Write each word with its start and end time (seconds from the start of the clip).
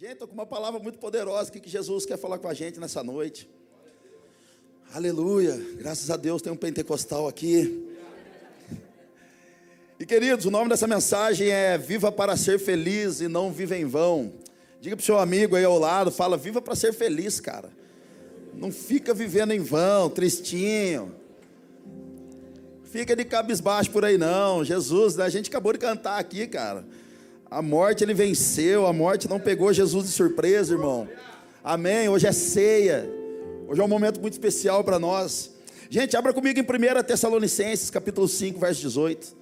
Gente, 0.00 0.12
estou 0.12 0.26
com 0.26 0.32
uma 0.32 0.46
palavra 0.46 0.80
muito 0.80 0.98
poderosa 0.98 1.50
que 1.50 1.68
Jesus 1.68 2.06
quer 2.06 2.16
falar 2.16 2.38
com 2.38 2.48
a 2.48 2.54
gente 2.54 2.80
nessa 2.80 3.04
noite. 3.04 3.46
Aleluia. 4.94 5.60
Graças 5.76 6.10
a 6.10 6.16
Deus 6.16 6.40
tem 6.40 6.50
um 6.50 6.56
pentecostal 6.56 7.28
aqui. 7.28 7.86
E 9.98 10.06
queridos, 10.06 10.46
o 10.46 10.50
nome 10.50 10.70
dessa 10.70 10.86
mensagem 10.86 11.50
é 11.50 11.76
Viva 11.76 12.10
para 12.10 12.34
ser 12.34 12.58
feliz 12.58 13.20
e 13.20 13.28
não 13.28 13.52
viva 13.52 13.76
em 13.76 13.84
vão. 13.84 14.32
Diga 14.80 14.96
para 14.96 15.02
o 15.02 15.04
seu 15.04 15.18
amigo 15.18 15.54
aí 15.54 15.64
ao 15.64 15.78
lado, 15.78 16.10
fala, 16.10 16.38
viva 16.38 16.62
para 16.62 16.74
ser 16.74 16.94
feliz, 16.94 17.38
cara. 17.38 17.68
Não 18.54 18.72
fica 18.72 19.12
vivendo 19.12 19.52
em 19.52 19.60
vão, 19.60 20.08
tristinho. 20.08 21.14
Fica 22.84 23.14
de 23.14 23.26
cabisbaixo 23.26 23.90
por 23.90 24.06
aí 24.06 24.16
não. 24.16 24.64
Jesus, 24.64 25.16
né? 25.16 25.24
a 25.24 25.28
gente 25.28 25.50
acabou 25.50 25.74
de 25.74 25.78
cantar 25.78 26.18
aqui, 26.18 26.46
cara. 26.46 26.86
A 27.50 27.60
morte 27.60 28.04
ele 28.04 28.14
venceu, 28.14 28.86
a 28.86 28.92
morte 28.92 29.28
não 29.28 29.40
pegou 29.40 29.72
Jesus 29.72 30.06
de 30.06 30.12
surpresa, 30.12 30.72
irmão. 30.72 31.08
Amém. 31.64 32.08
Hoje 32.08 32.28
é 32.28 32.32
ceia. 32.32 33.10
Hoje 33.66 33.80
é 33.80 33.84
um 33.84 33.88
momento 33.88 34.20
muito 34.20 34.34
especial 34.34 34.84
para 34.84 35.00
nós. 35.00 35.50
Gente, 35.88 36.16
abra 36.16 36.32
comigo 36.32 36.60
em 36.60 36.62
1 36.62 37.02
Tessalonicenses, 37.02 37.90
capítulo 37.90 38.28
5, 38.28 38.60
verso 38.60 38.82
18. 38.82 39.36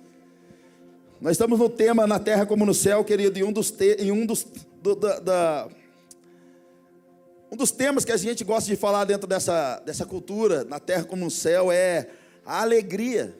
Nós 1.20 1.32
estamos 1.32 1.58
no 1.58 1.68
tema 1.68 2.06
na 2.06 2.18
terra 2.18 2.46
como 2.46 2.64
no 2.64 2.72
céu, 2.72 3.04
querido, 3.04 3.38
e 3.38 3.44
um 3.44 3.52
dos, 3.52 3.70
te, 3.70 3.98
um 4.10 4.24
dos, 4.24 4.46
do, 4.80 4.94
da, 4.94 5.18
da, 5.20 5.68
um 7.52 7.56
dos 7.56 7.70
temas 7.70 8.06
que 8.06 8.12
a 8.12 8.16
gente 8.16 8.42
gosta 8.42 8.70
de 8.70 8.76
falar 8.76 9.04
dentro 9.04 9.26
dessa, 9.26 9.80
dessa 9.80 10.06
cultura, 10.06 10.64
na 10.64 10.80
terra 10.80 11.04
como 11.04 11.26
no 11.26 11.30
céu, 11.30 11.70
é 11.70 12.08
a 12.46 12.62
alegria. 12.62 13.34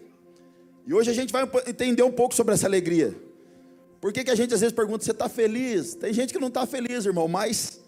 E 0.87 0.93
hoje 0.93 1.11
a 1.11 1.15
gente 1.15 1.33
vai 1.33 1.49
entender 1.67 2.03
um 2.03 2.13
pouco 2.13 2.35
sobre 2.35 2.53
essa 2.53 2.67
alegria. 2.67 3.28
Por 4.01 4.13
que, 4.13 4.25
que 4.25 4.31
a 4.31 4.35
gente 4.35 4.55
às 4.55 4.61
vezes 4.61 4.75
pergunta, 4.75 5.05
você 5.05 5.11
está 5.11 5.29
feliz? 5.29 5.95
Tem 5.95 6.13
gente 6.13 6.33
que 6.33 6.39
não 6.39 6.49
está 6.49 6.67
feliz, 6.67 7.05
irmão, 7.05 7.27
mas 7.27 7.81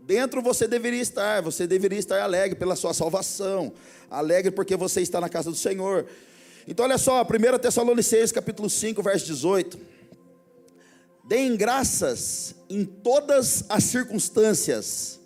dentro 0.00 0.40
você 0.40 0.66
deveria 0.66 1.02
estar, 1.02 1.42
você 1.42 1.66
deveria 1.66 1.98
estar 1.98 2.22
alegre 2.22 2.58
pela 2.58 2.74
sua 2.74 2.94
salvação, 2.94 3.72
alegre 4.10 4.50
porque 4.50 4.74
você 4.74 5.02
está 5.02 5.20
na 5.20 5.28
casa 5.28 5.50
do 5.50 5.56
Senhor. 5.56 6.06
Então 6.66 6.84
olha 6.84 6.96
só, 6.96 7.22
1 7.22 7.58
Tessalonicenses 7.58 8.32
capítulo 8.32 8.70
5, 8.70 9.02
verso 9.02 9.26
18. 9.26 9.78
Deem 11.26 11.56
graças 11.56 12.54
em 12.70 12.86
todas 12.86 13.64
as 13.68 13.84
circunstâncias, 13.84 15.20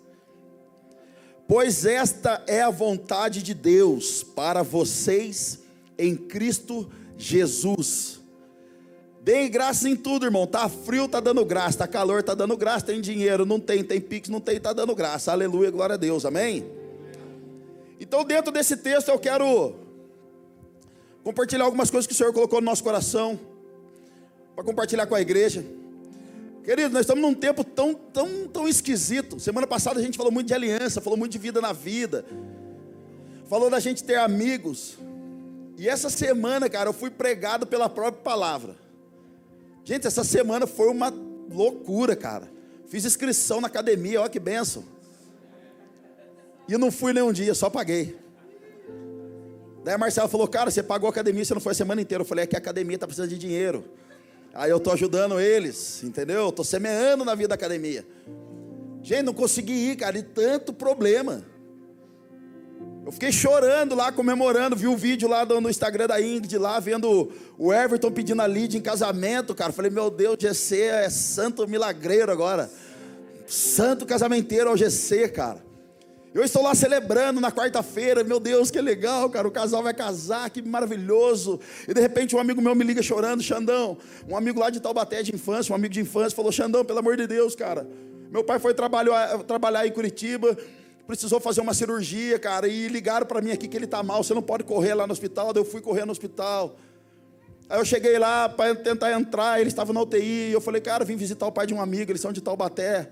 pois 1.47 1.85
esta 1.85 2.43
é 2.45 2.61
a 2.61 2.69
vontade 2.69 3.41
de 3.41 3.53
Deus 3.53 4.21
para 4.21 4.63
vocês 4.63 5.59
em 5.97 6.13
Cristo 6.13 6.91
Jesus. 7.17 8.12
Deem 9.23 9.49
graça 9.49 9.87
em 9.87 9.95
tudo, 9.95 10.25
irmão. 10.25 10.45
Tá 10.45 10.67
frio, 10.67 11.07
tá 11.07 11.21
dando 11.21 11.45
graça. 11.45 11.77
Tá 11.77 11.87
calor, 11.87 12.21
tá 12.21 12.33
dando 12.33 12.57
graça. 12.57 12.87
Tem 12.87 12.99
dinheiro, 12.99 13.45
não 13.45 13.57
tem. 13.57 13.81
Tem 13.81 14.01
pix, 14.01 14.27
não 14.27 14.41
tem, 14.41 14.59
tá 14.59 14.73
dando 14.73 14.93
graça. 14.93 15.31
Aleluia, 15.31 15.71
glória 15.71 15.93
a 15.93 15.97
Deus. 15.97 16.25
Amém? 16.25 16.65
Então, 18.01 18.25
dentro 18.25 18.51
desse 18.51 18.75
texto, 18.75 19.07
eu 19.07 19.17
quero 19.17 19.75
compartilhar 21.23 21.63
algumas 21.63 21.89
coisas 21.89 22.05
que 22.05 22.13
o 22.13 22.15
Senhor 22.17 22.33
colocou 22.33 22.59
no 22.59 22.65
nosso 22.65 22.83
coração 22.83 23.39
para 24.53 24.65
compartilhar 24.65 25.07
com 25.07 25.15
a 25.15 25.21
igreja. 25.21 25.63
Querido, 26.61 26.93
nós 26.93 27.01
estamos 27.01 27.21
num 27.21 27.33
tempo 27.33 27.63
tão, 27.63 27.93
tão, 27.93 28.45
tão 28.49 28.67
esquisito. 28.67 29.39
Semana 29.39 29.65
passada 29.65 30.01
a 30.01 30.03
gente 30.03 30.17
falou 30.17 30.33
muito 30.33 30.47
de 30.47 30.53
aliança, 30.53 30.99
falou 30.99 31.17
muito 31.17 31.31
de 31.31 31.37
vida 31.37 31.61
na 31.61 31.71
vida, 31.71 32.25
falou 33.49 33.69
da 33.69 33.79
gente 33.79 34.03
ter 34.03 34.15
amigos. 34.15 34.97
E 35.77 35.87
essa 35.87 36.09
semana, 36.09 36.69
cara, 36.69 36.89
eu 36.89 36.93
fui 36.93 37.09
pregado 37.09 37.65
pela 37.65 37.87
própria 37.87 38.21
palavra. 38.21 38.82
Gente, 39.83 40.07
essa 40.07 40.23
semana 40.23 40.65
foi 40.65 40.87
uma 40.87 41.13
loucura, 41.49 42.15
cara. 42.15 42.49
Fiz 42.87 43.05
inscrição 43.05 43.59
na 43.59 43.67
academia, 43.67 44.21
olha 44.21 44.29
que 44.29 44.39
benção. 44.39 44.83
E 46.67 46.77
não 46.77 46.91
fui 46.91 47.11
nenhum 47.11 47.33
dia, 47.33 47.53
só 47.53 47.69
paguei. 47.69 48.17
Daí 49.83 49.95
a 49.95 49.97
Marcela 49.97 50.29
falou, 50.29 50.47
cara, 50.47 50.71
você 50.71 50.81
pagou 50.81 51.07
a 51.07 51.09
academia, 51.09 51.43
você 51.43 51.53
não 51.53 51.59
foi 51.59 51.73
a 51.73 51.75
semana 51.75 52.01
inteira. 52.01 52.21
Eu 52.21 52.25
falei, 52.25 52.43
é 52.43 52.47
que 52.47 52.55
a 52.55 52.59
academia 52.59 52.95
está 52.95 53.05
precisando 53.05 53.29
de 53.29 53.37
dinheiro. 53.37 53.83
Aí 54.53 54.69
eu 54.69 54.77
estou 54.77 54.93
ajudando 54.93 55.39
eles, 55.39 56.03
entendeu? 56.03 56.49
Estou 56.49 56.63
semeando 56.63 57.25
na 57.25 57.35
vida 57.35 57.49
da 57.49 57.55
academia. 57.55 58.05
Gente, 59.01 59.23
não 59.23 59.33
consegui 59.33 59.73
ir, 59.73 59.97
cara, 59.97 60.13
de 60.13 60.23
tanto 60.23 60.71
problema. 60.71 61.43
Eu 63.05 63.11
fiquei 63.11 63.33
chorando 63.33 63.95
lá, 63.95 64.13
comemorando, 64.13 64.77
vi 64.77 64.87
um 64.87 64.95
vídeo 64.95 65.27
lá 65.27 65.45
no 65.45 65.69
Instagram 65.69 66.07
da 66.07 66.21
Ingrid, 66.21 66.57
lá, 66.57 66.79
vendo 66.79 67.33
o 67.57 67.73
Everton 67.73 68.09
pedindo 68.09 68.41
a 68.41 68.47
Lid 68.47 68.77
em 68.77 68.81
casamento, 68.81 69.53
cara. 69.53 69.73
Falei, 69.73 69.91
meu 69.91 70.09
Deus, 70.09 70.37
GC 70.39 70.79
é 70.83 71.09
santo 71.09 71.67
milagreiro 71.67 72.31
agora. 72.31 72.71
Santo 73.45 74.05
casamenteiro 74.05 74.69
ao 74.69 74.77
GC, 74.77 75.27
cara. 75.27 75.61
Eu 76.33 76.43
estou 76.43 76.63
lá 76.63 76.73
celebrando 76.73 77.41
na 77.41 77.51
quarta-feira, 77.51 78.23
meu 78.23 78.39
Deus, 78.39 78.71
que 78.71 78.79
legal, 78.79 79.29
cara, 79.29 79.47
o 79.47 79.51
casal 79.51 79.83
vai 79.83 79.93
casar, 79.93 80.49
que 80.49 80.61
maravilhoso. 80.61 81.59
E 81.85 81.93
de 81.93 81.99
repente 81.99 82.35
um 82.35 82.39
amigo 82.39 82.61
meu 82.61 82.73
me 82.73 82.85
liga 82.85 83.03
chorando, 83.03 83.43
Xandão, 83.43 83.97
um 84.27 84.35
amigo 84.35 84.61
lá 84.61 84.69
de 84.69 84.79
Taubaté 84.79 85.21
de 85.21 85.35
infância, 85.35 85.73
um 85.73 85.75
amigo 85.75 85.93
de 85.93 85.99
infância, 85.99 86.35
falou: 86.35 86.53
Xandão, 86.53 86.85
pelo 86.85 86.99
amor 86.99 87.17
de 87.17 87.27
Deus, 87.27 87.53
cara, 87.53 87.85
meu 88.31 88.43
pai 88.43 88.57
foi 88.57 88.73
trabalhar, 88.73 89.43
trabalhar 89.43 89.85
em 89.85 89.91
Curitiba, 89.91 90.57
precisou 91.07 91.39
fazer 91.39 91.61
uma 91.61 91.73
cirurgia, 91.73 92.39
cara, 92.39 92.67
e 92.67 92.87
ligaram 92.87 93.25
para 93.25 93.41
mim 93.41 93.51
aqui 93.51 93.67
que 93.67 93.77
ele 93.77 93.85
está 93.85 94.01
mal, 94.01 94.23
você 94.23 94.33
não 94.33 94.41
pode 94.41 94.63
correr 94.63 94.93
lá 94.93 95.05
no 95.05 95.13
hospital. 95.13 95.51
Eu 95.55 95.65
fui 95.65 95.81
correr 95.81 96.05
no 96.05 96.11
hospital. 96.11 96.75
Aí 97.69 97.79
eu 97.79 97.85
cheguei 97.85 98.17
lá 98.19 98.47
para 98.49 98.75
tentar 98.75 99.11
entrar, 99.11 99.59
ele 99.59 99.69
estava 99.69 99.93
na 99.93 100.01
UTI, 100.01 100.51
eu 100.51 100.61
falei, 100.61 100.81
cara, 100.81 101.03
vim 101.05 101.15
visitar 101.15 101.47
o 101.47 101.51
pai 101.51 101.65
de 101.65 101.73
um 101.73 101.81
amigo, 101.81 102.11
eles 102.11 102.21
são 102.21 102.31
de 102.31 102.41
Taubaté. 102.41 103.09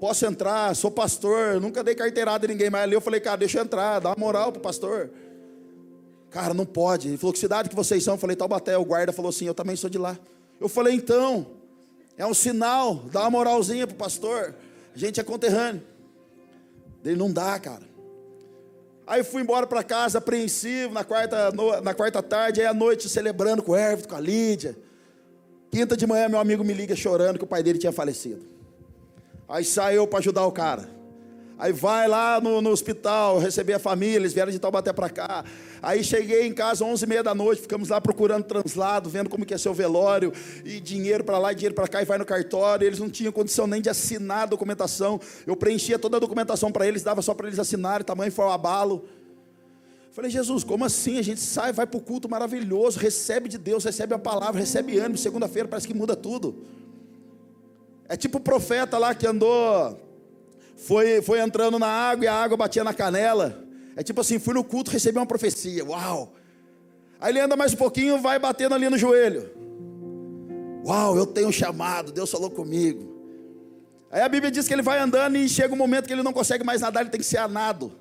Posso 0.00 0.26
entrar, 0.26 0.74
sou 0.76 0.90
pastor, 0.90 1.60
nunca 1.60 1.82
dei 1.82 1.94
carteirada 1.94 2.46
em 2.46 2.50
ninguém 2.50 2.70
mais 2.70 2.84
ali. 2.84 2.94
Eu 2.94 3.00
falei, 3.00 3.20
cara, 3.20 3.36
deixa 3.36 3.58
eu 3.58 3.64
entrar, 3.64 3.98
dá 3.98 4.10
uma 4.10 4.16
moral 4.16 4.52
pro 4.52 4.60
pastor. 4.60 5.10
Cara, 6.30 6.54
não 6.54 6.66
pode. 6.66 7.08
Ele 7.08 7.16
falou, 7.16 7.32
que 7.32 7.38
cidade 7.38 7.68
que 7.68 7.74
vocês 7.74 8.04
são? 8.04 8.14
Eu 8.14 8.18
falei, 8.18 8.36
Taubaté. 8.36 8.76
O 8.76 8.84
guarda 8.84 9.12
falou 9.12 9.30
assim, 9.30 9.46
eu 9.46 9.54
também 9.54 9.74
sou 9.74 9.88
de 9.90 9.98
lá. 9.98 10.16
Eu 10.60 10.68
falei, 10.68 10.94
então, 10.94 11.46
é 12.16 12.26
um 12.26 12.34
sinal, 12.34 12.96
dá 13.10 13.22
uma 13.22 13.30
moralzinha 13.30 13.86
pro 13.86 13.96
pastor. 13.96 14.54
A 14.94 14.98
gente 14.98 15.18
é 15.18 15.22
conterrâneo. 15.24 15.82
Ele 17.04 17.16
não 17.16 17.32
dá, 17.32 17.58
cara. 17.58 17.88
Aí 19.06 19.24
fui 19.24 19.40
embora 19.40 19.66
para 19.66 19.82
casa, 19.82 20.18
apreensivo, 20.18 20.92
na 20.92 21.02
quarta, 21.02 21.50
no, 21.52 21.80
na 21.80 21.94
quarta 21.94 22.22
tarde, 22.22 22.60
aí 22.60 22.66
à 22.66 22.74
noite 22.74 23.08
celebrando 23.08 23.62
com 23.62 23.72
o 23.72 23.76
Everton, 23.76 24.10
com 24.10 24.16
a 24.16 24.20
Lídia. 24.20 24.76
Quinta 25.70 25.96
de 25.96 26.06
manhã, 26.06 26.28
meu 26.28 26.38
amigo 26.38 26.62
me 26.62 26.74
liga 26.74 26.94
chorando 26.94 27.38
que 27.38 27.44
o 27.44 27.46
pai 27.46 27.62
dele 27.62 27.78
tinha 27.78 27.92
falecido. 27.92 28.46
Aí 29.48 29.64
saiu 29.64 30.06
para 30.06 30.18
ajudar 30.18 30.44
o 30.44 30.52
cara. 30.52 30.97
Aí 31.58 31.72
vai 31.72 32.06
lá 32.06 32.40
no, 32.40 32.62
no, 32.62 32.70
hospital, 32.70 33.40
receber 33.40 33.72
a 33.72 33.80
família, 33.80 34.14
eles 34.14 34.32
vieram 34.32 34.52
de 34.52 34.60
Taubaté 34.60 34.92
para 34.92 35.10
cá. 35.10 35.44
Aí 35.82 36.04
cheguei 36.04 36.46
em 36.46 36.52
casa, 36.52 36.84
11 36.84 37.04
e 37.04 37.08
meia 37.08 37.22
da 37.22 37.34
noite, 37.34 37.62
ficamos 37.62 37.88
lá 37.88 38.00
procurando 38.00 38.44
translado, 38.44 39.10
vendo 39.10 39.28
como 39.28 39.44
que 39.44 39.58
ser 39.58 39.68
o 39.68 39.74
velório, 39.74 40.32
e 40.64 40.78
dinheiro 40.78 41.24
para 41.24 41.36
lá, 41.36 41.50
e 41.50 41.56
dinheiro 41.56 41.74
para 41.74 41.88
cá, 41.88 42.00
e 42.00 42.04
vai 42.04 42.16
no 42.16 42.24
cartório. 42.24 42.86
Eles 42.86 43.00
não 43.00 43.10
tinham 43.10 43.32
condição 43.32 43.66
nem 43.66 43.82
de 43.82 43.90
assinar 43.90 44.44
a 44.44 44.46
documentação. 44.46 45.20
Eu 45.44 45.56
preenchia 45.56 45.98
toda 45.98 46.16
a 46.18 46.20
documentação 46.20 46.70
para 46.70 46.86
eles, 46.86 47.02
dava 47.02 47.22
só 47.22 47.34
para 47.34 47.48
eles 47.48 47.58
assinarem, 47.58 48.06
tamanho 48.06 48.30
foi 48.30 48.44
o 48.44 48.50
abalo. 48.50 49.04
Falei, 50.12 50.30
Jesus, 50.30 50.62
como 50.62 50.84
assim? 50.84 51.18
A 51.18 51.22
gente 51.22 51.40
sai, 51.40 51.72
vai 51.72 51.88
para 51.88 51.98
o 51.98 52.00
culto 52.00 52.28
maravilhoso, 52.28 53.00
recebe 53.00 53.48
de 53.48 53.58
Deus, 53.58 53.82
recebe 53.82 54.14
a 54.14 54.18
palavra, 54.18 54.60
recebe 54.60 54.96
ânimo, 54.96 55.18
segunda-feira 55.18 55.66
parece 55.66 55.88
que 55.88 55.94
muda 55.94 56.14
tudo. 56.14 56.64
É 58.08 58.16
tipo 58.16 58.38
o 58.38 58.40
profeta 58.40 58.96
lá 58.96 59.12
que 59.12 59.26
andou 59.26 60.07
foi, 60.78 61.20
foi 61.20 61.40
entrando 61.40 61.78
na 61.78 61.88
água 61.88 62.24
e 62.24 62.28
a 62.28 62.34
água 62.34 62.56
batia 62.56 62.84
na 62.84 62.94
canela. 62.94 63.64
É 63.96 64.02
tipo 64.02 64.20
assim, 64.20 64.38
fui 64.38 64.54
no 64.54 64.62
culto, 64.62 64.90
recebi 64.90 65.18
uma 65.18 65.26
profecia. 65.26 65.84
Uau! 65.84 66.32
Aí 67.20 67.32
ele 67.32 67.40
anda 67.40 67.56
mais 67.56 67.74
um 67.74 67.76
pouquinho, 67.76 68.20
vai 68.20 68.38
batendo 68.38 68.74
ali 68.74 68.88
no 68.88 68.96
joelho. 68.96 69.50
Uau, 70.86 71.16
eu 71.16 71.26
tenho 71.26 71.48
um 71.48 71.52
chamado, 71.52 72.12
Deus 72.12 72.30
falou 72.30 72.50
comigo. 72.50 73.18
Aí 74.10 74.22
a 74.22 74.28
Bíblia 74.28 74.50
diz 74.50 74.66
que 74.68 74.72
ele 74.72 74.82
vai 74.82 74.98
andando 75.00 75.36
e 75.36 75.48
chega 75.48 75.74
um 75.74 75.76
momento 75.76 76.06
que 76.06 76.12
ele 76.12 76.22
não 76.22 76.32
consegue 76.32 76.64
mais 76.64 76.80
nadar, 76.80 77.00
ele 77.00 77.10
tem 77.10 77.20
que 77.20 77.26
ser 77.26 77.38
anado. 77.38 77.92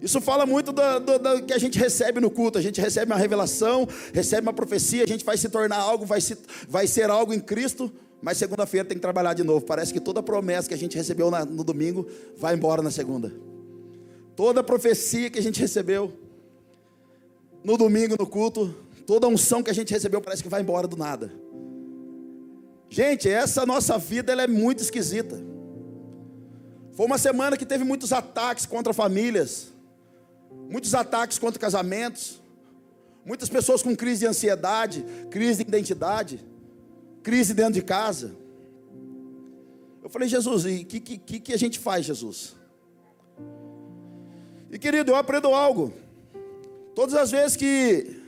Isso 0.00 0.20
fala 0.20 0.46
muito 0.46 0.72
do, 0.72 1.00
do, 1.00 1.18
do, 1.18 1.42
que 1.42 1.52
a 1.52 1.58
gente 1.58 1.78
recebe 1.78 2.20
no 2.20 2.30
culto. 2.30 2.58
A 2.58 2.62
gente 2.62 2.80
recebe 2.80 3.10
uma 3.12 3.18
revelação, 3.18 3.86
recebe 4.12 4.46
uma 4.46 4.52
profecia, 4.52 5.02
a 5.02 5.06
gente 5.06 5.24
vai 5.24 5.36
se 5.36 5.48
tornar 5.48 5.78
algo, 5.78 6.06
vai, 6.06 6.20
se, 6.20 6.36
vai 6.68 6.86
ser 6.86 7.10
algo 7.10 7.34
em 7.34 7.40
Cristo, 7.40 7.92
mas 8.22 8.38
segunda-feira 8.38 8.88
tem 8.88 8.96
que 8.96 9.02
trabalhar 9.02 9.34
de 9.34 9.44
novo. 9.44 9.64
Parece 9.64 9.92
que 9.92 10.00
toda 10.00 10.22
promessa 10.22 10.68
que 10.68 10.74
a 10.74 10.78
gente 10.78 10.96
recebeu 10.96 11.30
no 11.30 11.62
domingo 11.62 12.06
vai 12.36 12.54
embora 12.54 12.82
na 12.82 12.90
segunda. 12.90 13.32
Toda 14.34 14.62
profecia 14.62 15.30
que 15.30 15.38
a 15.38 15.42
gente 15.42 15.60
recebeu 15.60 16.12
no 17.62 17.76
domingo 17.76 18.16
no 18.18 18.26
culto, 18.26 18.74
toda 19.06 19.28
unção 19.28 19.62
que 19.62 19.70
a 19.70 19.74
gente 19.74 19.92
recebeu 19.92 20.20
parece 20.20 20.42
que 20.42 20.48
vai 20.48 20.60
embora 20.60 20.88
do 20.88 20.96
nada. 20.96 21.32
Gente, 22.88 23.28
essa 23.28 23.66
nossa 23.66 23.98
vida 23.98 24.32
ela 24.32 24.42
é 24.42 24.46
muito 24.46 24.80
esquisita. 24.80 25.38
Foi 26.92 27.06
uma 27.06 27.18
semana 27.18 27.56
que 27.56 27.66
teve 27.66 27.84
muitos 27.84 28.12
ataques 28.12 28.66
contra 28.66 28.92
famílias, 28.92 29.72
muitos 30.70 30.94
ataques 30.94 31.38
contra 31.38 31.58
casamentos, 31.58 32.40
muitas 33.24 33.48
pessoas 33.48 33.82
com 33.82 33.96
crise 33.96 34.20
de 34.20 34.26
ansiedade, 34.26 35.04
crise 35.30 35.62
de 35.62 35.68
identidade 35.68 36.53
crise 37.24 37.54
dentro 37.54 37.72
de 37.72 37.82
casa. 37.82 38.36
Eu 40.02 40.10
falei, 40.10 40.28
Jesus, 40.28 40.66
e 40.66 40.82
o 40.82 40.84
que, 40.84 41.00
que, 41.00 41.40
que 41.40 41.52
a 41.54 41.56
gente 41.56 41.78
faz, 41.78 42.04
Jesus? 42.04 42.54
E 44.70 44.78
querido, 44.78 45.12
eu 45.12 45.16
aprendo 45.16 45.48
algo. 45.48 45.94
Todas 46.94 47.14
as 47.14 47.30
vezes 47.30 47.56
que. 47.56 48.22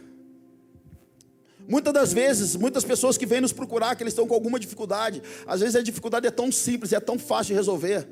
Muitas 1.68 1.92
das 1.92 2.12
vezes, 2.12 2.56
muitas 2.56 2.84
pessoas 2.84 3.18
que 3.18 3.26
vêm 3.26 3.40
nos 3.40 3.52
procurar, 3.52 3.94
que 3.94 4.02
eles 4.02 4.12
estão 4.12 4.26
com 4.26 4.34
alguma 4.34 4.58
dificuldade, 4.58 5.20
às 5.46 5.60
vezes 5.60 5.74
a 5.74 5.82
dificuldade 5.82 6.26
é 6.26 6.30
tão 6.30 6.50
simples, 6.50 6.92
é 6.92 7.00
tão 7.00 7.18
fácil 7.18 7.48
de 7.48 7.54
resolver, 7.54 8.08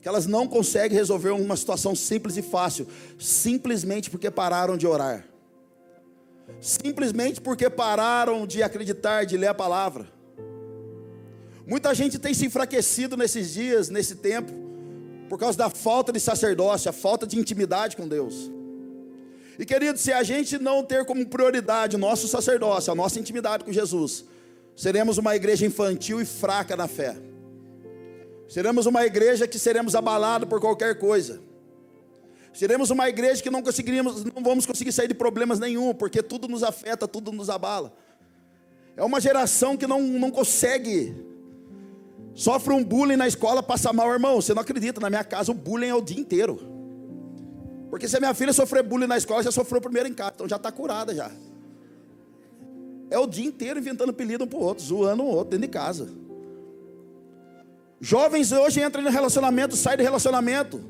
que 0.00 0.08
elas 0.08 0.26
não 0.26 0.48
conseguem 0.48 0.96
resolver 0.96 1.30
uma 1.30 1.54
situação 1.54 1.94
simples 1.94 2.38
e 2.38 2.42
fácil, 2.42 2.88
simplesmente 3.18 4.10
porque 4.10 4.30
pararam 4.30 4.78
de 4.78 4.86
orar, 4.86 5.26
simplesmente 6.62 7.42
porque 7.42 7.68
pararam 7.68 8.46
de 8.46 8.62
acreditar, 8.62 9.24
de 9.24 9.36
ler 9.36 9.48
a 9.48 9.54
palavra. 9.54 10.08
Muita 11.66 11.94
gente 11.94 12.18
tem 12.18 12.34
se 12.34 12.46
enfraquecido 12.46 13.16
nesses 13.16 13.52
dias, 13.52 13.88
nesse 13.88 14.16
tempo, 14.16 14.52
por 15.28 15.38
causa 15.38 15.56
da 15.56 15.70
falta 15.70 16.12
de 16.12 16.20
sacerdócio, 16.20 16.90
a 16.90 16.92
falta 16.92 17.26
de 17.26 17.38
intimidade 17.38 17.96
com 17.96 18.06
Deus. 18.06 18.50
E 19.58 19.64
querido, 19.64 19.98
se 19.98 20.12
a 20.12 20.22
gente 20.22 20.58
não 20.58 20.84
ter 20.84 21.04
como 21.04 21.24
prioridade 21.26 21.96
o 21.96 21.98
nosso 21.98 22.28
sacerdócio, 22.28 22.92
a 22.92 22.94
nossa 22.94 23.18
intimidade 23.18 23.64
com 23.64 23.72
Jesus, 23.72 24.24
seremos 24.76 25.16
uma 25.16 25.34
igreja 25.34 25.64
infantil 25.64 26.20
e 26.20 26.24
fraca 26.24 26.76
na 26.76 26.86
fé. 26.86 27.16
Seremos 28.48 28.84
uma 28.84 29.06
igreja 29.06 29.48
que 29.48 29.58
seremos 29.58 29.94
abalados 29.94 30.48
por 30.48 30.60
qualquer 30.60 30.98
coisa. 30.98 31.40
Seremos 32.52 32.90
uma 32.90 33.08
igreja 33.08 33.42
que 33.42 33.50
não 33.50 33.62
conseguiríamos, 33.62 34.24
não 34.24 34.42
vamos 34.42 34.66
conseguir 34.66 34.92
sair 34.92 35.08
de 35.08 35.14
problemas 35.14 35.58
nenhum, 35.58 35.94
porque 35.94 36.22
tudo 36.22 36.46
nos 36.46 36.62
afeta, 36.62 37.08
tudo 37.08 37.32
nos 37.32 37.48
abala. 37.48 37.96
É 38.96 39.02
uma 39.02 39.20
geração 39.20 39.76
que 39.76 39.86
não, 39.86 40.00
não 40.02 40.30
consegue 40.30 41.14
Sofre 42.34 42.74
um 42.74 42.82
bullying 42.82 43.16
na 43.16 43.28
escola, 43.28 43.62
passa 43.62 43.92
mal, 43.92 44.12
irmão. 44.12 44.40
Você 44.40 44.52
não 44.52 44.62
acredita, 44.62 45.00
na 45.00 45.08
minha 45.08 45.24
casa 45.24 45.52
o 45.52 45.54
bullying 45.54 45.88
é 45.88 45.94
o 45.94 46.02
dia 46.02 46.18
inteiro. 46.18 46.60
Porque 47.88 48.08
se 48.08 48.16
a 48.16 48.20
minha 48.20 48.34
filha 48.34 48.52
sofrer 48.52 48.82
bullying 48.82 49.06
na 49.06 49.16
escola, 49.16 49.42
já 49.42 49.52
sofreu 49.52 49.80
primeiro 49.80 50.08
em 50.08 50.14
casa, 50.14 50.32
então 50.34 50.48
já 50.48 50.56
está 50.56 50.72
curada 50.72 51.14
já. 51.14 51.30
É 53.08 53.16
o 53.16 53.26
dia 53.26 53.46
inteiro 53.46 53.78
inventando 53.78 54.10
apelido 54.10 54.42
um 54.42 54.46
para 54.48 54.58
o 54.58 54.62
outro, 54.62 54.84
zoando 54.84 55.22
um 55.22 55.26
outro 55.26 55.50
dentro 55.50 55.68
de 55.68 55.72
casa. 55.72 56.08
Jovens 58.00 58.50
hoje 58.50 58.82
entram 58.82 59.02
no 59.02 59.10
relacionamento, 59.10 59.76
saem 59.76 59.96
do 59.96 60.02
relacionamento. 60.02 60.82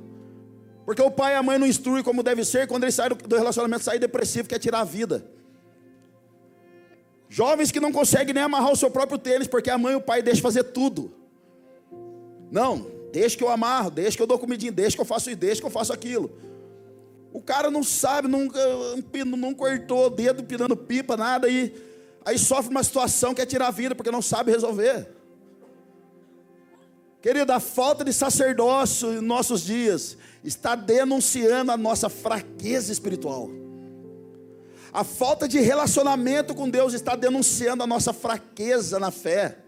Porque 0.86 1.02
o 1.02 1.10
pai 1.10 1.34
e 1.34 1.36
a 1.36 1.42
mãe 1.42 1.58
não 1.58 1.66
instruem 1.66 2.02
como 2.02 2.22
deve 2.22 2.44
ser, 2.44 2.66
quando 2.66 2.84
ele 2.84 2.92
sai 2.92 3.10
do 3.10 3.36
relacionamento, 3.36 3.84
sai 3.84 3.98
depressivo, 3.98 4.48
quer 4.48 4.58
tirar 4.58 4.80
a 4.80 4.84
vida. 4.84 5.24
Jovens 7.28 7.70
que 7.70 7.80
não 7.80 7.92
conseguem 7.92 8.32
nem 8.32 8.42
amarrar 8.42 8.72
o 8.72 8.76
seu 8.76 8.90
próprio 8.90 9.18
tênis, 9.18 9.46
porque 9.46 9.68
a 9.68 9.76
mãe 9.76 9.92
e 9.92 9.96
o 9.96 10.00
pai 10.00 10.22
deixam 10.22 10.42
fazer 10.42 10.64
tudo. 10.64 11.12
Não, 12.54 12.86
deixa 13.10 13.36
que 13.36 13.42
eu 13.42 13.48
amarro, 13.48 13.90
deixa 13.90 14.16
que 14.16 14.22
eu 14.22 14.28
dou 14.28 14.38
comidinha, 14.38 14.70
deixa 14.70 14.96
que 14.96 15.00
eu 15.00 15.04
faço 15.04 15.28
isso, 15.28 15.40
deixa 15.40 15.60
que 15.60 15.66
eu 15.66 15.72
faço 15.72 15.92
aquilo. 15.92 16.30
O 17.32 17.42
cara 17.42 17.68
não 17.68 17.82
sabe, 17.82 18.28
nunca, 18.28 18.60
não 19.26 19.52
cortou 19.52 20.06
o 20.06 20.10
dedo 20.10 20.44
pirando 20.44 20.76
pipa, 20.76 21.16
nada, 21.16 21.48
e 21.48 21.74
aí 22.24 22.38
sofre 22.38 22.70
uma 22.70 22.84
situação 22.84 23.34
que 23.34 23.42
é 23.42 23.44
tirar 23.44 23.66
a 23.66 23.70
vida, 23.72 23.96
porque 23.96 24.08
não 24.08 24.22
sabe 24.22 24.52
resolver. 24.52 25.08
Querido, 27.20 27.52
a 27.52 27.58
falta 27.58 28.04
de 28.04 28.12
sacerdócio 28.12 29.14
em 29.14 29.20
nossos 29.20 29.62
dias 29.62 30.16
está 30.44 30.76
denunciando 30.76 31.72
a 31.72 31.76
nossa 31.76 32.08
fraqueza 32.08 32.92
espiritual. 32.92 33.50
A 34.92 35.02
falta 35.02 35.48
de 35.48 35.58
relacionamento 35.58 36.54
com 36.54 36.70
Deus 36.70 36.94
está 36.94 37.16
denunciando 37.16 37.82
a 37.82 37.86
nossa 37.86 38.12
fraqueza 38.12 39.00
na 39.00 39.10
fé. 39.10 39.63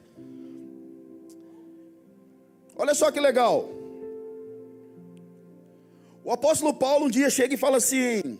Olha 2.76 2.94
só 2.94 3.10
que 3.10 3.18
legal. 3.18 3.68
O 6.22 6.32
apóstolo 6.32 6.74
Paulo 6.74 7.06
um 7.06 7.10
dia 7.10 7.30
chega 7.30 7.54
e 7.54 7.56
fala 7.56 7.76
assim: 7.78 8.38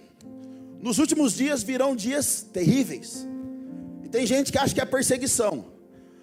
nos 0.80 0.98
últimos 0.98 1.34
dias 1.34 1.62
virão 1.62 1.96
dias 1.96 2.46
terríveis. 2.52 3.26
E 4.04 4.08
tem 4.08 4.26
gente 4.26 4.52
que 4.52 4.58
acha 4.58 4.74
que 4.74 4.80
é 4.80 4.84
perseguição. 4.84 5.64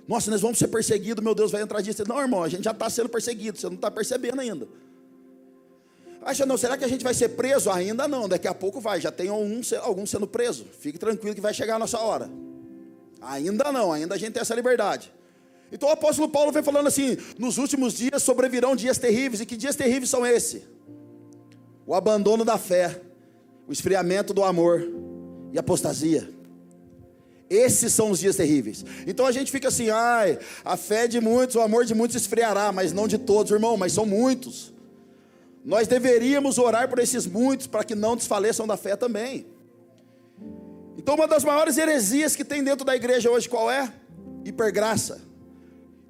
Nossa, 0.08 0.30
nós 0.30 0.42
vamos 0.42 0.58
ser 0.58 0.68
perseguidos, 0.68 1.24
meu 1.24 1.34
Deus 1.34 1.52
vai 1.52 1.62
entrar 1.62 1.82
disso. 1.82 2.04
Não, 2.08 2.20
irmão, 2.20 2.44
a 2.44 2.50
gente 2.50 2.64
já 2.64 2.72
está 2.72 2.90
sendo 2.90 3.10
perseguido, 3.10 3.58
você 3.58 3.68
não 3.68 3.76
está 3.76 3.90
percebendo 3.90 4.42
ainda. 4.42 4.68
Acha 6.22 6.46
não, 6.46 6.58
será 6.58 6.78
que 6.78 6.86
a 6.86 6.88
gente 6.88 7.04
vai 7.04 7.14
ser 7.14 7.30
preso? 7.30 7.70
Ainda 7.70 8.08
não, 8.08 8.30
daqui 8.30 8.48
a 8.48 8.54
pouco 8.54 8.80
vai, 8.80 9.02
já 9.02 9.12
tem 9.12 9.30
um, 9.30 9.62
algum 9.82 10.06
sendo 10.06 10.28
preso. 10.28 10.66
Fique 10.80 10.98
tranquilo 10.98 11.36
que 11.36 11.42
vai 11.42 11.54
chegar 11.54 11.76
a 11.76 11.80
nossa 11.80 12.00
hora. 12.00 12.30
Ainda 13.22 13.72
não, 13.72 13.92
ainda 13.92 14.16
a 14.16 14.18
gente 14.18 14.34
tem 14.34 14.42
essa 14.42 14.56
liberdade. 14.56 15.12
Então 15.74 15.90
o 15.90 15.92
apóstolo 15.92 16.30
Paulo 16.30 16.52
vem 16.52 16.62
falando 16.62 16.86
assim: 16.86 17.18
nos 17.40 17.58
últimos 17.58 17.96
dias 17.96 18.22
sobrevirão 18.22 18.76
dias 18.76 19.00
terríveis, 19.00 19.42
e 19.42 19.46
que 19.46 19.58
dias 19.58 19.76
terríveis 19.76 20.10
são 20.10 20.24
esses? 20.24 20.62
O 21.86 21.96
abandono 21.96 22.46
da 22.46 22.60
fé, 22.60 23.02
o 23.68 23.72
esfriamento 23.74 24.34
do 24.34 24.44
amor 24.44 24.88
e 25.52 25.58
apostasia. 25.58 26.30
Esses 27.50 27.92
são 27.92 28.12
os 28.12 28.20
dias 28.20 28.36
terríveis. 28.36 28.86
Então 29.06 29.26
a 29.26 29.32
gente 29.32 29.52
fica 29.52 29.68
assim, 29.68 29.90
ai, 29.90 30.40
a 30.64 30.78
fé 30.78 31.08
de 31.08 31.20
muitos, 31.20 31.56
o 31.56 31.62
amor 31.62 31.86
de 31.86 31.94
muitos 31.94 32.16
esfriará, 32.16 32.72
mas 32.72 32.94
não 32.94 33.08
de 33.08 33.18
todos, 33.18 33.52
irmão, 33.52 33.76
mas 33.76 33.94
são 33.94 34.06
muitos. 34.06 34.72
Nós 35.66 35.88
deveríamos 35.88 36.58
orar 36.58 36.88
por 36.88 37.00
esses 37.00 37.26
muitos 37.26 37.68
para 37.68 37.84
que 37.84 37.96
não 37.96 38.16
desfaleçam 38.16 38.68
da 38.68 38.78
fé 38.78 38.96
também. 38.96 39.46
Então, 40.98 41.16
uma 41.16 41.28
das 41.28 41.44
maiores 41.44 41.78
heresias 41.78 42.36
que 42.36 42.46
tem 42.46 42.64
dentro 42.64 42.86
da 42.86 42.96
igreja 42.96 43.30
hoje, 43.30 43.50
qual 43.50 43.70
é? 43.70 43.92
Hipergraça. 44.46 45.33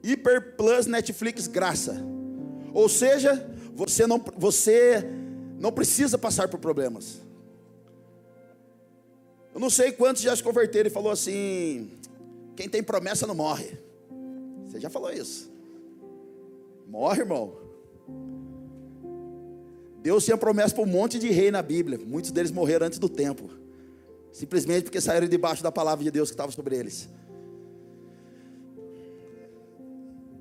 Hiper 0.03 0.55
Plus 0.55 0.85
Netflix 0.85 1.47
graça. 1.47 1.95
Ou 2.73 2.89
seja, 2.89 3.49
você 3.73 4.05
não, 4.05 4.23
você 4.37 5.03
não 5.59 5.71
precisa 5.71 6.17
passar 6.17 6.49
por 6.49 6.59
problemas. 6.59 7.21
Eu 9.53 9.59
não 9.59 9.69
sei 9.69 9.91
quantos 9.91 10.21
já 10.21 10.35
se 10.35 10.43
converteram 10.43 10.87
e 10.87 10.91
falou 10.91 11.11
assim: 11.11 11.91
quem 12.55 12.67
tem 12.67 12.83
promessa 12.83 13.25
não 13.25 13.35
morre. 13.35 13.77
Você 14.65 14.79
já 14.79 14.89
falou 14.89 15.11
isso? 15.11 15.51
Morre, 16.87 17.21
irmão. 17.21 17.63
Deus 20.01 20.25
tinha 20.25 20.35
promessa 20.35 20.75
para 20.75 20.83
um 20.83 20.87
monte 20.87 21.17
de 21.17 21.29
rei 21.29 21.49
na 21.49 21.61
Bíblia. 21.61 21.97
Muitos 21.97 22.31
deles 22.31 22.51
morreram 22.51 22.87
antes 22.87 22.99
do 22.99 23.07
tempo. 23.07 23.49
Simplesmente 24.33 24.83
porque 24.83 24.99
saíram 24.99 25.27
debaixo 25.27 25.63
da 25.63 25.71
palavra 25.71 26.03
de 26.03 26.11
Deus 26.11 26.29
que 26.29 26.33
estava 26.33 26.51
sobre 26.51 26.75
eles. 26.75 27.07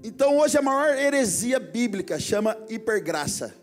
Então 0.02 0.38
hoje 0.38 0.58
a 0.58 0.62
maior 0.62 0.96
heresia 0.96 1.60
bíblica 1.60 2.19
chama 2.19 2.56
hipergraça, 2.69 3.54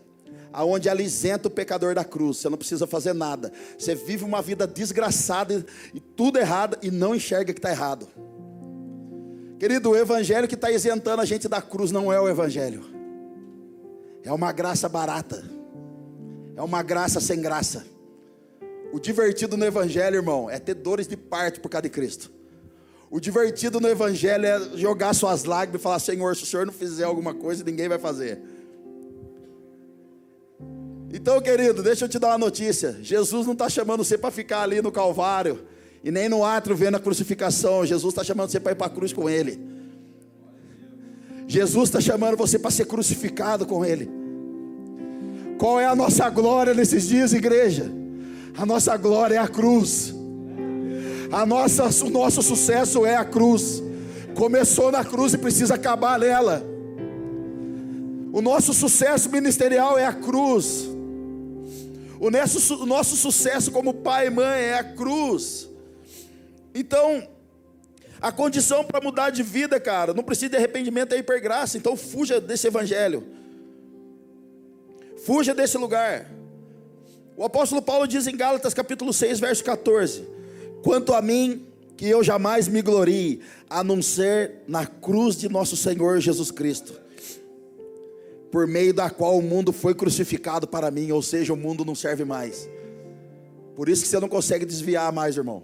aonde 0.52 0.88
alisenta 0.88 1.48
o 1.48 1.50
pecador 1.50 1.94
da 1.94 2.04
cruz. 2.04 2.38
Você 2.38 2.48
não 2.48 2.56
precisa 2.56 2.86
fazer 2.86 3.12
nada. 3.12 3.52
Você 3.78 3.94
vive 3.94 4.24
uma 4.24 4.40
vida 4.40 4.66
desgraçada 4.66 5.64
e 5.92 6.00
tudo 6.00 6.38
errado 6.38 6.78
e 6.82 6.90
não 6.90 7.14
enxerga 7.14 7.52
que 7.52 7.58
está 7.58 7.70
errado. 7.70 8.08
Querido, 9.58 9.90
o 9.90 9.96
evangelho 9.96 10.48
que 10.48 10.54
está 10.54 10.70
isentando 10.70 11.20
a 11.20 11.26
gente 11.26 11.46
da 11.46 11.60
cruz 11.60 11.90
não 11.90 12.10
é 12.10 12.18
o 12.18 12.28
evangelho. 12.28 12.82
É 14.22 14.32
uma 14.32 14.52
graça 14.52 14.88
barata. 14.88 15.44
É 16.56 16.62
uma 16.62 16.82
graça 16.82 17.20
sem 17.20 17.40
graça. 17.40 17.84
O 18.92 18.98
divertido 18.98 19.56
no 19.56 19.64
evangelho, 19.64 20.16
irmão, 20.16 20.48
é 20.48 20.58
ter 20.58 20.74
dores 20.74 21.06
de 21.06 21.16
parto 21.16 21.60
por 21.60 21.68
causa 21.68 21.82
de 21.82 21.90
Cristo. 21.90 22.39
O 23.10 23.18
divertido 23.18 23.80
no 23.80 23.88
Evangelho 23.88 24.46
é 24.46 24.76
jogar 24.76 25.12
suas 25.14 25.42
lágrimas 25.42 25.80
e 25.80 25.82
falar: 25.82 25.98
Senhor, 25.98 26.36
se 26.36 26.44
o 26.44 26.46
Senhor 26.46 26.64
não 26.64 26.72
fizer 26.72 27.02
alguma 27.02 27.34
coisa, 27.34 27.64
ninguém 27.64 27.88
vai 27.88 27.98
fazer. 27.98 28.40
Então, 31.12 31.40
querido, 31.40 31.82
deixa 31.82 32.04
eu 32.04 32.08
te 32.08 32.20
dar 32.20 32.28
uma 32.28 32.38
notícia: 32.38 32.96
Jesus 33.02 33.46
não 33.46 33.52
está 33.54 33.68
chamando 33.68 34.04
você 34.04 34.16
para 34.16 34.30
ficar 34.30 34.62
ali 34.62 34.80
no 34.80 34.92
Calvário 34.92 35.66
e 36.04 36.10
nem 36.12 36.28
no 36.28 36.44
átrio 36.44 36.76
vendo 36.76 36.94
a 36.94 37.00
crucificação. 37.00 37.84
Jesus 37.84 38.12
está 38.12 38.22
chamando 38.22 38.48
você 38.48 38.60
para 38.60 38.72
ir 38.72 38.76
para 38.76 38.86
a 38.86 38.90
cruz 38.90 39.12
com 39.12 39.28
Ele. 39.28 39.60
Jesus 41.48 41.88
está 41.88 42.00
chamando 42.00 42.36
você 42.36 42.60
para 42.60 42.70
ser 42.70 42.86
crucificado 42.86 43.66
com 43.66 43.84
Ele. 43.84 44.08
Qual 45.58 45.80
é 45.80 45.86
a 45.86 45.96
nossa 45.96 46.30
glória 46.30 46.74
nesses 46.74 47.08
dias, 47.08 47.32
igreja? 47.32 47.90
A 48.56 48.64
nossa 48.64 48.96
glória 48.96 49.34
é 49.34 49.38
a 49.38 49.48
cruz. 49.48 50.14
A 51.32 51.46
nossa, 51.46 51.84
o 52.04 52.10
nosso 52.10 52.42
sucesso 52.42 53.06
é 53.06 53.16
a 53.16 53.24
cruz. 53.24 53.82
Começou 54.34 54.90
na 54.90 55.04
cruz 55.04 55.32
e 55.34 55.38
precisa 55.38 55.74
acabar 55.74 56.18
nela. 56.18 56.64
O 58.32 58.40
nosso 58.40 58.72
sucesso 58.72 59.30
ministerial 59.30 59.98
é 59.98 60.06
a 60.06 60.12
cruz. 60.12 60.88
O 62.18 62.30
nosso, 62.30 62.82
o 62.82 62.86
nosso 62.86 63.16
sucesso 63.16 63.70
como 63.70 63.94
pai 63.94 64.26
e 64.26 64.30
mãe 64.30 64.60
é 64.60 64.78
a 64.78 64.84
cruz. 64.84 65.68
Então, 66.74 67.26
a 68.20 68.30
condição 68.30 68.84
para 68.84 69.00
mudar 69.00 69.30
de 69.30 69.42
vida, 69.42 69.80
cara, 69.80 70.12
não 70.12 70.22
precisa 70.22 70.50
de 70.50 70.56
arrependimento, 70.56 71.14
é 71.14 71.18
hipergraça. 71.18 71.78
Então, 71.78 71.96
fuja 71.96 72.40
desse 72.40 72.66
evangelho. 72.66 73.24
Fuja 75.24 75.54
desse 75.54 75.78
lugar. 75.78 76.30
O 77.36 77.44
apóstolo 77.44 77.80
Paulo 77.80 78.06
diz 78.06 78.26
em 78.26 78.36
Gálatas 78.36 78.74
capítulo 78.74 79.12
6, 79.12 79.40
verso 79.40 79.64
14: 79.64 80.39
Quanto 80.82 81.12
a 81.12 81.20
mim, 81.20 81.66
que 81.96 82.08
eu 82.08 82.24
jamais 82.24 82.66
me 82.66 82.80
glorie, 82.80 83.40
a 83.68 83.84
não 83.84 84.00
ser 84.00 84.62
na 84.66 84.86
cruz 84.86 85.36
de 85.36 85.48
nosso 85.48 85.76
Senhor 85.76 86.20
Jesus 86.20 86.50
Cristo. 86.50 86.98
por 88.50 88.66
meio 88.66 88.92
da 88.92 89.08
qual 89.08 89.38
o 89.38 89.42
mundo 89.42 89.72
foi 89.72 89.94
crucificado 89.94 90.66
para 90.66 90.90
mim, 90.90 91.12
ou 91.12 91.22
seja, 91.22 91.52
o 91.52 91.56
mundo 91.56 91.84
não 91.84 91.94
serve 91.94 92.24
mais. 92.24 92.68
Por 93.76 93.88
isso 93.88 94.02
que 94.02 94.08
você 94.08 94.18
não 94.18 94.28
consegue 94.28 94.66
desviar 94.66 95.12
mais, 95.12 95.36
irmão. 95.36 95.62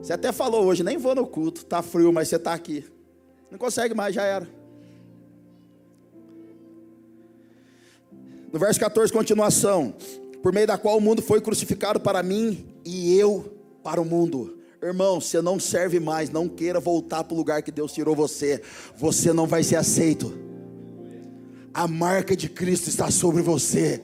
Você 0.00 0.12
até 0.12 0.32
falou 0.32 0.64
hoje, 0.64 0.82
nem 0.82 0.96
vou 0.96 1.14
no 1.14 1.26
culto, 1.26 1.66
tá 1.66 1.82
frio, 1.82 2.12
mas 2.12 2.28
você 2.28 2.36
está 2.36 2.54
aqui. 2.54 2.86
Não 3.50 3.58
consegue 3.58 3.94
mais, 3.94 4.14
já 4.14 4.22
era. 4.22 4.48
No 8.52 8.58
verso 8.58 8.80
14, 8.80 9.12
continuação: 9.12 9.94
Por 10.42 10.52
meio 10.52 10.66
da 10.66 10.78
qual 10.78 10.96
o 10.96 11.00
mundo 11.00 11.20
foi 11.20 11.40
crucificado 11.40 12.00
para 12.00 12.22
mim 12.22 12.66
e 12.84 13.18
eu 13.18 13.57
para 13.88 14.02
o 14.02 14.04
mundo. 14.04 14.58
Irmão, 14.82 15.18
você 15.18 15.40
não 15.40 15.58
serve 15.58 15.98
mais, 15.98 16.28
não 16.28 16.46
queira 16.46 16.78
voltar 16.78 17.24
para 17.24 17.32
o 17.32 17.36
lugar 17.38 17.62
que 17.62 17.72
Deus 17.72 17.90
tirou 17.90 18.14
você, 18.14 18.60
você 18.98 19.32
não 19.32 19.46
vai 19.46 19.62
ser 19.62 19.76
aceito. 19.76 20.38
A 21.72 21.88
marca 21.88 22.36
de 22.36 22.50
Cristo 22.50 22.88
está 22.90 23.10
sobre 23.10 23.40
você. 23.40 24.02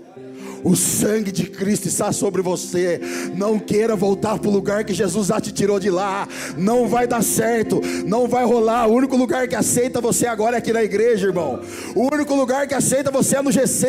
O 0.64 0.74
sangue 0.74 1.30
de 1.30 1.50
Cristo 1.50 1.86
está 1.86 2.12
sobre 2.12 2.40
você. 2.40 2.98
Não 3.36 3.58
queira 3.58 3.94
voltar 3.94 4.38
para 4.38 4.48
o 4.48 4.52
lugar 4.52 4.84
que 4.84 4.94
Jesus 4.94 5.26
já 5.26 5.38
te 5.38 5.52
tirou 5.52 5.78
de 5.78 5.90
lá. 5.90 6.26
Não 6.56 6.88
vai 6.88 7.06
dar 7.06 7.22
certo. 7.22 7.82
Não 8.06 8.26
vai 8.26 8.46
rolar. 8.46 8.88
O 8.88 8.94
único 8.94 9.16
lugar 9.16 9.46
que 9.46 9.54
aceita 9.54 10.00
você 10.00 10.26
agora 10.26 10.56
é 10.56 10.60
aqui 10.60 10.72
na 10.72 10.82
igreja, 10.82 11.26
irmão. 11.26 11.60
O 11.94 12.10
único 12.10 12.34
lugar 12.34 12.66
que 12.66 12.74
aceita 12.74 13.10
você 13.10 13.36
é 13.36 13.42
no 13.42 13.52
GC. 13.52 13.86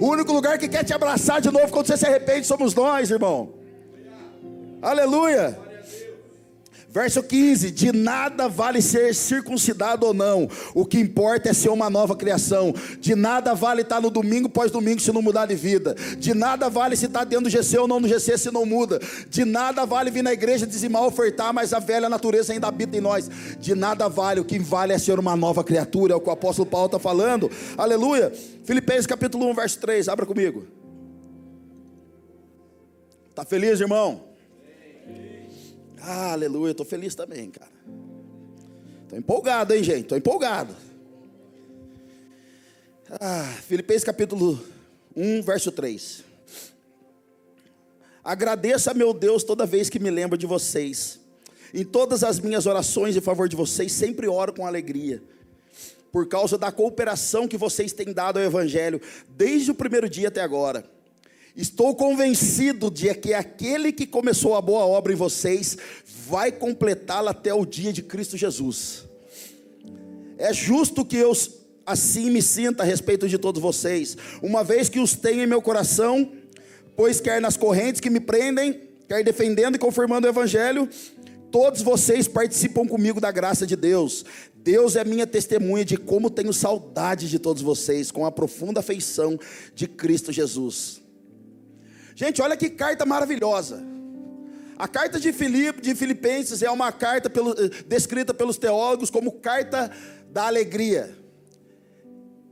O 0.00 0.06
único 0.08 0.32
lugar 0.32 0.58
que 0.58 0.66
quer 0.66 0.82
te 0.82 0.92
abraçar 0.92 1.40
de 1.40 1.52
novo 1.52 1.68
quando 1.68 1.86
você 1.86 1.96
se 1.96 2.04
arrepende 2.04 2.48
somos 2.48 2.74
nós, 2.74 3.12
irmão. 3.12 3.65
Aleluia. 4.80 5.66
Verso 6.96 7.22
15: 7.22 7.72
De 7.72 7.92
nada 7.92 8.48
vale 8.48 8.80
ser 8.80 9.14
circuncidado 9.14 10.06
ou 10.06 10.14
não, 10.14 10.48
o 10.74 10.86
que 10.86 10.98
importa 10.98 11.50
é 11.50 11.52
ser 11.52 11.68
uma 11.68 11.90
nova 11.90 12.16
criação. 12.16 12.72
De 12.98 13.14
nada 13.14 13.54
vale 13.54 13.82
estar 13.82 14.00
no 14.00 14.08
domingo 14.08 14.48
pós 14.48 14.70
domingo 14.70 14.98
se 14.98 15.12
não 15.12 15.20
mudar 15.20 15.44
de 15.44 15.54
vida. 15.54 15.94
De 16.18 16.32
nada 16.32 16.70
vale 16.70 16.96
se 16.96 17.04
estar 17.04 17.24
dentro 17.24 17.44
do 17.44 17.50
GC 17.50 17.76
ou 17.80 17.86
não 17.86 18.00
no 18.00 18.08
GC 18.08 18.38
se 18.38 18.50
não 18.50 18.64
muda. 18.64 18.98
De 19.28 19.44
nada 19.44 19.84
vale 19.84 20.10
vir 20.10 20.22
na 20.22 20.32
igreja 20.32 20.66
dizimar, 20.66 21.02
ofertar, 21.02 21.52
mas 21.52 21.74
a 21.74 21.78
velha 21.78 22.08
natureza 22.08 22.54
ainda 22.54 22.66
habita 22.66 22.96
em 22.96 23.00
nós. 23.02 23.28
De 23.60 23.74
nada 23.74 24.08
vale, 24.08 24.40
o 24.40 24.44
que 24.46 24.58
vale 24.58 24.94
é 24.94 24.98
ser 24.98 25.18
uma 25.18 25.36
nova 25.36 25.62
criatura, 25.62 26.14
é 26.14 26.16
o 26.16 26.20
que 26.20 26.30
o 26.30 26.32
apóstolo 26.32 26.64
Paulo 26.64 26.86
está 26.86 26.98
falando. 26.98 27.50
Aleluia. 27.76 28.32
Filipenses 28.64 29.06
capítulo 29.06 29.44
1, 29.50 29.54
verso 29.54 29.78
3, 29.80 30.08
abra 30.08 30.24
comigo. 30.24 30.66
Está 33.28 33.44
feliz, 33.44 33.80
irmão? 33.82 34.25
Ah, 36.00 36.32
aleluia, 36.32 36.72
estou 36.72 36.86
feliz 36.86 37.14
também, 37.14 37.50
cara. 37.50 37.70
Estou 39.02 39.18
empolgado, 39.18 39.74
hein, 39.74 39.82
gente? 39.82 40.02
Estou 40.02 40.18
empolgado. 40.18 40.74
Ah, 43.20 43.54
Filipenses 43.66 44.04
capítulo 44.04 44.60
1, 45.14 45.42
verso 45.42 45.70
3. 45.70 46.24
Agradeça 48.22 48.90
a 48.90 48.94
meu 48.94 49.14
Deus 49.14 49.44
toda 49.44 49.64
vez 49.64 49.88
que 49.88 50.00
me 50.00 50.10
lembro 50.10 50.36
de 50.36 50.46
vocês. 50.46 51.20
Em 51.72 51.84
todas 51.84 52.24
as 52.24 52.40
minhas 52.40 52.66
orações 52.66 53.16
em 53.16 53.20
favor 53.20 53.48
de 53.48 53.54
vocês, 53.54 53.92
sempre 53.92 54.26
oro 54.26 54.52
com 54.52 54.66
alegria. 54.66 55.22
Por 56.10 56.26
causa 56.26 56.58
da 56.58 56.72
cooperação 56.72 57.46
que 57.46 57.56
vocês 57.56 57.92
têm 57.92 58.12
dado 58.12 58.38
ao 58.38 58.44
Evangelho, 58.44 59.00
desde 59.28 59.70
o 59.70 59.74
primeiro 59.74 60.08
dia 60.08 60.28
até 60.28 60.40
agora 60.40 60.95
Estou 61.56 61.94
convencido 61.94 62.90
de 62.90 63.12
que 63.14 63.32
aquele 63.32 63.90
que 63.90 64.06
começou 64.06 64.54
a 64.54 64.60
boa 64.60 64.84
obra 64.84 65.14
em 65.14 65.16
vocês 65.16 65.78
vai 66.28 66.52
completá-la 66.52 67.30
até 67.30 67.54
o 67.54 67.64
dia 67.64 67.94
de 67.94 68.02
Cristo 68.02 68.36
Jesus. 68.36 69.04
É 70.36 70.52
justo 70.52 71.02
que 71.02 71.16
eu 71.16 71.32
assim 71.86 72.30
me 72.30 72.42
sinta 72.42 72.82
a 72.82 72.86
respeito 72.86 73.26
de 73.26 73.38
todos 73.38 73.62
vocês, 73.62 74.18
uma 74.42 74.62
vez 74.62 74.90
que 74.90 75.00
os 75.00 75.14
tenho 75.14 75.42
em 75.42 75.46
meu 75.46 75.62
coração, 75.62 76.30
pois 76.94 77.20
quer 77.20 77.40
nas 77.40 77.56
correntes 77.56 78.02
que 78.02 78.10
me 78.10 78.20
prendem, 78.20 78.82
quer 79.08 79.24
defendendo 79.24 79.76
e 79.76 79.78
confirmando 79.78 80.26
o 80.26 80.30
evangelho, 80.30 80.86
todos 81.50 81.80
vocês 81.80 82.28
participam 82.28 82.86
comigo 82.86 83.18
da 83.18 83.30
graça 83.30 83.66
de 83.66 83.76
Deus. 83.76 84.26
Deus 84.56 84.96
é 84.96 85.04
minha 85.04 85.26
testemunha 85.26 85.84
de 85.86 85.96
como 85.96 86.28
tenho 86.28 86.52
saudade 86.52 87.30
de 87.30 87.38
todos 87.38 87.62
vocês, 87.62 88.10
com 88.10 88.26
a 88.26 88.32
profunda 88.32 88.80
afeição 88.80 89.38
de 89.74 89.86
Cristo 89.86 90.30
Jesus. 90.30 91.05
Gente, 92.16 92.40
olha 92.40 92.56
que 92.56 92.70
carta 92.70 93.04
maravilhosa. 93.04 93.84
A 94.78 94.88
carta 94.88 95.20
de, 95.20 95.34
Filipe, 95.34 95.82
de 95.82 95.94
Filipenses 95.94 96.62
é 96.62 96.70
uma 96.70 96.90
carta 96.90 97.28
pelo, 97.28 97.52
eh, 97.52 97.68
descrita 97.86 98.32
pelos 98.32 98.56
teólogos 98.56 99.10
como 99.10 99.32
carta 99.32 99.92
da 100.30 100.46
alegria. 100.46 101.14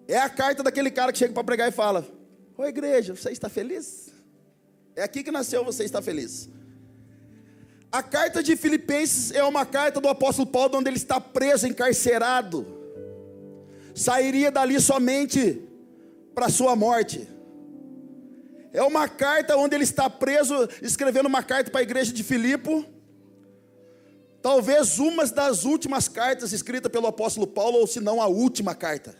É 0.07 0.19
a 0.19 0.29
carta 0.29 0.63
daquele 0.63 0.91
cara 0.91 1.11
que 1.11 1.19
chega 1.19 1.33
para 1.33 1.43
pregar 1.43 1.67
e 1.67 1.73
fala: 1.73 2.07
Ô 2.59 2.65
igreja, 2.67 3.17
você 3.17 3.31
está 3.31 3.49
feliz? 3.49 4.13
É 4.95 5.03
aqui 5.03 5.25
que 5.25 5.31
nasceu, 5.31 5.65
você 5.65 5.83
está 5.83 6.03
feliz. 6.03 6.51
A 7.91 8.03
carta 8.03 8.43
de 8.43 8.57
Filipenses 8.57 9.33
é 9.33 9.43
uma 9.43 9.65
carta 9.65 9.99
do 9.99 10.09
apóstolo 10.09 10.47
Paulo, 10.47 10.77
onde 10.77 10.91
ele 10.91 10.99
está 10.99 11.19
preso, 11.19 11.67
encarcerado. 11.67 12.67
Sairia 13.95 14.51
dali 14.51 14.79
somente 14.79 15.63
para 16.35 16.51
sua 16.51 16.77
morte. 16.77 17.34
É 18.75 18.83
uma 18.83 19.09
carta 19.09 19.57
onde 19.57 19.77
ele 19.77 19.85
está 19.85 20.11
preso, 20.11 20.69
escrevendo 20.83 21.27
uma 21.27 21.45
carta 21.45 21.71
para 21.71 21.79
a 21.79 21.85
igreja 21.85 22.13
de 22.13 22.25
Filipe. 22.25 22.85
Talvez 24.43 24.99
uma 24.99 25.25
das 25.27 25.65
últimas 25.65 26.09
cartas 26.09 26.53
escritas 26.53 26.91
pelo 26.91 27.07
apóstolo 27.07 27.47
Paulo, 27.47 27.79
ou 27.79 27.87
se 27.87 28.01
não 28.01 28.21
a 28.21 28.27
última 28.27 28.75
carta. 28.75 29.17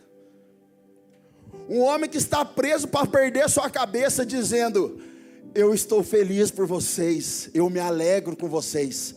Um 1.69 1.79
homem 1.79 2.09
que 2.09 2.17
está 2.17 2.43
preso 2.43 2.85
para 2.89 3.07
perder 3.07 3.49
sua 3.49 3.69
cabeça, 3.69 4.25
dizendo: 4.25 5.01
Eu 5.55 5.73
estou 5.73 6.03
feliz 6.03 6.51
por 6.51 6.67
vocês, 6.67 7.49
eu 7.53 7.69
me 7.69 7.79
alegro 7.79 8.35
com 8.35 8.49
vocês. 8.49 9.15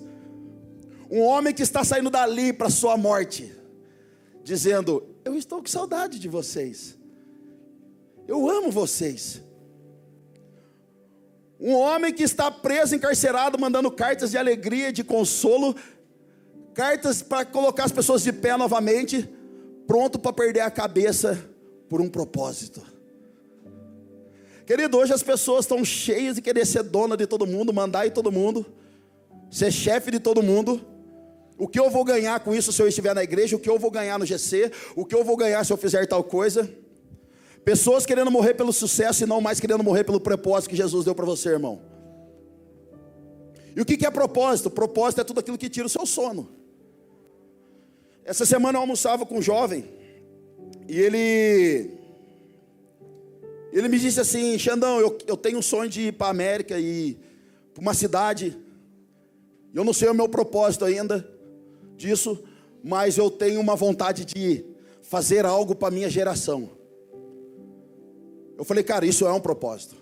Um 1.11 1.21
homem 1.21 1.52
que 1.52 1.62
está 1.62 1.83
saindo 1.83 2.11
dali 2.11 2.52
para 2.52 2.71
sua 2.71 2.97
morte, 2.97 3.52
dizendo: 4.45 5.04
Eu 5.25 5.35
estou 5.35 5.61
com 5.61 5.66
saudade 5.66 6.21
de 6.21 6.28
vocês, 6.28 6.97
eu 8.28 8.49
amo 8.49 8.71
vocês. 8.71 9.48
Um 11.61 11.75
homem 11.75 12.12
que 12.12 12.23
está 12.23 12.50
preso, 12.50 12.95
encarcerado, 12.95 13.59
mandando 13.59 13.91
cartas 13.91 14.31
de 14.31 14.38
alegria, 14.38 14.93
de 14.93 15.03
consolo, 15.03 15.75
cartas 16.73 17.21
para 17.21 17.45
colocar 17.45 17.85
as 17.85 17.93
pessoas 17.93 18.23
de 18.23 18.33
pé 18.33 18.57
novamente, 18.57 19.29
pronto 19.87 20.19
para 20.19 20.33
perder 20.33 20.61
a 20.61 20.71
cabeça 20.71 21.37
por 21.88 22.00
um 22.00 22.09
propósito. 22.09 22.81
Querido, 24.65 24.99
hoje 24.99 25.12
as 25.12 25.23
pessoas 25.23 25.65
estão 25.65 25.85
cheias 25.85 26.37
de 26.37 26.43
querer 26.43 26.65
ser 26.65 26.85
dona 26.85 27.17
de 27.17 27.27
todo 27.27 27.47
mundo, 27.47 27.73
mandar 27.73 28.07
em 28.07 28.11
todo 28.11 28.31
mundo, 28.31 28.65
ser 29.50 29.73
chefe 29.73 30.12
de 30.12 30.21
todo 30.21 30.43
mundo. 30.43 30.81
O 31.57 31.67
que 31.67 31.81
eu 31.81 31.91
vou 31.91 32.05
ganhar 32.05 32.38
com 32.41 32.55
isso 32.55 32.71
se 32.71 32.81
eu 32.81 32.87
estiver 32.87 33.15
na 33.15 33.25
igreja? 33.25 33.57
O 33.57 33.59
que 33.59 33.69
eu 33.69 33.79
vou 33.79 33.91
ganhar 33.91 34.17
no 34.17 34.25
GC? 34.25 34.71
O 34.95 35.05
que 35.05 35.15
eu 35.15 35.25
vou 35.25 35.37
ganhar 35.37 35.65
se 35.65 35.73
eu 35.73 35.77
fizer 35.77 36.07
tal 36.07 36.23
coisa? 36.23 36.71
Pessoas 37.65 38.07
querendo 38.07 38.31
morrer 38.31 38.55
pelo 38.55 38.73
sucesso 38.73 39.25
e 39.25 39.27
não 39.27 39.41
mais 39.41 39.61
querendo 39.61 39.85
morrer 39.85 40.05
pelo 40.05 40.21
propósito 40.21 40.71
que 40.71 40.77
Jesus 40.77 41.05
deu 41.05 41.15
para 41.15 41.27
você, 41.27 41.50
irmão. 41.50 41.81
E 43.77 43.81
o 43.81 43.85
que 43.85 44.05
é 44.05 44.11
propósito? 44.11 44.71
Propósito 44.71 45.21
é 45.21 45.25
tudo 45.25 45.41
aquilo 45.41 45.59
que 45.59 45.69
tira 45.69 45.87
o 45.87 45.91
seu 45.91 46.05
sono. 46.05 46.49
Essa 48.25 48.45
semana 48.45 48.77
eu 48.77 48.81
almoçava 48.81 49.25
com 49.25 49.38
um 49.38 49.43
jovem 49.43 49.85
e 50.88 50.99
ele 50.99 51.99
ele 53.73 53.88
me 53.88 53.99
disse 53.99 54.19
assim, 54.19 54.59
Xandão, 54.59 54.99
eu, 54.99 55.17
eu 55.27 55.37
tenho 55.37 55.59
um 55.59 55.62
sonho 55.62 55.91
de 55.91 56.09
ir 56.09 56.12
para 56.12 56.29
a 56.29 56.31
América 56.31 56.79
e 56.79 57.19
para 57.75 57.83
uma 57.83 57.95
cidade. 57.95 58.57
Eu 59.75 59.85
não 59.85 59.93
sei 59.93 60.09
o 60.09 60.15
meu 60.15 60.29
propósito 60.29 60.85
ainda 60.85 61.29
disso, 61.97 62.43
mas 62.83 63.19
eu 63.19 63.31
tenho 63.31 63.61
uma 63.61 63.77
vontade 63.77 64.25
de 64.25 64.65
fazer 65.03 65.45
algo 65.45 65.75
para 65.75 65.95
minha 65.95 66.09
geração. 66.09 66.71
Eu 68.59 68.65
falei, 68.65 68.83
cara, 68.83 69.07
isso 69.07 69.25
é 69.25 69.33
um 69.33 69.41
propósito. 69.41 69.95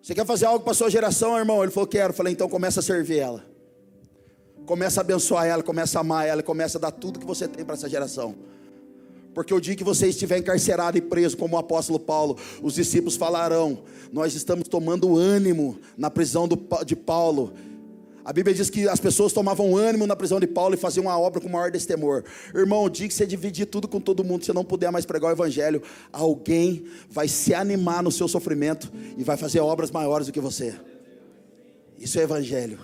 Você 0.00 0.14
quer 0.14 0.24
fazer 0.24 0.46
algo 0.46 0.64
para 0.64 0.72
sua 0.72 0.88
geração, 0.88 1.36
irmão? 1.36 1.62
Ele 1.64 1.72
falou, 1.72 1.86
quero. 1.88 2.10
Eu 2.10 2.16
falei, 2.16 2.32
então 2.32 2.48
começa 2.48 2.78
a 2.78 2.82
servir 2.82 3.18
ela. 3.18 3.44
Começa 4.64 5.00
a 5.00 5.02
abençoar 5.02 5.46
ela, 5.46 5.64
começa 5.64 5.98
a 5.98 6.00
amar 6.00 6.28
ela, 6.28 6.44
começa 6.44 6.78
a 6.78 6.80
dar 6.80 6.92
tudo 6.92 7.18
que 7.18 7.26
você 7.26 7.48
tem 7.48 7.64
para 7.64 7.74
essa 7.74 7.88
geração. 7.88 8.36
Porque 9.34 9.52
o 9.52 9.60
dia 9.60 9.74
que 9.74 9.82
você 9.82 10.08
estiver 10.08 10.38
encarcerado 10.38 10.96
e 10.96 11.00
preso, 11.00 11.36
como 11.36 11.56
o 11.56 11.58
apóstolo 11.58 11.98
Paulo, 11.98 12.36
os 12.62 12.74
discípulos 12.74 13.16
falarão: 13.16 13.82
Nós 14.12 14.34
estamos 14.34 14.68
tomando 14.68 15.16
ânimo 15.16 15.78
na 15.98 16.08
prisão 16.08 16.46
do, 16.46 16.56
de 16.84 16.94
Paulo 16.94 17.52
a 18.30 18.32
Bíblia 18.32 18.54
diz 18.54 18.70
que 18.70 18.88
as 18.88 19.00
pessoas 19.00 19.32
tomavam 19.32 19.76
ânimo 19.76 20.06
na 20.06 20.14
prisão 20.14 20.38
de 20.38 20.46
Paulo 20.46 20.76
e 20.76 20.78
faziam 20.78 21.06
uma 21.06 21.18
obra 21.18 21.40
com 21.40 21.48
maior 21.48 21.68
destemor. 21.68 22.22
Irmão, 22.54 22.84
o 22.84 22.88
dia 22.88 23.08
que 23.08 23.12
você 23.12 23.26
dividir 23.26 23.66
tudo 23.66 23.88
com 23.88 24.00
todo 24.00 24.22
mundo, 24.22 24.44
você 24.44 24.52
não 24.52 24.64
puder 24.64 24.92
mais 24.92 25.04
pregar 25.04 25.30
o 25.30 25.34
Evangelho, 25.34 25.82
alguém 26.12 26.84
vai 27.08 27.26
se 27.26 27.52
animar 27.52 28.04
no 28.04 28.12
seu 28.12 28.28
sofrimento 28.28 28.88
e 29.18 29.24
vai 29.24 29.36
fazer 29.36 29.58
obras 29.58 29.90
maiores 29.90 30.28
do 30.28 30.32
que 30.32 30.38
você. 30.38 30.76
Isso 31.98 32.20
é 32.20 32.22
Evangelho. 32.22 32.78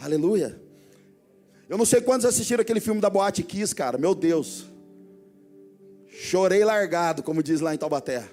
Aleluia. 0.00 0.58
Eu 1.68 1.76
não 1.76 1.84
sei 1.84 2.00
quantos 2.00 2.24
assistiram 2.24 2.62
aquele 2.62 2.80
filme 2.80 2.98
da 2.98 3.10
Boate 3.10 3.42
Kiss, 3.42 3.74
cara. 3.74 3.98
Meu 3.98 4.14
Deus. 4.14 4.64
Chorei 6.08 6.64
largado, 6.64 7.22
como 7.22 7.42
diz 7.42 7.60
lá 7.60 7.74
em 7.74 7.78
Taubaté. 7.78 8.24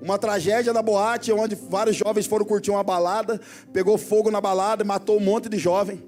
Uma 0.00 0.18
tragédia 0.18 0.72
na 0.72 0.82
boate, 0.82 1.32
onde 1.32 1.54
vários 1.54 1.96
jovens 1.96 2.26
foram 2.26 2.44
curtir 2.44 2.70
uma 2.70 2.82
balada, 2.82 3.40
pegou 3.72 3.96
fogo 3.96 4.30
na 4.30 4.40
balada, 4.40 4.84
matou 4.84 5.16
um 5.16 5.20
monte 5.20 5.48
de 5.48 5.58
jovem. 5.58 6.02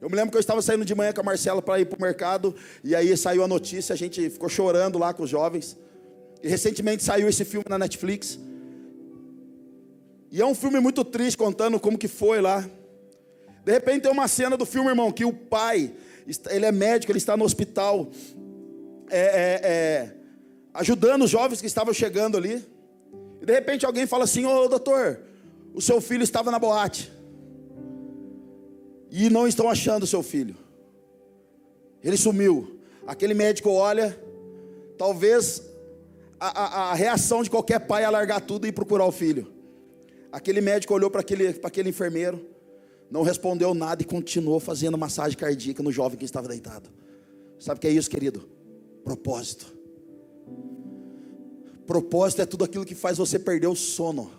Eu 0.00 0.10
me 0.10 0.16
lembro 0.16 0.32
que 0.32 0.36
eu 0.36 0.40
estava 0.40 0.60
saindo 0.60 0.84
de 0.84 0.94
manhã 0.94 1.12
com 1.12 1.20
a 1.20 1.24
Marcela 1.24 1.62
para 1.62 1.78
ir 1.78 1.84
para 1.84 1.96
o 1.96 2.02
mercado, 2.02 2.54
e 2.82 2.94
aí 2.94 3.16
saiu 3.16 3.44
a 3.44 3.48
notícia, 3.48 3.92
a 3.92 3.96
gente 3.96 4.28
ficou 4.30 4.48
chorando 4.48 4.98
lá 4.98 5.14
com 5.14 5.22
os 5.22 5.30
jovens. 5.30 5.78
E 6.42 6.48
recentemente 6.48 7.04
saiu 7.04 7.28
esse 7.28 7.44
filme 7.44 7.64
na 7.68 7.78
Netflix. 7.78 8.38
E 10.30 10.40
é 10.40 10.44
um 10.44 10.56
filme 10.56 10.80
muito 10.80 11.04
triste, 11.04 11.36
contando 11.36 11.78
como 11.78 11.96
que 11.96 12.08
foi 12.08 12.40
lá. 12.40 12.68
De 13.64 13.70
repente 13.70 14.02
tem 14.02 14.10
uma 14.10 14.26
cena 14.26 14.56
do 14.56 14.66
filme, 14.66 14.88
irmão, 14.88 15.12
que 15.12 15.24
o 15.24 15.32
pai, 15.32 15.92
ele 16.50 16.66
é 16.66 16.72
médico, 16.72 17.12
ele 17.12 17.18
está 17.18 17.36
no 17.36 17.44
hospital, 17.44 18.10
é, 19.08 19.20
é, 19.20 19.60
é, 19.62 20.14
ajudando 20.74 21.22
os 21.22 21.30
jovens 21.30 21.60
que 21.60 21.66
estavam 21.68 21.94
chegando 21.94 22.36
ali. 22.36 22.71
E 23.42 23.44
de 23.44 23.52
repente 23.52 23.84
alguém 23.84 24.06
fala 24.06 24.22
assim: 24.24 24.46
Ô 24.46 24.68
doutor, 24.68 25.18
o 25.74 25.82
seu 25.82 26.00
filho 26.00 26.22
estava 26.22 26.50
na 26.50 26.60
boate. 26.60 27.12
E 29.10 29.28
não 29.28 29.46
estão 29.46 29.68
achando 29.68 30.04
o 30.04 30.06
seu 30.06 30.22
filho. 30.22 30.56
Ele 32.02 32.16
sumiu. 32.16 32.78
Aquele 33.04 33.34
médico 33.34 33.68
olha, 33.68 34.16
talvez 34.96 35.60
a, 36.38 36.46
a, 36.48 36.90
a 36.92 36.94
reação 36.94 37.42
de 37.42 37.50
qualquer 37.50 37.80
pai 37.80 38.04
é 38.04 38.08
largar 38.08 38.40
tudo 38.40 38.66
e 38.66 38.72
procurar 38.72 39.06
o 39.06 39.12
filho. 39.12 39.52
Aquele 40.30 40.60
médico 40.60 40.94
olhou 40.94 41.10
para 41.10 41.20
aquele, 41.20 41.48
aquele 41.62 41.90
enfermeiro, 41.90 42.46
não 43.10 43.22
respondeu 43.22 43.74
nada 43.74 44.02
e 44.02 44.04
continuou 44.06 44.60
fazendo 44.60 44.96
massagem 44.96 45.36
cardíaca 45.36 45.82
no 45.82 45.90
jovem 45.90 46.16
que 46.16 46.24
estava 46.24 46.48
deitado. 46.48 46.88
Sabe 47.58 47.78
o 47.78 47.80
que 47.80 47.88
é 47.88 47.90
isso, 47.90 48.08
querido? 48.08 48.48
Propósito. 49.04 49.81
Propósito 51.92 52.40
é 52.40 52.46
tudo 52.46 52.64
aquilo 52.64 52.86
que 52.86 52.94
faz 52.94 53.18
você 53.18 53.38
perder 53.38 53.66
o 53.66 53.76
sono. 53.76 54.30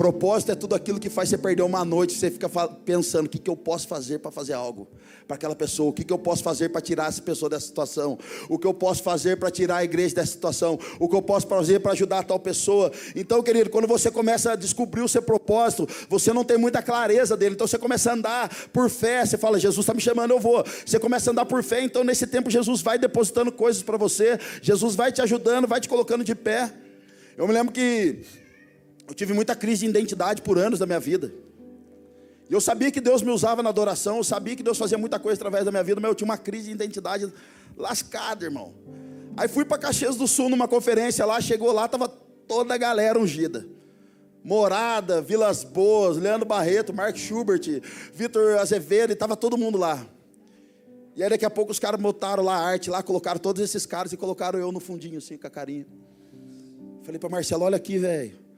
Propósito 0.00 0.52
é 0.52 0.54
tudo 0.54 0.74
aquilo 0.74 0.98
que 0.98 1.10
faz 1.10 1.28
você 1.28 1.36
perder 1.36 1.60
uma 1.60 1.84
noite, 1.84 2.14
você 2.14 2.30
fica 2.30 2.48
pensando: 2.48 3.26
o 3.26 3.28
que, 3.28 3.38
que 3.38 3.50
eu 3.50 3.54
posso 3.54 3.86
fazer 3.86 4.18
para 4.18 4.30
fazer 4.30 4.54
algo 4.54 4.88
para 5.28 5.34
aquela 5.34 5.54
pessoa? 5.54 5.90
O 5.90 5.92
que, 5.92 6.02
que 6.02 6.10
eu 6.10 6.18
posso 6.18 6.42
fazer 6.42 6.70
para 6.70 6.80
tirar 6.80 7.08
essa 7.10 7.20
pessoa 7.20 7.50
dessa 7.50 7.66
situação? 7.66 8.18
O 8.48 8.58
que 8.58 8.66
eu 8.66 8.72
posso 8.72 9.02
fazer 9.02 9.36
para 9.36 9.50
tirar 9.50 9.76
a 9.76 9.84
igreja 9.84 10.14
dessa 10.14 10.32
situação? 10.32 10.78
O 10.98 11.06
que 11.06 11.14
eu 11.14 11.20
posso 11.20 11.46
fazer 11.46 11.80
para 11.80 11.92
ajudar 11.92 12.20
a 12.20 12.22
tal 12.22 12.38
pessoa? 12.38 12.90
Então, 13.14 13.42
querido, 13.42 13.68
quando 13.68 13.86
você 13.86 14.10
começa 14.10 14.52
a 14.52 14.56
descobrir 14.56 15.02
o 15.02 15.08
seu 15.08 15.20
propósito, 15.20 15.86
você 16.08 16.32
não 16.32 16.44
tem 16.44 16.56
muita 16.56 16.80
clareza 16.80 17.36
dele, 17.36 17.54
então 17.54 17.66
você 17.66 17.76
começa 17.76 18.10
a 18.10 18.14
andar 18.14 18.48
por 18.72 18.88
fé. 18.88 19.26
Você 19.26 19.36
fala: 19.36 19.60
Jesus 19.60 19.84
está 19.84 19.92
me 19.92 20.00
chamando, 20.00 20.30
eu 20.30 20.40
vou. 20.40 20.64
Você 20.86 20.98
começa 20.98 21.28
a 21.28 21.32
andar 21.32 21.44
por 21.44 21.62
fé, 21.62 21.82
então 21.82 22.02
nesse 22.02 22.26
tempo 22.26 22.48
Jesus 22.48 22.80
vai 22.80 22.98
depositando 22.98 23.52
coisas 23.52 23.82
para 23.82 23.98
você, 23.98 24.40
Jesus 24.62 24.94
vai 24.94 25.12
te 25.12 25.20
ajudando, 25.20 25.68
vai 25.68 25.78
te 25.78 25.90
colocando 25.90 26.24
de 26.24 26.34
pé. 26.34 26.72
Eu 27.36 27.46
me 27.46 27.52
lembro 27.52 27.70
que 27.70 28.24
eu 29.10 29.14
tive 29.14 29.32
muita 29.32 29.56
crise 29.56 29.80
de 29.80 29.90
identidade 29.90 30.40
por 30.40 30.56
anos 30.56 30.78
da 30.78 30.86
minha 30.86 31.00
vida. 31.00 31.34
Eu 32.48 32.60
sabia 32.60 32.92
que 32.92 33.00
Deus 33.00 33.22
me 33.22 33.32
usava 33.32 33.60
na 33.60 33.68
adoração, 33.68 34.18
eu 34.18 34.24
sabia 34.24 34.54
que 34.54 34.62
Deus 34.62 34.78
fazia 34.78 34.96
muita 34.96 35.18
coisa 35.18 35.36
através 35.36 35.64
da 35.64 35.72
minha 35.72 35.82
vida, 35.82 36.00
mas 36.00 36.10
eu 36.10 36.14
tinha 36.14 36.26
uma 36.26 36.38
crise 36.38 36.66
de 36.66 36.70
identidade 36.70 37.32
lascada, 37.76 38.44
irmão. 38.44 38.72
Aí 39.36 39.48
fui 39.48 39.64
para 39.64 39.78
Caxias 39.78 40.14
do 40.14 40.28
Sul 40.28 40.48
numa 40.48 40.68
conferência 40.68 41.26
lá, 41.26 41.40
chegou 41.40 41.72
lá, 41.72 41.88
tava 41.88 42.06
toda 42.06 42.72
a 42.72 42.78
galera 42.78 43.18
ungida. 43.18 43.66
Morada, 44.44 45.20
Vilas 45.20 45.64
Boas, 45.64 46.16
Leandro 46.16 46.46
Barreto, 46.46 46.94
Mark 46.94 47.16
Schubert, 47.16 47.82
Vitor 48.14 48.58
Azevedo, 48.58 49.12
e 49.12 49.16
tava 49.16 49.36
todo 49.36 49.58
mundo 49.58 49.76
lá. 49.76 50.06
E 51.16 51.22
aí 51.24 51.30
daqui 51.30 51.44
a 51.44 51.50
pouco 51.50 51.72
os 51.72 51.80
caras 51.80 52.00
botaram 52.00 52.44
lá 52.44 52.54
a 52.54 52.60
arte 52.64 52.90
lá, 52.90 53.02
colocaram 53.02 53.40
todos 53.40 53.60
esses 53.60 53.84
caras 53.84 54.12
e 54.12 54.16
colocaram 54.16 54.60
eu 54.60 54.70
no 54.70 54.78
fundinho 54.78 55.18
assim, 55.18 55.36
com 55.36 55.48
a 55.48 55.50
carinha. 55.50 55.86
Falei 57.02 57.18
para 57.18 57.28
Marcelo, 57.28 57.64
olha 57.64 57.76
aqui, 57.76 57.98
velho. 57.98 58.49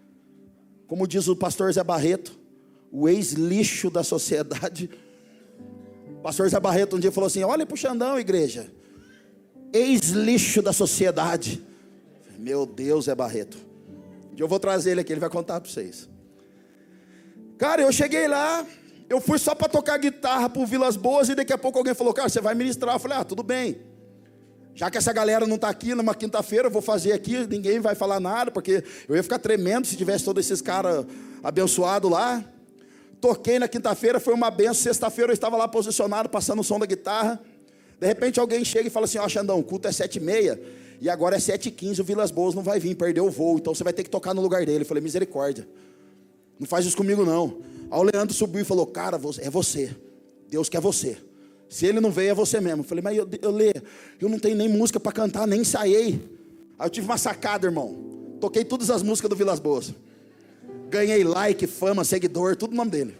Como 0.93 1.07
diz 1.07 1.27
o 1.27 1.35
pastor 1.35 1.73
Zé 1.73 1.83
Barreto, 1.83 2.39
o 2.91 3.09
ex-lixo 3.09 3.89
da 3.89 4.05
sociedade. 4.05 4.91
O 6.19 6.21
pastor 6.21 6.47
Zé 6.51 6.61
Barreto 6.61 6.97
um 6.97 7.01
dia 7.01 7.11
falou 7.11 7.29
assim: 7.29 7.43
Olha 7.43 7.65
para 7.65 7.73
o 7.73 7.79
Xandão, 7.79 8.21
igreja. 8.21 8.71
Ex-lixo 9.73 10.61
da 10.61 10.71
sociedade. 10.71 11.65
Meu 12.39 12.67
Deus, 12.67 13.07
Zé 13.07 13.15
Barreto. 13.15 13.57
Eu 14.37 14.47
vou 14.47 14.61
trazer 14.61 14.91
ele 14.91 15.01
aqui, 15.01 15.15
ele 15.15 15.21
vai 15.21 15.31
contar 15.31 15.63
para 15.63 15.71
vocês. 15.71 16.11
Cara, 17.57 17.81
eu 17.81 17.91
cheguei 17.91 18.29
lá, 18.29 18.67
eu 19.09 19.19
fui 19.19 19.39
só 19.39 19.55
para 19.55 19.71
tocar 19.71 19.97
guitarra 19.97 20.51
para 20.51 20.63
Vilas 20.67 20.95
Boas 20.95 21.31
e 21.31 21.35
daqui 21.35 21.55
a 21.55 21.59
pouco 21.59 21.79
alguém 21.79 21.95
falou: 21.95 22.13
Cara, 22.13 22.29
você 22.29 22.43
vai 22.43 22.55
ministrar? 22.55 22.97
Eu 22.97 23.01
falei: 23.01 23.17
Ah, 23.17 23.25
tudo 23.25 23.43
bem. 23.43 23.81
Já 24.75 24.91
que 24.91 24.97
essa 24.97 25.13
galera 25.13 25.47
não 25.47 25.57
está 25.57 25.69
aqui 25.69 25.95
numa 25.95 26.15
quinta-feira, 26.15 26.69
eu 26.69 26.71
vou 26.71 26.81
fazer 26.81 27.13
aqui, 27.13 27.47
ninguém 27.47 27.79
vai 27.79 27.95
falar 27.95 28.19
nada, 28.19 28.51
porque 28.51 28.83
eu 29.09 29.15
ia 29.15 29.23
ficar 29.23 29.39
tremendo 29.39 29.87
se 29.87 29.97
tivesse 29.97 30.25
todos 30.25 30.45
esses 30.45 30.63
caras 30.63 31.05
abençoados 31.43 32.11
lá. 32.11 32.43
Toquei 33.21 33.59
na 33.59 33.69
quinta-feira, 33.69 34.19
foi 34.19 34.35
uma 34.35 34.51
benção. 34.51 34.75
Sexta-feira 34.75 35.31
eu 35.31 35.35
estava 35.35 35.57
lá 35.57 35.69
posicionado, 35.69 36.29
passando 36.29 36.61
o 36.61 36.65
som 36.65 36.79
da 36.79 36.87
guitarra. 36.87 37.41
De 38.01 38.07
repente 38.07 38.41
alguém 38.41 38.65
chega 38.65 38.89
e 38.89 38.91
fala 38.91 39.05
assim: 39.05 39.19
Ó, 39.19 39.27
oh, 39.27 39.29
Xandão, 39.29 39.61
o 39.61 39.63
culto 39.63 39.87
é 39.87 39.93
sete 39.93 40.17
e 40.17 40.21
meia, 40.21 40.61
e 41.01 41.09
agora 41.09 41.37
é 41.37 41.39
sete 41.39 41.69
e 41.69 41.71
quinze, 41.71 42.01
o 42.01 42.05
Vilas 42.05 42.31
Boas 42.31 42.55
não 42.55 42.63
vai 42.63 42.81
vir, 42.81 42.97
perdeu 42.97 43.27
o 43.27 43.31
voo, 43.31 43.59
então 43.59 43.75
você 43.75 43.85
vai 43.85 43.93
ter 43.93 44.03
que 44.03 44.11
tocar 44.11 44.35
no 44.35 44.41
lugar 44.41 44.65
dele. 44.65 44.83
Eu 44.83 44.87
falei: 44.87 45.03
Misericórdia, 45.03 45.69
não 46.59 46.67
faz 46.67 46.87
isso 46.87 46.97
comigo 46.97 47.25
não. 47.25 47.59
Aí 47.91 48.01
o 48.01 48.03
Leandro 48.03 48.35
subiu 48.35 48.63
e 48.63 48.65
falou: 48.65 48.87
Cara, 48.87 49.21
é 49.39 49.51
você, 49.51 49.95
Deus 50.49 50.69
quer 50.69 50.81
você. 50.81 51.19
Se 51.73 51.87
ele 51.87 52.01
não 52.01 52.11
veio, 52.11 52.33
é 52.33 52.35
você 52.35 52.61
mesmo. 52.61 52.81
Eu 52.81 52.85
falei, 52.85 53.03
mas 53.03 53.17
eu, 53.17 53.27
eu 53.41 53.51
leio, 53.51 53.83
eu 54.21 54.29
não 54.29 54.39
tenho 54.39 54.55
nem 54.55 54.69
música 54.69 55.01
para 55.01 55.11
cantar, 55.11 55.47
nem 55.47 55.63
ensaiei. 55.63 56.21
Aí 56.79 56.87
eu 56.87 56.91
tive 56.91 57.07
uma 57.07 57.17
sacada, 57.17 57.67
irmão. 57.67 58.37
Toquei 58.39 58.63
todas 58.63 58.91
as 58.91 59.03
músicas 59.03 59.31
do 59.31 59.35
Vilas 59.35 59.59
Boas. 59.59 59.95
Ganhei 60.91 61.25
like, 61.25 61.67
fama, 61.67 62.05
seguidor, 62.05 62.57
tudo 62.57 62.73
no 62.73 62.77
nome 62.77 62.91
dele. 62.91 63.17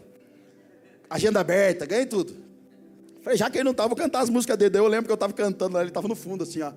Agenda 1.09 1.39
aberta, 1.39 1.87
ganhei 1.87 2.05
tudo. 2.05 2.35
Falei, 3.23 3.39
já 3.39 3.49
que 3.49 3.57
ele 3.57 3.63
não 3.63 3.71
estava, 3.71 3.89
vou 3.89 3.97
cantar 3.97 4.21
as 4.21 4.29
músicas 4.29 4.55
dele. 4.55 4.77
eu 4.77 4.85
lembro 4.85 5.05
que 5.05 5.11
eu 5.11 5.15
estava 5.15 5.33
cantando 5.33 5.75
ele 5.79 5.87
estava 5.87 6.07
no 6.07 6.15
fundo 6.15 6.43
assim, 6.43 6.61
ó. 6.61 6.73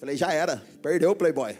Falei, 0.00 0.16
já 0.16 0.32
era, 0.32 0.64
perdeu 0.82 1.12
o 1.12 1.14
Playboy. 1.14 1.56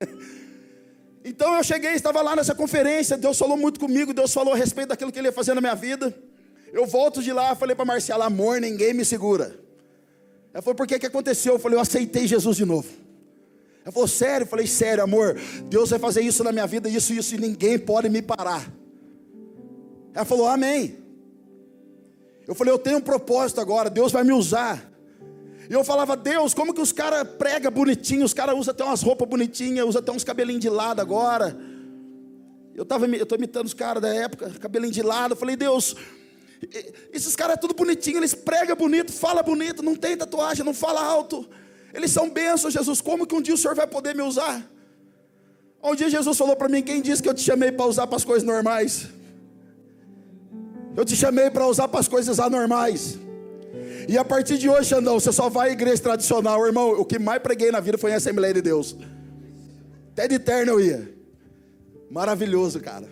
então 1.24 1.52
eu 1.56 1.64
cheguei, 1.64 1.94
estava 1.94 2.22
lá 2.22 2.36
nessa 2.36 2.54
conferência, 2.54 3.18
Deus 3.18 3.36
falou 3.36 3.56
muito 3.56 3.80
comigo, 3.80 4.14
Deus 4.14 4.32
falou 4.32 4.54
a 4.54 4.56
respeito 4.56 4.90
daquilo 4.90 5.10
que 5.10 5.18
ele 5.18 5.26
ia 5.26 5.32
fazer 5.32 5.52
na 5.52 5.60
minha 5.60 5.74
vida. 5.74 6.16
Eu 6.72 6.86
volto 6.86 7.22
de 7.22 7.32
lá, 7.32 7.54
falei 7.54 7.74
para 7.74 7.84
Marcela, 7.84 8.26
amor, 8.26 8.60
ninguém 8.60 8.92
me 8.92 9.04
segura. 9.04 9.58
Ela 10.52 10.62
falou, 10.62 10.74
por 10.74 10.86
que 10.86 10.98
que 10.98 11.06
aconteceu? 11.06 11.54
Eu 11.54 11.58
falei, 11.58 11.76
eu 11.76 11.82
aceitei 11.82 12.26
Jesus 12.26 12.56
de 12.56 12.64
novo. 12.64 12.88
Ela 13.84 13.92
falou, 13.92 14.08
sério? 14.08 14.44
Eu 14.44 14.48
falei, 14.48 14.66
sério, 14.66 15.04
amor, 15.04 15.38
Deus 15.64 15.90
vai 15.90 15.98
fazer 15.98 16.22
isso 16.22 16.42
na 16.42 16.50
minha 16.50 16.66
vida, 16.66 16.88
isso, 16.88 17.12
isso, 17.12 17.34
e 17.34 17.38
ninguém 17.38 17.78
pode 17.78 18.08
me 18.08 18.20
parar. 18.20 18.72
Ela 20.14 20.24
falou, 20.24 20.48
amém. 20.48 20.96
Eu 22.48 22.54
falei, 22.54 22.72
eu 22.72 22.78
tenho 22.78 22.98
um 22.98 23.02
propósito 23.02 23.60
agora, 23.60 23.90
Deus 23.90 24.12
vai 24.12 24.24
me 24.24 24.32
usar. 24.32 24.90
E 25.68 25.72
eu 25.72 25.84
falava, 25.84 26.16
Deus, 26.16 26.54
como 26.54 26.72
que 26.72 26.80
os 26.80 26.92
caras 26.92 27.28
pregam 27.36 27.70
bonitinho, 27.70 28.24
os 28.24 28.32
caras 28.32 28.56
usam 28.56 28.72
até 28.72 28.84
umas 28.84 29.02
roupas 29.02 29.28
bonitinhas, 29.28 29.86
usam 29.86 30.00
até 30.00 30.12
uns 30.12 30.24
cabelinhos 30.24 30.62
de 30.62 30.70
lado 30.70 31.00
agora. 31.00 31.56
Eu 32.74 32.84
estava 32.84 33.06
eu 33.06 33.26
imitando 33.36 33.66
os 33.66 33.74
caras 33.74 34.00
da 34.02 34.14
época, 34.14 34.50
cabelinho 34.60 34.92
de 34.92 35.02
lado. 35.02 35.32
Eu 35.32 35.36
falei, 35.36 35.56
Deus, 35.56 35.96
esses 37.12 37.36
caras 37.36 37.56
é 37.56 37.58
tudo 37.58 37.74
bonitinho, 37.74 38.18
eles 38.18 38.34
pregam 38.34 38.76
bonito, 38.76 39.12
fala 39.12 39.42
bonito, 39.42 39.82
não 39.82 39.94
tem 39.94 40.16
tatuagem, 40.16 40.64
não 40.64 40.74
fala 40.74 41.02
alto. 41.02 41.48
Eles 41.92 42.10
são 42.10 42.28
bênçãos, 42.30 42.72
Jesus. 42.72 43.00
Como 43.00 43.26
que 43.26 43.34
um 43.34 43.40
dia 43.40 43.54
o 43.54 43.58
Senhor 43.58 43.74
vai 43.74 43.86
poder 43.86 44.14
me 44.14 44.22
usar? 44.22 44.62
Um 45.82 45.94
dia 45.94 46.10
Jesus 46.10 46.36
falou 46.36 46.56
para 46.56 46.68
mim: 46.68 46.82
Quem 46.82 47.00
disse 47.00 47.22
que 47.22 47.28
eu 47.28 47.34
te 47.34 47.42
chamei 47.42 47.70
para 47.72 47.86
usar 47.86 48.06
para 48.06 48.16
as 48.16 48.24
coisas 48.24 48.46
normais? 48.46 49.08
Eu 50.96 51.04
te 51.04 51.14
chamei 51.14 51.50
para 51.50 51.66
usar 51.66 51.88
para 51.88 52.00
as 52.00 52.08
coisas 52.08 52.40
anormais. 52.40 53.18
E 54.08 54.16
a 54.16 54.24
partir 54.24 54.56
de 54.56 54.68
hoje, 54.68 54.88
Xandão, 54.88 55.18
você 55.18 55.32
só 55.32 55.48
vai 55.48 55.70
à 55.70 55.72
igreja 55.72 56.02
tradicional, 56.02 56.64
irmão. 56.66 56.92
O 56.92 57.04
que 57.04 57.18
mais 57.18 57.42
preguei 57.42 57.70
na 57.70 57.80
vida 57.80 57.98
foi 57.98 58.12
em 58.12 58.14
Assembleia 58.14 58.54
de 58.54 58.62
Deus. 58.62 58.96
Até 60.12 60.26
de 60.26 60.38
terno 60.38 60.72
eu 60.72 60.80
ia. 60.80 61.14
Maravilhoso, 62.10 62.80
cara. 62.80 63.06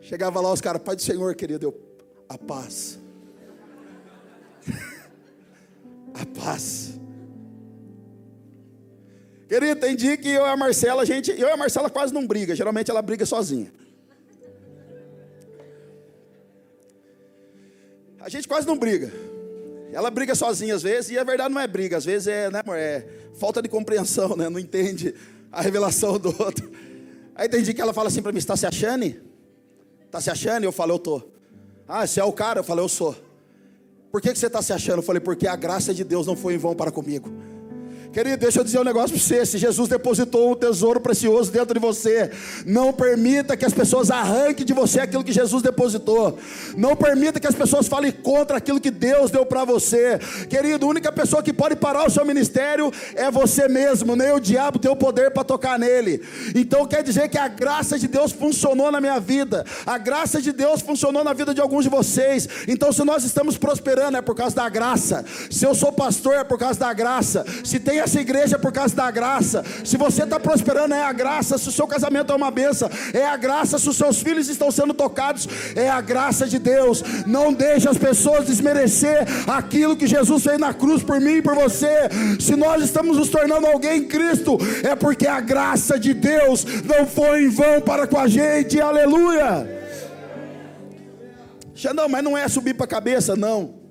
Chegava 0.00 0.40
lá, 0.40 0.52
os 0.52 0.60
caras, 0.60 0.82
Pai 0.82 0.94
do 0.94 1.02
Senhor, 1.02 1.34
querido. 1.34 1.66
Eu, 1.66 1.72
a 2.34 2.38
paz. 2.38 2.98
a 6.14 6.26
paz. 6.40 6.98
Querido, 9.48 9.80
tem 9.80 9.94
dia 9.94 10.16
que 10.16 10.28
eu 10.28 10.44
e 10.44 10.48
a 10.48 10.56
Marcela, 10.56 11.02
a 11.02 11.04
gente, 11.04 11.30
eu 11.30 11.48
e 11.48 11.50
a 11.50 11.56
Marcela 11.56 11.88
quase 11.88 12.12
não 12.12 12.26
briga, 12.26 12.56
geralmente 12.56 12.90
ela 12.90 13.00
briga 13.00 13.24
sozinha. 13.24 13.72
A 18.18 18.28
gente 18.28 18.48
quase 18.48 18.66
não 18.66 18.76
briga. 18.76 19.12
Ela 19.92 20.10
briga 20.10 20.34
sozinha 20.34 20.74
às 20.74 20.82
vezes, 20.82 21.10
e 21.10 21.18
a 21.18 21.22
verdade 21.22 21.54
não 21.54 21.60
é 21.60 21.68
briga, 21.68 21.96
às 21.96 22.04
vezes 22.04 22.26
é, 22.26 22.50
né, 22.50 22.62
é 22.70 23.06
falta 23.34 23.62
de 23.62 23.68
compreensão, 23.68 24.34
né? 24.34 24.48
Não 24.48 24.58
entende 24.58 25.14
a 25.52 25.62
revelação 25.62 26.18
do 26.18 26.34
outro. 26.42 26.68
Aí 27.34 27.48
tem 27.48 27.62
dia 27.62 27.74
que 27.74 27.80
ela 27.80 27.92
fala 27.92 28.08
assim 28.08 28.22
para 28.22 28.32
mim: 28.32 28.38
está 28.38 28.56
se 28.56 28.66
achando? 28.66 29.04
Está 30.04 30.20
se 30.20 30.30
achando? 30.30 30.64
Eu 30.64 30.72
falo: 30.72 30.94
eu 30.94 30.98
tô. 30.98 31.33
Ah, 31.86 32.06
você 32.06 32.20
é 32.20 32.24
o 32.24 32.32
cara? 32.32 32.60
Eu 32.60 32.64
falei, 32.64 32.84
eu 32.84 32.88
sou. 32.88 33.14
Por 34.10 34.20
que, 34.20 34.32
que 34.32 34.38
você 34.38 34.46
está 34.46 34.62
se 34.62 34.72
achando? 34.72 34.98
Eu 34.98 35.02
falei, 35.02 35.20
porque 35.20 35.46
a 35.46 35.56
graça 35.56 35.92
de 35.92 36.04
Deus 36.04 36.26
não 36.26 36.36
foi 36.36 36.54
em 36.54 36.58
vão 36.58 36.74
para 36.74 36.90
comigo. 36.90 37.30
Querido, 38.14 38.36
deixa 38.36 38.60
eu 38.60 38.64
dizer 38.64 38.78
um 38.78 38.84
negócio 38.84 39.10
para 39.10 39.18
você. 39.18 39.44
Se 39.44 39.58
Jesus 39.58 39.88
depositou 39.88 40.52
um 40.52 40.54
tesouro 40.54 41.00
precioso 41.00 41.50
dentro 41.50 41.74
de 41.74 41.80
você, 41.80 42.30
não 42.64 42.92
permita 42.92 43.56
que 43.56 43.64
as 43.64 43.72
pessoas 43.72 44.08
arranquem 44.08 44.64
de 44.64 44.72
você 44.72 45.00
aquilo 45.00 45.24
que 45.24 45.32
Jesus 45.32 45.64
depositou. 45.64 46.38
Não 46.76 46.94
permita 46.94 47.40
que 47.40 47.46
as 47.48 47.56
pessoas 47.56 47.88
falem 47.88 48.12
contra 48.12 48.58
aquilo 48.58 48.80
que 48.80 48.92
Deus 48.92 49.32
deu 49.32 49.44
para 49.44 49.64
você. 49.64 50.20
Querido, 50.48 50.86
a 50.86 50.88
única 50.88 51.10
pessoa 51.10 51.42
que 51.42 51.52
pode 51.52 51.74
parar 51.74 52.06
o 52.06 52.10
seu 52.10 52.24
ministério 52.24 52.92
é 53.16 53.32
você 53.32 53.66
mesmo. 53.66 54.14
Nem 54.14 54.30
o 54.30 54.38
diabo 54.38 54.78
tem 54.78 54.88
o 54.88 54.94
poder 54.94 55.32
para 55.32 55.42
tocar 55.42 55.76
nele. 55.76 56.22
Então 56.54 56.86
quer 56.86 57.02
dizer 57.02 57.28
que 57.28 57.36
a 57.36 57.48
graça 57.48 57.98
de 57.98 58.06
Deus 58.06 58.30
funcionou 58.30 58.92
na 58.92 59.00
minha 59.00 59.18
vida. 59.18 59.66
A 59.84 59.98
graça 59.98 60.40
de 60.40 60.52
Deus 60.52 60.80
funcionou 60.80 61.24
na 61.24 61.32
vida 61.32 61.52
de 61.52 61.60
alguns 61.60 61.82
de 61.82 61.90
vocês. 61.90 62.48
Então, 62.68 62.92
se 62.92 63.02
nós 63.02 63.24
estamos 63.24 63.58
prosperando, 63.58 64.16
é 64.16 64.22
por 64.22 64.36
causa 64.36 64.54
da 64.54 64.68
graça. 64.68 65.24
Se 65.50 65.64
eu 65.64 65.74
sou 65.74 65.90
pastor, 65.90 66.34
é 66.34 66.44
por 66.44 66.60
causa 66.60 66.78
da 66.78 66.92
graça. 66.92 67.44
Se 67.64 67.80
tem 67.80 68.03
essa 68.04 68.20
igreja 68.20 68.56
é 68.56 68.58
por 68.58 68.72
causa 68.72 68.94
da 68.94 69.10
graça. 69.10 69.64
Se 69.84 69.96
você 69.96 70.22
está 70.24 70.38
prosperando, 70.38 70.94
é 70.94 71.02
a 71.02 71.12
graça. 71.12 71.58
Se 71.58 71.68
o 71.68 71.72
seu 71.72 71.86
casamento 71.86 72.32
é 72.32 72.36
uma 72.36 72.50
benção, 72.50 72.88
é 73.12 73.24
a 73.26 73.36
graça. 73.36 73.78
Se 73.78 73.88
os 73.88 73.96
seus 73.96 74.22
filhos 74.22 74.48
estão 74.48 74.70
sendo 74.70 74.94
tocados, 74.94 75.48
é 75.74 75.88
a 75.88 76.00
graça 76.00 76.46
de 76.46 76.58
Deus. 76.58 77.02
Não 77.26 77.52
deixe 77.52 77.88
as 77.88 77.98
pessoas 77.98 78.46
desmerecer 78.46 79.26
aquilo 79.46 79.96
que 79.96 80.06
Jesus 80.06 80.42
fez 80.42 80.58
na 80.58 80.72
cruz 80.72 81.02
por 81.02 81.20
mim 81.20 81.36
e 81.36 81.42
por 81.42 81.54
você. 81.54 82.08
Se 82.38 82.54
nós 82.54 82.82
estamos 82.82 83.16
nos 83.16 83.28
tornando 83.28 83.66
alguém 83.66 84.00
em 84.00 84.04
Cristo, 84.08 84.58
é 84.82 84.94
porque 84.94 85.26
a 85.26 85.40
graça 85.40 85.98
de 85.98 86.12
Deus 86.12 86.64
não 86.84 87.06
foi 87.06 87.44
em 87.44 87.48
vão 87.48 87.80
para 87.80 88.06
com 88.06 88.18
a 88.18 88.28
gente. 88.28 88.80
Aleluia. 88.80 89.82
Xandão, 91.74 92.08
mas 92.08 92.22
não 92.22 92.36
é 92.36 92.46
subir 92.48 92.74
para 92.74 92.84
a 92.84 92.88
cabeça, 92.88 93.34
não. 93.34 93.83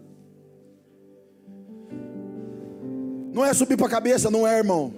Não 3.33 3.43
é 3.43 3.51
subir 3.51 3.75
para 3.75 3.87
a 3.87 3.89
cabeça, 3.89 4.29
não 4.29 4.47
é, 4.47 4.59
irmão. 4.59 4.93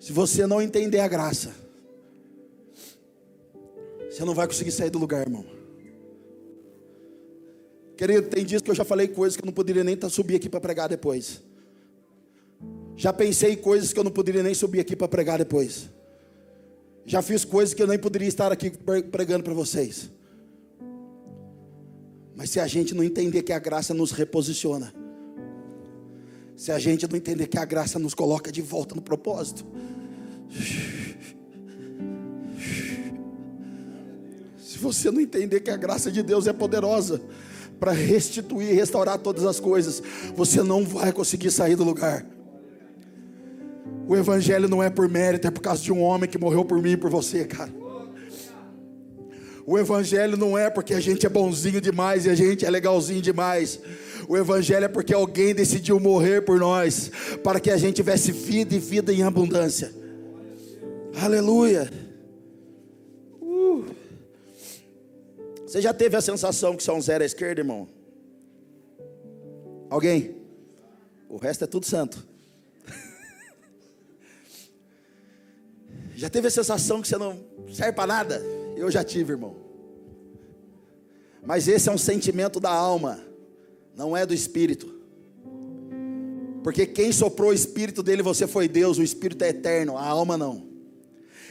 Se 0.00 0.12
você 0.12 0.46
não 0.46 0.62
entender 0.62 1.00
a 1.00 1.06
graça, 1.06 1.52
você 4.08 4.24
não 4.24 4.34
vai 4.34 4.46
conseguir 4.46 4.72
sair 4.72 4.88
do 4.88 4.98
lugar, 4.98 5.26
irmão. 5.26 5.44
Querido, 7.98 8.28
tem 8.28 8.44
dias 8.44 8.62
que 8.62 8.70
eu 8.70 8.74
já 8.74 8.84
falei 8.84 9.08
coisas 9.08 9.36
que 9.36 9.42
eu 9.42 9.46
não 9.46 9.52
poderia 9.52 9.84
nem 9.84 9.94
tá, 9.94 10.08
subir 10.08 10.36
aqui 10.36 10.48
para 10.48 10.60
pregar 10.60 10.88
depois. 10.88 11.42
Já 12.96 13.12
pensei 13.12 13.56
coisas 13.56 13.92
que 13.92 13.98
eu 13.98 14.04
não 14.04 14.10
poderia 14.10 14.42
nem 14.42 14.54
subir 14.54 14.80
aqui 14.80 14.96
para 14.96 15.06
pregar 15.06 15.36
depois. 15.36 15.90
Já 17.04 17.20
fiz 17.20 17.44
coisas 17.44 17.74
que 17.74 17.82
eu 17.82 17.86
nem 17.86 17.98
poderia 17.98 18.28
estar 18.28 18.50
aqui 18.50 18.70
pregando 19.10 19.44
para 19.44 19.52
vocês. 19.52 20.10
Mas 22.34 22.50
se 22.50 22.60
a 22.60 22.66
gente 22.66 22.94
não 22.94 23.04
entender 23.04 23.42
que 23.42 23.52
a 23.52 23.58
graça 23.58 23.92
nos 23.92 24.12
reposiciona, 24.12 24.94
se 26.58 26.72
a 26.72 26.78
gente 26.78 27.08
não 27.08 27.16
entender 27.16 27.46
que 27.46 27.56
a 27.56 27.64
graça 27.64 28.00
nos 28.00 28.14
coloca 28.14 28.50
de 28.50 28.60
volta 28.60 28.92
no 28.92 29.00
propósito. 29.00 29.64
Se 34.58 34.76
você 34.76 35.08
não 35.08 35.20
entender 35.20 35.60
que 35.60 35.70
a 35.70 35.76
graça 35.76 36.10
de 36.10 36.20
Deus 36.20 36.48
é 36.48 36.52
poderosa 36.52 37.22
para 37.78 37.92
restituir 37.92 38.70
e 38.70 38.72
restaurar 38.72 39.18
todas 39.18 39.46
as 39.46 39.60
coisas, 39.60 40.02
você 40.34 40.60
não 40.60 40.84
vai 40.84 41.12
conseguir 41.12 41.52
sair 41.52 41.76
do 41.76 41.84
lugar. 41.84 42.26
O 44.08 44.16
Evangelho 44.16 44.68
não 44.68 44.82
é 44.82 44.90
por 44.90 45.08
mérito, 45.08 45.46
é 45.46 45.52
por 45.52 45.60
causa 45.60 45.80
de 45.80 45.92
um 45.92 46.02
homem 46.02 46.28
que 46.28 46.38
morreu 46.38 46.64
por 46.64 46.82
mim 46.82 46.90
e 46.90 46.96
por 46.96 47.08
você, 47.08 47.44
cara. 47.44 47.72
O 49.70 49.78
Evangelho 49.78 50.34
não 50.34 50.56
é 50.56 50.70
porque 50.70 50.94
a 50.94 51.00
gente 51.00 51.26
é 51.26 51.28
bonzinho 51.28 51.78
demais 51.78 52.24
e 52.24 52.30
a 52.30 52.34
gente 52.34 52.64
é 52.64 52.70
legalzinho 52.70 53.20
demais. 53.20 53.78
O 54.26 54.34
Evangelho 54.34 54.86
é 54.86 54.88
porque 54.88 55.12
alguém 55.12 55.54
decidiu 55.54 56.00
morrer 56.00 56.40
por 56.40 56.58
nós, 56.58 57.10
para 57.44 57.60
que 57.60 57.70
a 57.70 57.76
gente 57.76 57.96
tivesse 57.96 58.32
vida 58.32 58.74
e 58.74 58.78
vida 58.78 59.12
em 59.12 59.22
abundância. 59.22 59.92
Aleluia. 61.20 61.92
Uh. 63.42 63.84
Você 65.66 65.82
já 65.82 65.92
teve 65.92 66.16
a 66.16 66.22
sensação 66.22 66.74
que 66.74 66.82
são 66.82 66.98
zero 66.98 67.22
à 67.22 67.26
esquerda, 67.26 67.60
irmão? 67.60 67.86
Alguém? 69.90 70.34
O 71.28 71.36
resto 71.36 71.64
é 71.64 71.66
tudo 71.66 71.84
santo. 71.84 72.26
já 76.16 76.30
teve 76.30 76.48
a 76.48 76.50
sensação 76.50 77.02
que 77.02 77.08
você 77.08 77.18
não 77.18 77.38
serve 77.70 77.92
para 77.92 78.06
nada? 78.06 78.57
Eu 78.78 78.90
já 78.90 79.02
tive, 79.02 79.32
irmão. 79.32 79.56
Mas 81.44 81.66
esse 81.66 81.88
é 81.88 81.92
um 81.92 81.98
sentimento 81.98 82.60
da 82.60 82.70
alma, 82.70 83.20
não 83.94 84.16
é 84.16 84.24
do 84.24 84.32
espírito. 84.32 84.94
Porque 86.62 86.86
quem 86.86 87.10
soprou 87.10 87.50
o 87.50 87.54
espírito 87.54 88.02
dele, 88.02 88.22
você 88.22 88.46
foi 88.46 88.68
Deus, 88.68 88.98
o 88.98 89.02
espírito 89.02 89.42
é 89.42 89.48
eterno, 89.48 89.96
a 89.96 90.06
alma 90.06 90.36
não. 90.36 90.68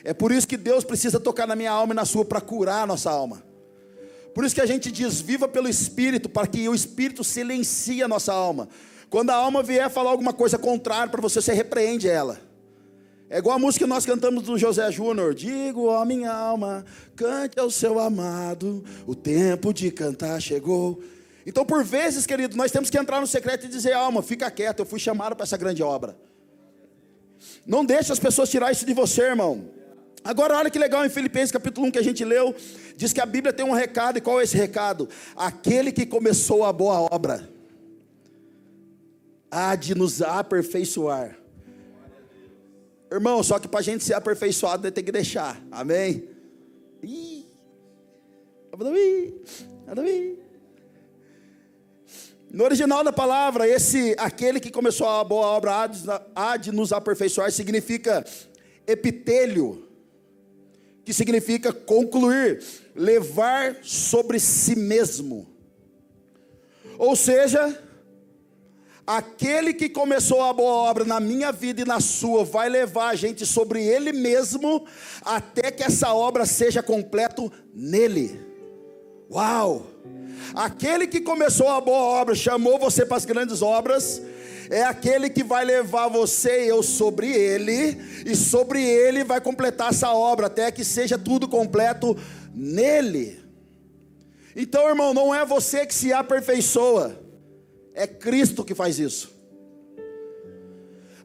É 0.04 0.14
por 0.14 0.32
isso 0.32 0.48
que 0.48 0.56
Deus 0.56 0.84
precisa 0.84 1.20
tocar 1.20 1.48
na 1.48 1.56
minha 1.56 1.72
alma 1.72 1.94
e 1.94 1.96
na 1.96 2.06
sua 2.06 2.24
para 2.24 2.40
curar 2.40 2.84
a 2.84 2.88
nossa 2.88 3.10
alma. 3.10 3.44
Por 4.34 4.46
isso 4.46 4.56
que 4.56 4.62
a 4.62 4.66
gente 4.66 4.92
diz: 4.92 5.20
viva 5.20 5.48
pelo 5.48 5.68
espírito, 5.68 6.30
para 6.30 6.48
que 6.48 6.70
o 6.70 6.76
espírito 6.76 7.24
silencie 7.24 8.04
a 8.04 8.08
nossa 8.08 8.32
alma. 8.32 8.70
Quando 9.10 9.32
a 9.32 9.36
alma 9.36 9.64
vier 9.64 9.90
falar 9.90 10.12
alguma 10.12 10.34
coisa 10.34 10.58
contrária 10.58 11.10
para 11.10 11.22
você, 11.22 11.42
você 11.42 11.54
repreende 11.54 12.08
ela. 12.08 12.40
É 13.30 13.40
igual 13.40 13.58
a 13.58 13.60
música 13.60 13.84
que 13.84 13.90
nós 13.90 14.06
cantamos 14.06 14.44
do 14.44 14.58
José 14.58 14.90
Júnior. 14.90 15.34
Digo, 15.34 15.88
ó 15.88 16.06
minha 16.06 16.32
alma, 16.32 16.86
cante 17.16 17.60
ao 17.60 17.70
seu 17.70 18.00
amado, 18.00 18.84
o 19.06 19.14
tempo 19.14 19.74
de 19.74 19.92
cantar 19.92 20.42
chegou. 20.42 21.02
Então, 21.46 21.66
por 21.66 21.84
vezes, 21.84 22.26
querido, 22.26 22.56
nós 22.56 22.72
temos 22.72 22.90
que 22.90 22.98
entrar 22.98 23.20
no 23.20 23.28
secreto 23.28 23.66
e 23.66 23.70
dizer, 23.70 23.94
alma, 23.94 24.22
fica 24.22 24.50
quieto, 24.50 24.80
eu 24.80 24.86
fui 24.86 25.00
chamado 25.00 25.36
para 25.36 25.44
essa 25.44 25.58
grande 25.58 25.84
obra. 25.84 26.18
Não 27.66 27.86
deixe 27.86 28.14
as 28.14 28.20
pessoas 28.20 28.50
tirar 28.50 28.72
isso 28.72 28.86
de 28.86 28.94
você, 28.94 29.24
irmão. 29.24 29.70
Agora, 30.24 30.58
olha 30.58 30.70
que 30.70 30.80
legal 30.80 31.06
em 31.06 31.10
Filipenses 31.10 31.52
capítulo 31.52 31.88
1 31.88 31.92
que 31.92 32.00
a 32.00 32.04
gente 32.04 32.24
leu, 32.24 32.56
diz 32.96 33.12
que 33.12 33.22
a 33.22 33.26
Bíblia 33.26 33.54
tem 33.54 33.66
um 33.66 33.74
recado, 33.74 34.18
e 34.18 34.22
qual 34.22 34.40
é 34.40 34.44
esse 34.44 34.58
recado? 34.58 35.08
Aquele 35.36 35.92
que 35.92 36.06
começou 36.06 36.64
a 36.64 36.72
boa 36.72 37.02
obra, 37.14 37.50
há 39.52 39.76
de 39.76 39.96
nos 39.96 40.22
aperfeiçoar 40.22 41.38
Irmão, 43.12 43.42
só 43.42 43.58
que 43.58 43.68
para 43.68 43.80
a 43.80 43.84
gente 43.84 44.04
ser 44.04 44.14
aperfeiçoado, 44.14 44.92
tem 44.92 45.04
que 45.04 45.12
deixar. 45.12 45.62
Amém? 45.72 46.28
No 52.52 52.64
original 52.64 53.04
da 53.04 53.12
palavra, 53.12 53.68
esse 53.68 54.16
aquele 54.18 54.60
que 54.60 54.72
começou 54.72 55.08
a 55.08 55.24
boa 55.24 55.48
obra 55.48 55.90
há 56.36 56.58
de 56.58 56.72
nos 56.72 56.94
aperfeiçoar 56.94 57.52
significa 57.52 58.26
epitélio, 58.86 59.88
que 61.04 61.14
significa 61.14 61.74
concluir, 61.74 62.64
levar 62.96 63.78
sobre 63.84 64.40
si 64.40 64.78
mesmo. 64.78 65.48
Ou 66.98 67.16
seja, 67.16 67.84
Aquele 69.08 69.74
que 69.74 69.88
começou 69.88 70.42
a 70.42 70.52
boa 70.52 70.90
obra 70.90 71.06
na 71.06 71.18
minha 71.18 71.50
vida 71.50 71.82
e 71.82 71.86
na 71.86 72.02
sua 72.02 72.44
vai 72.44 72.68
levar 72.68 73.08
a 73.08 73.16
gente 73.16 73.46
sobre 73.46 73.82
ele 73.82 74.12
mesmo 74.12 74.86
até 75.24 75.72
que 75.72 75.82
essa 75.82 76.14
obra 76.14 76.46
seja 76.46 76.84
completo 76.84 77.50
nele. 77.74 78.38
Uau! 79.32 79.88
Aquele 80.54 81.08
que 81.08 81.22
começou 81.22 81.70
a 81.70 81.80
boa 81.80 82.20
obra, 82.20 82.36
chamou 82.36 82.78
você 82.78 83.06
para 83.06 83.16
as 83.16 83.24
grandes 83.24 83.62
obras, 83.62 84.22
é 84.70 84.84
aquele 84.84 85.30
que 85.30 85.42
vai 85.42 85.64
levar 85.64 86.10
você 86.10 86.66
e 86.66 86.68
eu 86.68 86.84
sobre 86.84 87.32
ele, 87.32 87.98
e 88.26 88.36
sobre 88.36 88.84
ele 88.84 89.24
vai 89.24 89.40
completar 89.40 89.92
essa 89.92 90.12
obra, 90.12 90.48
até 90.48 90.70
que 90.70 90.84
seja 90.84 91.18
tudo 91.18 91.48
completo 91.48 92.18
nele. 92.54 93.40
Então, 94.54 94.90
irmão, 94.90 95.14
não 95.14 95.34
é 95.34 95.46
você 95.46 95.86
que 95.86 95.96
se 95.96 96.12
aperfeiçoa, 96.12 97.27
é 97.98 98.06
Cristo 98.06 98.64
que 98.64 98.76
faz 98.76 99.00
isso. 99.00 99.36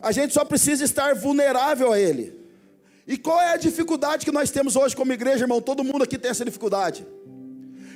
A 0.00 0.10
gente 0.10 0.32
só 0.32 0.44
precisa 0.44 0.82
estar 0.82 1.14
vulnerável 1.14 1.92
a 1.92 2.00
Ele. 2.00 2.34
E 3.06 3.18
qual 3.18 3.40
é 3.40 3.52
a 3.52 3.56
dificuldade 3.56 4.24
que 4.24 4.32
nós 4.32 4.50
temos 4.50 4.74
hoje 4.74 4.96
como 4.96 5.12
igreja, 5.12 5.44
irmão? 5.44 5.60
Todo 5.60 5.84
mundo 5.84 6.02
aqui 6.02 6.16
tem 6.16 6.30
essa 6.30 6.44
dificuldade. 6.44 7.06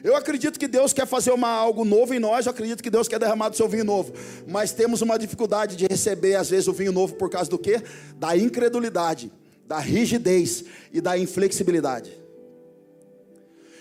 Eu 0.04 0.14
acredito 0.14 0.60
que 0.60 0.68
Deus 0.68 0.92
quer 0.92 1.06
fazer 1.06 1.32
uma, 1.32 1.48
algo 1.48 1.84
novo 1.84 2.12
em 2.12 2.20
nós, 2.20 2.46
eu 2.46 2.50
acredito 2.50 2.82
que 2.82 2.90
Deus 2.90 3.08
quer 3.08 3.18
derramar 3.18 3.48
do 3.48 3.56
seu 3.56 3.68
vinho 3.68 3.82
novo, 3.82 4.12
mas 4.46 4.72
temos 4.72 5.00
uma 5.00 5.18
dificuldade 5.18 5.74
de 5.74 5.86
receber, 5.86 6.36
às 6.36 6.50
vezes, 6.50 6.68
o 6.68 6.72
vinho 6.72 6.92
novo 6.92 7.14
por 7.14 7.30
causa 7.30 7.50
do 7.50 7.58
quê? 7.58 7.82
Da 8.16 8.36
incredulidade, 8.36 9.32
da 9.66 9.78
rigidez 9.78 10.64
e 10.92 11.00
da 11.00 11.16
inflexibilidade. 11.18 12.25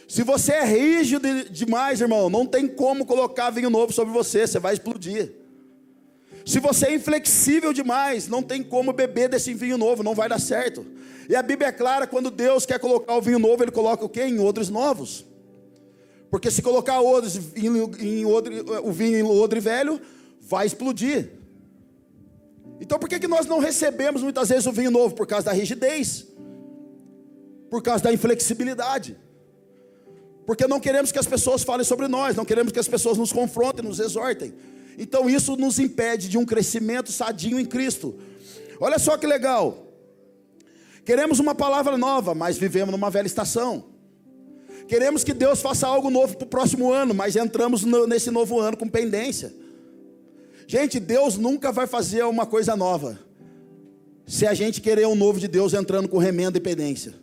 Se 0.07 0.23
você 0.23 0.53
é 0.53 0.65
rígido 0.65 1.27
demais, 1.49 2.01
irmão, 2.01 2.29
não 2.29 2.45
tem 2.45 2.67
como 2.67 3.05
colocar 3.05 3.49
vinho 3.49 3.69
novo 3.69 3.91
sobre 3.91 4.13
você, 4.13 4.45
você 4.45 4.59
vai 4.59 4.73
explodir. 4.73 5.33
Se 6.45 6.59
você 6.59 6.87
é 6.87 6.93
inflexível 6.93 7.73
demais, 7.73 8.27
não 8.27 8.43
tem 8.43 8.61
como 8.61 8.93
beber 8.93 9.29
desse 9.29 9.53
vinho 9.53 9.77
novo, 9.77 10.03
não 10.03 10.13
vai 10.13 10.29
dar 10.29 10.39
certo. 10.39 10.85
E 11.27 11.35
a 11.35 11.41
Bíblia 11.41 11.69
é 11.69 11.71
clara, 11.71 12.05
quando 12.05 12.29
Deus 12.29 12.67
quer 12.67 12.79
colocar 12.79 13.15
o 13.15 13.21
vinho 13.21 13.39
novo, 13.39 13.63
Ele 13.63 13.71
coloca 13.71 14.05
o 14.05 14.09
quê? 14.09 14.23
Em 14.23 14.39
odres 14.39 14.69
novos. 14.69 15.25
Porque 16.29 16.51
se 16.51 16.61
colocar 16.61 17.01
odres, 17.01 17.39
em, 17.55 17.67
em 17.99 18.25
odre, 18.25 18.63
o 18.83 18.91
vinho 18.91 19.17
em 19.17 19.23
odre 19.23 19.59
velho, 19.59 19.99
vai 20.39 20.67
explodir. 20.67 21.31
Então 22.79 22.99
por 22.99 23.09
que, 23.09 23.19
que 23.19 23.27
nós 23.27 23.45
não 23.45 23.59
recebemos 23.59 24.21
muitas 24.21 24.49
vezes 24.49 24.67
o 24.67 24.71
vinho 24.71 24.91
novo? 24.91 25.15
Por 25.15 25.25
causa 25.25 25.45
da 25.45 25.51
rigidez, 25.51 26.27
por 27.69 27.81
causa 27.81 28.03
da 28.03 28.13
inflexibilidade, 28.13 29.17
porque 30.45 30.67
não 30.67 30.79
queremos 30.79 31.11
que 31.11 31.19
as 31.19 31.25
pessoas 31.25 31.63
falem 31.63 31.83
sobre 31.83 32.07
nós, 32.07 32.35
não 32.35 32.45
queremos 32.45 32.71
que 32.71 32.79
as 32.79 32.87
pessoas 32.87 33.17
nos 33.17 33.31
confrontem, 33.33 33.83
nos 33.83 33.99
exortem. 33.99 34.53
Então 34.97 35.29
isso 35.29 35.55
nos 35.57 35.79
impede 35.79 36.29
de 36.29 36.37
um 36.37 36.45
crescimento 36.45 37.11
sadio 37.11 37.59
em 37.59 37.65
Cristo. 37.65 38.15
Olha 38.79 38.99
só 38.99 39.17
que 39.17 39.25
legal. 39.25 39.85
Queremos 41.03 41.39
uma 41.39 41.53
palavra 41.53 41.97
nova, 41.97 42.33
mas 42.33 42.57
vivemos 42.57 42.91
numa 42.91 43.09
velha 43.09 43.27
estação. 43.27 43.85
Queremos 44.87 45.23
que 45.23 45.33
Deus 45.33 45.61
faça 45.61 45.87
algo 45.87 46.09
novo 46.09 46.37
para 46.37 46.45
o 46.45 46.49
próximo 46.49 46.91
ano, 46.91 47.13
mas 47.13 47.35
entramos 47.35 47.83
no, 47.83 48.05
nesse 48.05 48.29
novo 48.29 48.59
ano 48.59 48.77
com 48.77 48.87
pendência. 48.87 49.53
Gente, 50.67 50.99
Deus 50.99 51.37
nunca 51.37 51.71
vai 51.71 51.87
fazer 51.87 52.23
uma 52.23 52.45
coisa 52.45 52.75
nova 52.75 53.19
se 54.27 54.47
a 54.47 54.53
gente 54.53 54.81
querer 54.81 55.07
um 55.07 55.15
novo 55.15 55.39
de 55.39 55.47
Deus 55.47 55.73
entrando 55.73 56.07
com 56.07 56.17
remenda 56.17 56.57
e 56.57 56.61
pendência. 56.61 57.13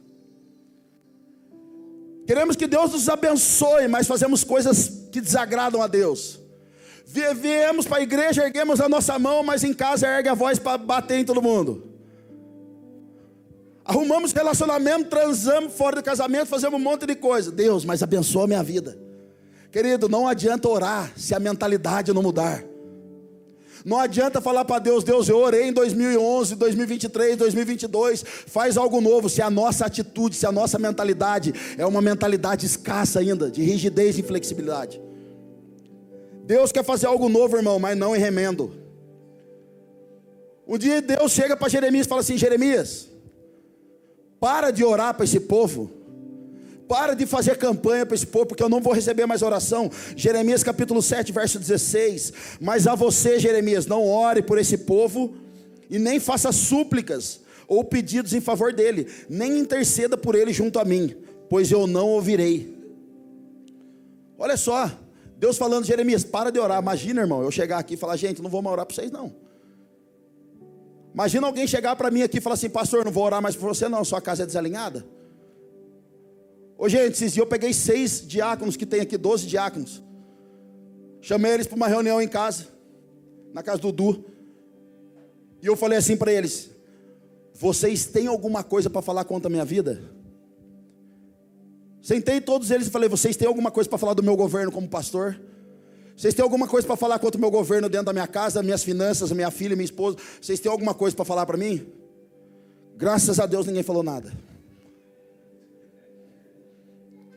Queremos 2.27 2.57
que 2.57 2.67
Deus 2.67 2.93
nos 2.93 3.09
abençoe, 3.09 3.89
mas 3.89 4.07
fazemos 4.07 4.45
coisas 4.45 5.09
que 5.11 5.21
desagradam 5.21 5.83
a 5.83 5.87
Deus. 5.87 6.41
Viemos 7.05 7.87
para 7.87 7.99
a 7.99 8.03
igreja, 8.03 8.45
erguemos 8.45 8.81
a 8.81 8.89
nossa 8.89 9.19
mão, 9.19 9.43
mas 9.43 9.65
em 9.65 9.75
casa 9.75 10.07
ergue 10.07 10.29
a 10.29 10.35
voz 10.35 10.59
para 10.59 10.79
bater 10.79 11.19
em 11.19 11.25
todo 11.25 11.43
mundo. 11.43 11.93
Arrumamos 13.85 14.33
relacionamento, 14.33 15.11
transamos 15.11 15.75
fora 15.75 15.97
do 15.97 16.03
casamento, 16.03 16.47
fazemos 16.47 16.81
um 16.81 16.83
monte 16.83 17.05
de 17.05 17.17
coisa. 17.17 17.51
Deus, 17.51 17.85
mas 17.85 18.03
abençoa 18.03 18.45
a 18.45 18.47
minha 18.47 18.63
vida. 18.63 18.97
Querido, 19.71 20.09
não 20.09 20.29
adianta 20.29 20.69
orar 20.69 21.13
se 21.17 21.35
a 21.35 21.41
mentalidade 21.41 22.13
não 22.13 22.23
mudar. 22.23 22.63
Não 23.85 23.99
adianta 23.99 24.41
falar 24.41 24.65
para 24.65 24.79
Deus, 24.79 25.03
Deus, 25.03 25.29
eu 25.29 25.39
orei 25.39 25.69
em 25.69 25.73
2011, 25.73 26.55
2023, 26.55 27.37
2022, 27.37 28.25
faz 28.47 28.77
algo 28.77 29.01
novo, 29.01 29.29
se 29.29 29.43
a 29.43 29.51
nossa 29.51 29.87
atitude, 29.87 30.37
se 30.37 30.47
a 30.47 30.53
nossa 30.53 30.79
mentalidade 30.79 31.53
é 31.77 31.85
uma 31.85 32.01
mentalidade 32.01 32.67
escassa 32.67 33.21
ainda, 33.21 33.51
de 33.51 33.63
rigidez 33.63 34.19
e 34.19 34.23
flexibilidade. 34.23 35.01
Deus 36.45 36.71
quer 36.73 36.85
fazer 36.85 37.07
algo 37.07 37.29
novo, 37.29 37.57
irmão, 37.57 37.79
mas 37.79 37.97
não 37.97 38.15
em 38.15 38.19
remendo. 38.19 38.73
Um 40.67 40.79
dia 40.79 41.03
Deus 41.03 41.33
chega 41.33 41.57
para 41.57 41.69
Jeremias 41.69 42.07
e 42.07 42.09
fala 42.09 42.21
assim: 42.21 42.39
Jeremias, 42.39 43.09
para 44.41 44.71
de 44.71 44.85
orar 44.85 45.15
para 45.15 45.25
esse 45.25 45.41
povo 45.41 46.02
para 46.93 47.15
de 47.15 47.25
fazer 47.25 47.57
campanha 47.57 48.05
para 48.05 48.15
esse 48.15 48.27
povo, 48.27 48.45
porque 48.45 48.63
eu 48.63 48.69
não 48.69 48.79
vou 48.79 48.93
receber 48.93 49.25
mais 49.25 49.41
oração. 49.41 49.91
Jeremias 50.15 50.63
capítulo 50.63 51.01
7, 51.01 51.33
verso 51.33 51.59
16. 51.59 52.35
Mas 52.61 52.87
a 52.87 52.95
você, 52.95 53.41
Jeremias, 53.41 53.87
não 53.87 54.07
ore 54.07 54.43
por 54.43 54.59
esse 54.59 54.77
povo 54.77 55.35
e 55.89 55.99
nem 55.99 56.21
faça 56.21 56.53
súplicas 56.53 57.41
ou 57.67 57.83
pedidos 57.83 58.35
em 58.35 58.43
favor 58.43 58.75
dele, 58.75 59.11
nem 59.27 59.59
interceda 59.59 60.19
por 60.19 60.35
ele 60.35 60.53
junto 60.53 60.79
a 60.79 60.85
mim, 60.85 61.17
pois 61.49 61.73
eu 61.73 61.87
não 61.87 62.09
ouvirei. 62.09 62.77
Olha 64.37 64.59
só, 64.59 64.91
Deus 65.39 65.57
falando, 65.57 65.87
Jeremias, 65.87 66.25
para 66.25 66.53
de 66.53 66.59
orar. 66.59 66.83
Imagina, 66.83 67.23
irmão, 67.23 67.43
eu 67.43 67.51
chegar 67.51 67.79
aqui 67.79 67.95
e 67.95 67.97
falar, 67.97 68.19
gente, 68.19 68.43
não 68.43 68.51
vou 68.51 68.61
mais 68.61 68.75
orar 68.75 68.85
para 68.85 68.95
vocês, 68.95 69.11
não. 69.11 69.35
Imagina 71.15 71.47
alguém 71.47 71.67
chegar 71.67 71.97
para 71.97 72.11
mim 72.11 72.21
aqui 72.21 72.37
e 72.37 72.41
falar 72.43 72.53
assim, 72.53 72.69
pastor, 72.69 73.03
não 73.03 73.13
vou 73.13 73.25
orar 73.25 73.41
mais 73.41 73.57
por 73.57 73.67
você, 73.67 73.89
não, 73.89 74.05
sua 74.05 74.21
casa 74.21 74.43
é 74.43 74.47
desalinhada. 74.47 75.22
Ô 76.83 76.89
gente, 76.89 77.39
eu 77.39 77.47
peguei 77.47 77.73
seis 77.73 78.27
diáconos 78.27 78.77
que 78.77 78.85
tem 78.85 78.99
aqui, 78.99 79.17
doze 79.17 79.47
diáconos. 79.47 80.03
Chamei 81.21 81.53
eles 81.53 81.65
para 81.69 81.77
uma 81.77 81.87
reunião 81.87 82.21
em 82.21 82.27
casa, 82.27 82.67
na 83.55 83.63
casa 83.63 83.81
do 83.81 83.93
Du. 83.93 84.25
E 85.63 85.67
eu 85.67 85.77
falei 85.77 85.97
assim 85.97 86.17
para 86.17 86.33
eles: 86.33 86.71
Vocês 87.55 88.07
têm 88.07 88.27
alguma 88.27 88.65
coisa 88.65 88.91
para 88.91 89.01
falar 89.01 89.23
contra 89.23 89.49
a 89.49 89.53
minha 89.53 89.65
vida? 89.65 90.03
Sentei 92.03 92.41
todos 92.41 92.73
eles 92.73 92.89
e 92.89 92.91
falei: 92.91 93.09
Vocês 93.09 93.37
têm 93.37 93.47
alguma 93.47 93.71
coisa 93.71 93.89
para 93.89 93.99
falar 93.99 94.15
do 94.15 94.23
meu 94.25 94.35
governo 94.35 94.73
como 94.73 94.89
pastor? 94.89 95.41
Vocês 96.17 96.35
têm 96.35 96.43
alguma 96.43 96.67
coisa 96.67 96.85
para 96.85 96.97
falar 96.97 97.21
contra 97.21 97.39
o 97.39 97.41
meu 97.41 97.53
governo 97.53 97.89
dentro 97.89 98.07
da 98.07 98.13
minha 98.13 98.27
casa, 98.27 98.61
minhas 98.61 98.83
finanças, 98.83 99.31
minha 99.31 99.53
filha, 99.53 99.77
minha 99.77 99.85
esposa? 99.85 100.17
Vocês 100.41 100.59
têm 100.59 100.73
alguma 100.73 100.95
coisa 100.95 101.15
para 101.15 101.25
falar 101.25 101.47
para 101.47 101.57
mim? 101.57 101.87
Graças 102.97 103.39
a 103.39 103.47
Deus 103.47 103.69
ninguém 103.69 103.85
falou 103.85 104.03
nada. 104.03 104.33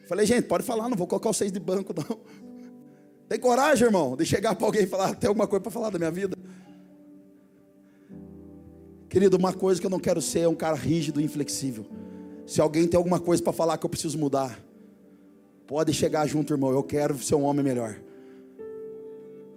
Falei, 0.07 0.25
gente, 0.25 0.43
pode 0.43 0.63
falar, 0.63 0.87
não 0.89 0.97
vou 0.97 1.07
colocar 1.07 1.29
vocês 1.29 1.51
de 1.51 1.59
banco, 1.59 1.93
não. 1.93 2.19
Tem 3.27 3.39
coragem, 3.39 3.85
irmão, 3.87 4.15
de 4.15 4.25
chegar 4.25 4.55
para 4.55 4.65
alguém 4.65 4.83
e 4.83 4.87
falar, 4.87 5.15
tem 5.15 5.27
alguma 5.27 5.47
coisa 5.47 5.61
para 5.61 5.71
falar 5.71 5.89
da 5.89 5.97
minha 5.97 6.11
vida? 6.11 6.37
Querido, 9.09 9.35
uma 9.35 9.51
coisa 9.51 9.81
que 9.81 9.87
eu 9.87 9.89
não 9.89 9.99
quero 9.99 10.21
ser 10.21 10.41
é 10.41 10.47
um 10.47 10.53
cara 10.53 10.75
rígido 10.75 11.19
e 11.19 11.23
inflexível. 11.23 11.87
Se 12.45 12.61
alguém 12.61 12.87
tem 12.87 12.97
alguma 12.97 13.19
coisa 13.19 13.41
para 13.41 13.51
falar 13.51 13.79
que 13.79 13.85
eu 13.85 13.89
preciso 13.89 14.15
mudar, 14.19 14.59
pode 15.65 15.91
chegar 15.91 16.27
junto, 16.27 16.53
irmão. 16.53 16.69
Eu 16.69 16.83
quero 16.83 17.17
ser 17.17 17.33
um 17.33 17.43
homem 17.43 17.63
melhor. 17.63 17.99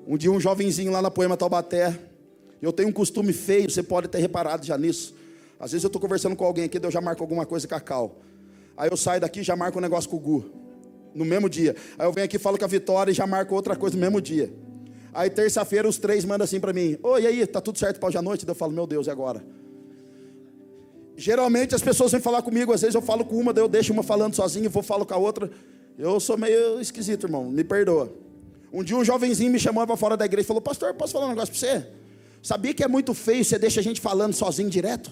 Um 0.07 0.17
dia, 0.17 0.33
um 0.33 0.41
jovenzinho 0.41 0.91
lá 0.91 1.03
na 1.03 1.11
Poema 1.11 1.37
Taubaté, 1.37 1.99
eu 2.63 2.73
tenho 2.73 2.89
um 2.89 2.93
costume 2.93 3.35
feio, 3.35 3.71
você 3.71 3.83
pode 3.83 4.09
ter 4.09 4.19
reparado 4.19 4.65
já 4.65 4.79
nisso. 4.79 5.15
Às 5.61 5.73
vezes 5.73 5.85
eu 5.85 5.89
estou 5.89 6.01
conversando 6.01 6.35
com 6.35 6.45
alguém 6.45 6.65
aqui, 6.65 6.79
eu 6.83 6.91
já 6.91 7.01
marco 7.01 7.23
alguma 7.23 7.45
coisa 7.45 7.69
cacau. 7.69 8.17
Aí 8.79 8.89
eu 8.89 8.97
saio 8.97 9.21
daqui 9.21 9.41
e 9.41 9.43
já 9.43 9.57
marco 9.57 9.77
um 9.77 9.83
negócio 9.83 10.09
com 10.09 10.17
o 10.17 10.21
Gu. 10.21 10.45
No 11.13 11.25
mesmo 11.25 11.51
dia. 11.51 11.75
Aí 11.99 12.07
eu 12.07 12.13
venho 12.13 12.25
aqui 12.25 12.39
falo 12.39 12.57
com 12.57 12.65
a 12.65 12.69
Vitória 12.69 13.11
e 13.11 13.15
já 13.15 13.27
marco 13.27 13.53
outra 13.53 13.75
coisa 13.75 13.97
no 13.97 14.01
mesmo 14.01 14.21
dia. 14.21 14.53
Aí 15.13 15.29
terça-feira 15.29 15.89
os 15.89 15.99
três 15.99 16.25
mandam 16.25 16.45
assim 16.45 16.61
para 16.61 16.73
mim: 16.73 16.97
Oi, 17.03 17.23
e 17.23 17.27
aí, 17.27 17.47
tá 17.47 17.61
tudo 17.61 17.77
certo 17.77 17.99
para 17.99 18.09
hoje 18.09 18.19
à 18.19 18.23
noite? 18.23 18.47
Eu 18.47 18.55
falo: 18.55 18.71
Meu 18.71 18.87
Deus, 18.87 19.09
e 19.09 19.11
agora? 19.11 19.45
Geralmente 21.17 21.75
as 21.75 21.83
pessoas 21.83 22.13
vêm 22.13 22.21
falar 22.21 22.41
comigo, 22.43 22.73
às 22.73 22.83
vezes 22.83 22.95
eu 22.95 23.03
falo 23.03 23.25
com 23.25 23.37
uma, 23.37 23.53
daí 23.53 23.65
eu 23.65 23.69
deixo 23.69 23.93
uma 23.93 24.05
falando 24.05 24.35
sozinho 24.37 24.67
e 24.67 24.69
vou 24.69 24.85
falo 24.85 25.05
com 25.05 25.13
a 25.13 25.17
outra. 25.17 25.51
Eu 25.99 26.21
sou 26.21 26.39
meio 26.39 26.81
esquisito, 26.81 27.27
irmão, 27.27 27.51
me 27.51 27.65
perdoa. 27.65 28.13
Um 28.73 28.85
dia 28.85 28.97
um 28.97 29.05
jovenzinho 29.05 29.51
me 29.51 29.59
chamou 29.59 29.85
para 29.85 29.97
fora 29.97 30.17
da 30.17 30.25
igreja 30.25 30.45
e 30.45 30.47
falou: 30.47 30.63
Pastor, 30.63 30.95
posso 30.95 31.15
falar 31.15 31.27
um 31.27 31.31
negócio 31.31 31.53
para 31.53 31.59
você? 31.59 31.87
Sabia 32.41 32.73
que 32.73 32.85
é 32.85 32.89
muito 32.89 33.13
feio 33.13 33.45
você 33.45 33.59
deixa 33.59 33.81
a 33.81 33.83
gente 33.83 34.01
falando 34.01 34.35
sozinho 34.35 34.71
direto? 34.71 35.11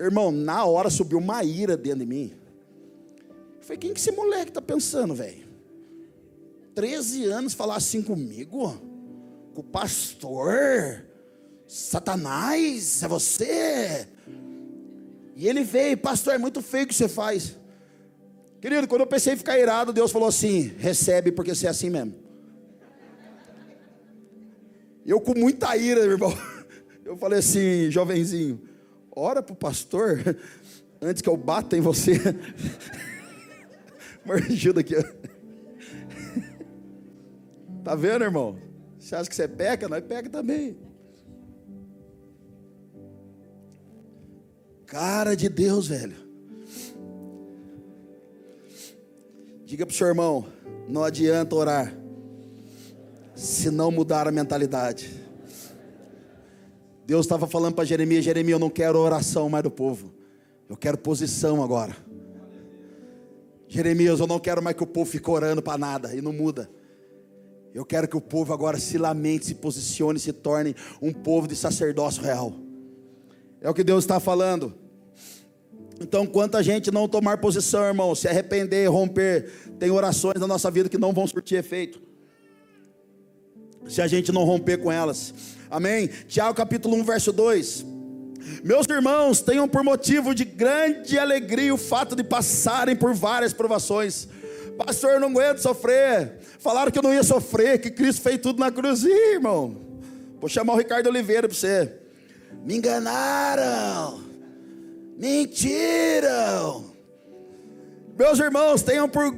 Irmão, 0.00 0.32
na 0.32 0.64
hora 0.64 0.88
subiu 0.88 1.18
uma 1.18 1.44
ira 1.44 1.76
dentro 1.76 2.00
de 2.00 2.06
mim. 2.06 2.32
Eu 3.58 3.62
falei, 3.62 3.76
quem 3.76 3.92
que 3.92 4.00
esse 4.00 4.10
moleque 4.10 4.50
tá 4.50 4.62
pensando, 4.62 5.14
velho? 5.14 5.46
13 6.74 7.26
anos 7.26 7.52
falar 7.52 7.76
assim 7.76 8.00
comigo? 8.00 8.72
Com 9.54 9.60
o 9.60 9.64
pastor? 9.64 11.04
Satanás, 11.66 13.02
é 13.02 13.08
você? 13.08 14.08
E 15.36 15.46
ele 15.46 15.62
veio, 15.62 15.98
pastor, 15.98 16.34
é 16.34 16.38
muito 16.38 16.62
feio 16.62 16.84
o 16.84 16.86
que 16.86 16.94
você 16.94 17.08
faz. 17.08 17.56
Querido, 18.60 18.88
quando 18.88 19.02
eu 19.02 19.06
pensei 19.06 19.34
em 19.34 19.36
ficar 19.36 19.58
irado, 19.58 19.92
Deus 19.92 20.10
falou 20.10 20.28
assim: 20.28 20.72
recebe, 20.78 21.30
porque 21.30 21.54
você 21.54 21.66
é 21.66 21.70
assim 21.70 21.90
mesmo. 21.90 22.14
Eu 25.04 25.20
com 25.20 25.34
muita 25.34 25.76
ira, 25.76 26.00
irmão. 26.00 26.32
Eu 27.04 27.16
falei 27.16 27.40
assim, 27.40 27.90
jovenzinho, 27.90 28.60
ora 29.14 29.42
para 29.42 29.52
o 29.52 29.56
pastor 29.56 30.36
antes 31.00 31.22
que 31.22 31.28
eu 31.28 31.36
bata 31.36 31.76
em 31.76 31.80
você. 31.80 32.18
Me 34.24 34.32
ajuda 34.32 34.80
aqui. 34.80 34.94
Tá 37.82 37.94
vendo, 37.94 38.22
irmão? 38.22 38.58
Você 38.98 39.14
acha 39.14 39.30
que 39.30 39.34
você 39.34 39.48
peca? 39.48 39.88
Nós 39.88 40.04
peca 40.04 40.28
também. 40.28 40.76
Cara 44.84 45.34
de 45.34 45.48
Deus, 45.48 45.88
velho. 45.88 46.14
Diga 49.64 49.86
para 49.86 49.94
o 49.94 49.96
seu 49.96 50.08
irmão: 50.08 50.44
não 50.88 51.02
adianta 51.02 51.54
orar 51.54 51.96
se 53.34 53.70
não 53.70 53.90
mudar 53.90 54.28
a 54.28 54.32
mentalidade. 54.32 55.19
Deus 57.10 57.26
estava 57.26 57.48
falando 57.48 57.74
para 57.74 57.84
Jeremias: 57.84 58.24
Jeremias, 58.24 58.52
eu 58.52 58.60
não 58.60 58.70
quero 58.70 58.96
oração 58.96 59.48
mais 59.48 59.64
do 59.64 59.70
povo, 59.70 60.12
eu 60.68 60.76
quero 60.76 60.96
posição 60.96 61.60
agora. 61.60 61.96
Jeremias, 63.66 64.20
eu 64.20 64.28
não 64.28 64.38
quero 64.38 64.62
mais 64.62 64.76
que 64.76 64.84
o 64.84 64.86
povo 64.86 65.10
fique 65.10 65.28
orando 65.28 65.60
para 65.60 65.76
nada 65.76 66.14
e 66.14 66.20
não 66.20 66.32
muda. 66.32 66.70
Eu 67.74 67.84
quero 67.84 68.06
que 68.06 68.16
o 68.16 68.20
povo 68.20 68.52
agora 68.52 68.78
se 68.78 68.96
lamente, 68.96 69.46
se 69.46 69.56
posicione, 69.56 70.20
se 70.20 70.32
torne 70.32 70.76
um 71.02 71.12
povo 71.12 71.48
de 71.48 71.56
sacerdócio 71.56 72.22
real. 72.22 72.54
É 73.60 73.68
o 73.68 73.74
que 73.74 73.82
Deus 73.82 74.04
está 74.04 74.20
falando. 74.20 74.72
Então, 76.00 76.24
quanta 76.24 76.62
gente 76.62 76.92
não 76.92 77.08
tomar 77.08 77.38
posição, 77.38 77.82
irmão, 77.82 78.14
se 78.14 78.28
arrepender, 78.28 78.88
romper, 78.88 79.50
tem 79.80 79.90
orações 79.90 80.38
na 80.38 80.46
nossa 80.46 80.70
vida 80.70 80.88
que 80.88 80.96
não 80.96 81.12
vão 81.12 81.26
surtir 81.26 81.58
efeito. 81.58 82.00
Se 83.88 84.00
a 84.00 84.06
gente 84.06 84.30
não 84.30 84.44
romper 84.44 84.78
com 84.78 84.92
elas. 84.92 85.58
Amém? 85.70 86.08
Tiago 86.26 86.54
capítulo 86.54 86.96
1, 86.96 87.04
verso 87.04 87.32
2. 87.32 87.86
Meus 88.64 88.86
irmãos, 88.88 89.40
tenham 89.40 89.68
por 89.68 89.84
motivo 89.84 90.34
de 90.34 90.44
grande 90.44 91.18
alegria 91.18 91.72
o 91.72 91.78
fato 91.78 92.16
de 92.16 92.24
passarem 92.24 92.96
por 92.96 93.14
várias 93.14 93.52
provações. 93.52 94.28
Pastor, 94.76 95.12
eu 95.12 95.20
não 95.20 95.28
aguento 95.28 95.58
sofrer. 95.58 96.38
Falaram 96.58 96.90
que 96.90 96.98
eu 96.98 97.02
não 97.02 97.14
ia 97.14 97.22
sofrer, 97.22 97.80
que 97.80 97.90
Cristo 97.90 98.22
fez 98.22 98.40
tudo 98.40 98.58
na 98.58 98.70
cruz. 98.70 99.04
Ih, 99.04 99.34
irmão, 99.34 99.90
Vou 100.40 100.48
chamar 100.48 100.72
o 100.72 100.76
Ricardo 100.76 101.06
Oliveira 101.06 101.46
para 101.46 101.54
você. 101.54 101.92
Me 102.64 102.76
enganaram. 102.76 104.22
Mentiram. 105.18 106.86
Meus 108.18 108.38
irmãos, 108.38 108.82
tenham 108.82 109.06
por 109.06 109.30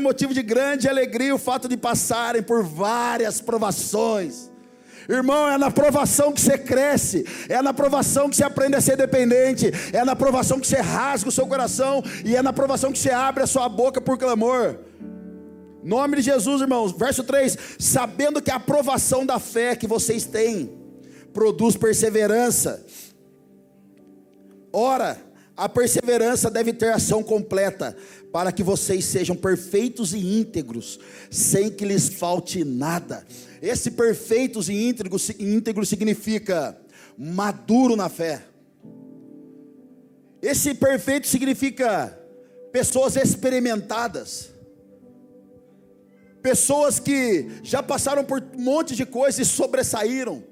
motivo 0.00 0.34
de 0.34 0.42
grande 0.42 0.86
alegria 0.86 1.34
o 1.34 1.38
fato 1.38 1.66
de 1.66 1.78
passarem 1.78 2.42
por 2.42 2.62
várias 2.62 3.40
provações. 3.40 4.50
Irmão, 5.10 5.48
é 5.48 5.58
na 5.58 5.72
provação 5.72 6.32
que 6.32 6.40
você 6.40 6.56
cresce, 6.56 7.26
é 7.48 7.60
na 7.60 7.74
provação 7.74 8.30
que 8.30 8.36
você 8.36 8.44
aprende 8.44 8.76
a 8.76 8.80
ser 8.80 8.96
dependente, 8.96 9.72
é 9.92 10.04
na 10.04 10.14
provação 10.14 10.60
que 10.60 10.66
você 10.66 10.80
rasga 10.80 11.28
o 11.28 11.32
seu 11.32 11.48
coração 11.48 12.00
e 12.24 12.36
é 12.36 12.42
na 12.42 12.52
provação 12.52 12.92
que 12.92 12.98
você 12.98 13.10
abre 13.10 13.42
a 13.42 13.46
sua 13.46 13.68
boca 13.68 14.00
por 14.00 14.16
clamor. 14.16 14.78
Nome 15.82 16.16
de 16.16 16.22
Jesus, 16.22 16.60
irmãos. 16.60 16.92
Verso 16.92 17.24
3: 17.24 17.56
Sabendo 17.78 18.40
que 18.40 18.52
a 18.52 18.56
aprovação 18.56 19.26
da 19.26 19.40
fé 19.40 19.74
que 19.74 19.86
vocês 19.86 20.24
têm 20.24 20.70
produz 21.32 21.76
perseverança. 21.76 22.84
Ora, 24.72 25.20
a 25.56 25.68
perseverança 25.68 26.48
deve 26.50 26.72
ter 26.72 26.92
ação 26.92 27.22
completa, 27.22 27.96
para 28.32 28.52
que 28.52 28.62
vocês 28.62 29.04
sejam 29.04 29.34
perfeitos 29.34 30.14
e 30.14 30.38
íntegros, 30.38 31.00
sem 31.30 31.68
que 31.68 31.84
lhes 31.84 32.08
falte 32.08 32.64
nada. 32.64 33.26
Esse 33.60 33.90
perfeitos 33.90 34.68
e 34.68 34.74
íntegros, 34.74 35.30
íntegro 35.38 35.84
significa 35.84 36.78
maduro 37.16 37.96
na 37.96 38.08
fé. 38.08 38.44
Esse 40.40 40.74
perfeito 40.74 41.26
significa 41.26 42.18
pessoas 42.72 43.16
experimentadas 43.16 44.50
pessoas 46.42 46.98
que 46.98 47.48
já 47.62 47.82
passaram 47.82 48.24
por 48.24 48.42
um 48.56 48.62
monte 48.62 48.96
de 48.96 49.04
coisas 49.04 49.38
e 49.38 49.44
sobressaíram, 49.44 50.42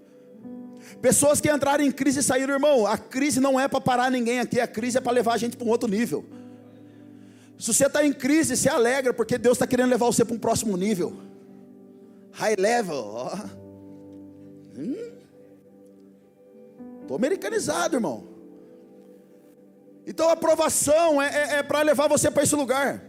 pessoas 1.01 1.41
que 1.41 1.51
entraram 1.51 1.85
em 1.85 1.91
crise 1.91 2.21
e 2.21 2.23
saíram, 2.23 2.55
irmão. 2.55 2.87
A 2.87 2.97
crise 2.97 3.41
não 3.41 3.59
é 3.59 3.67
para 3.69 3.81
parar 3.81 4.11
ninguém 4.11 4.41
aqui, 4.41 4.61
a 4.61 4.67
crise 4.67 4.99
é 4.99 5.01
para 5.01 5.13
levar 5.13 5.35
a 5.35 5.39
gente 5.39 5.57
para 5.57 5.67
um 5.67 5.71
outro 5.71 5.89
nível. 5.89 6.25
Se 7.59 7.73
você 7.73 7.87
está 7.87 8.05
em 8.05 8.13
crise, 8.13 8.57
se 8.57 8.69
alegra, 8.69 9.13
porque 9.13 9.37
Deus 9.37 9.57
está 9.57 9.67
querendo 9.67 9.91
levar 9.91 10.07
você 10.07 10.25
para 10.25 10.35
um 10.35 10.39
próximo 10.39 10.77
nível, 10.77 11.17
high 12.39 12.55
level. 12.57 13.33
Estou 17.03 17.13
hum? 17.13 17.17
americanizado, 17.17 17.97
irmão. 17.97 18.25
Então 20.07 20.29
a 20.29 20.33
aprovação 20.33 21.21
é, 21.21 21.27
é, 21.27 21.55
é 21.57 21.63
para 21.63 21.83
levar 21.83 22.09
você 22.09 22.31
para 22.31 22.45
esse 22.45 22.55
lugar. 22.55 23.05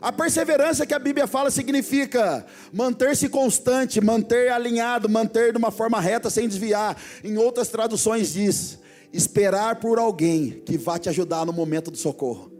A 0.00 0.12
perseverança 0.12 0.84
que 0.84 0.92
a 0.92 0.98
Bíblia 0.98 1.26
fala 1.26 1.50
significa 1.50 2.44
manter-se 2.70 3.30
constante, 3.30 4.00
manter 4.00 4.52
alinhado, 4.52 5.08
manter 5.08 5.52
de 5.52 5.58
uma 5.58 5.70
forma 5.70 5.98
reta 5.98 6.28
sem 6.28 6.46
desviar. 6.46 6.94
Em 7.24 7.38
outras 7.38 7.68
traduções 7.68 8.34
diz: 8.34 8.78
esperar 9.10 9.76
por 9.76 9.98
alguém 9.98 10.62
que 10.66 10.76
vá 10.76 10.98
te 10.98 11.08
ajudar 11.08 11.46
no 11.46 11.52
momento 11.54 11.90
do 11.90 11.96
socorro. 11.96 12.55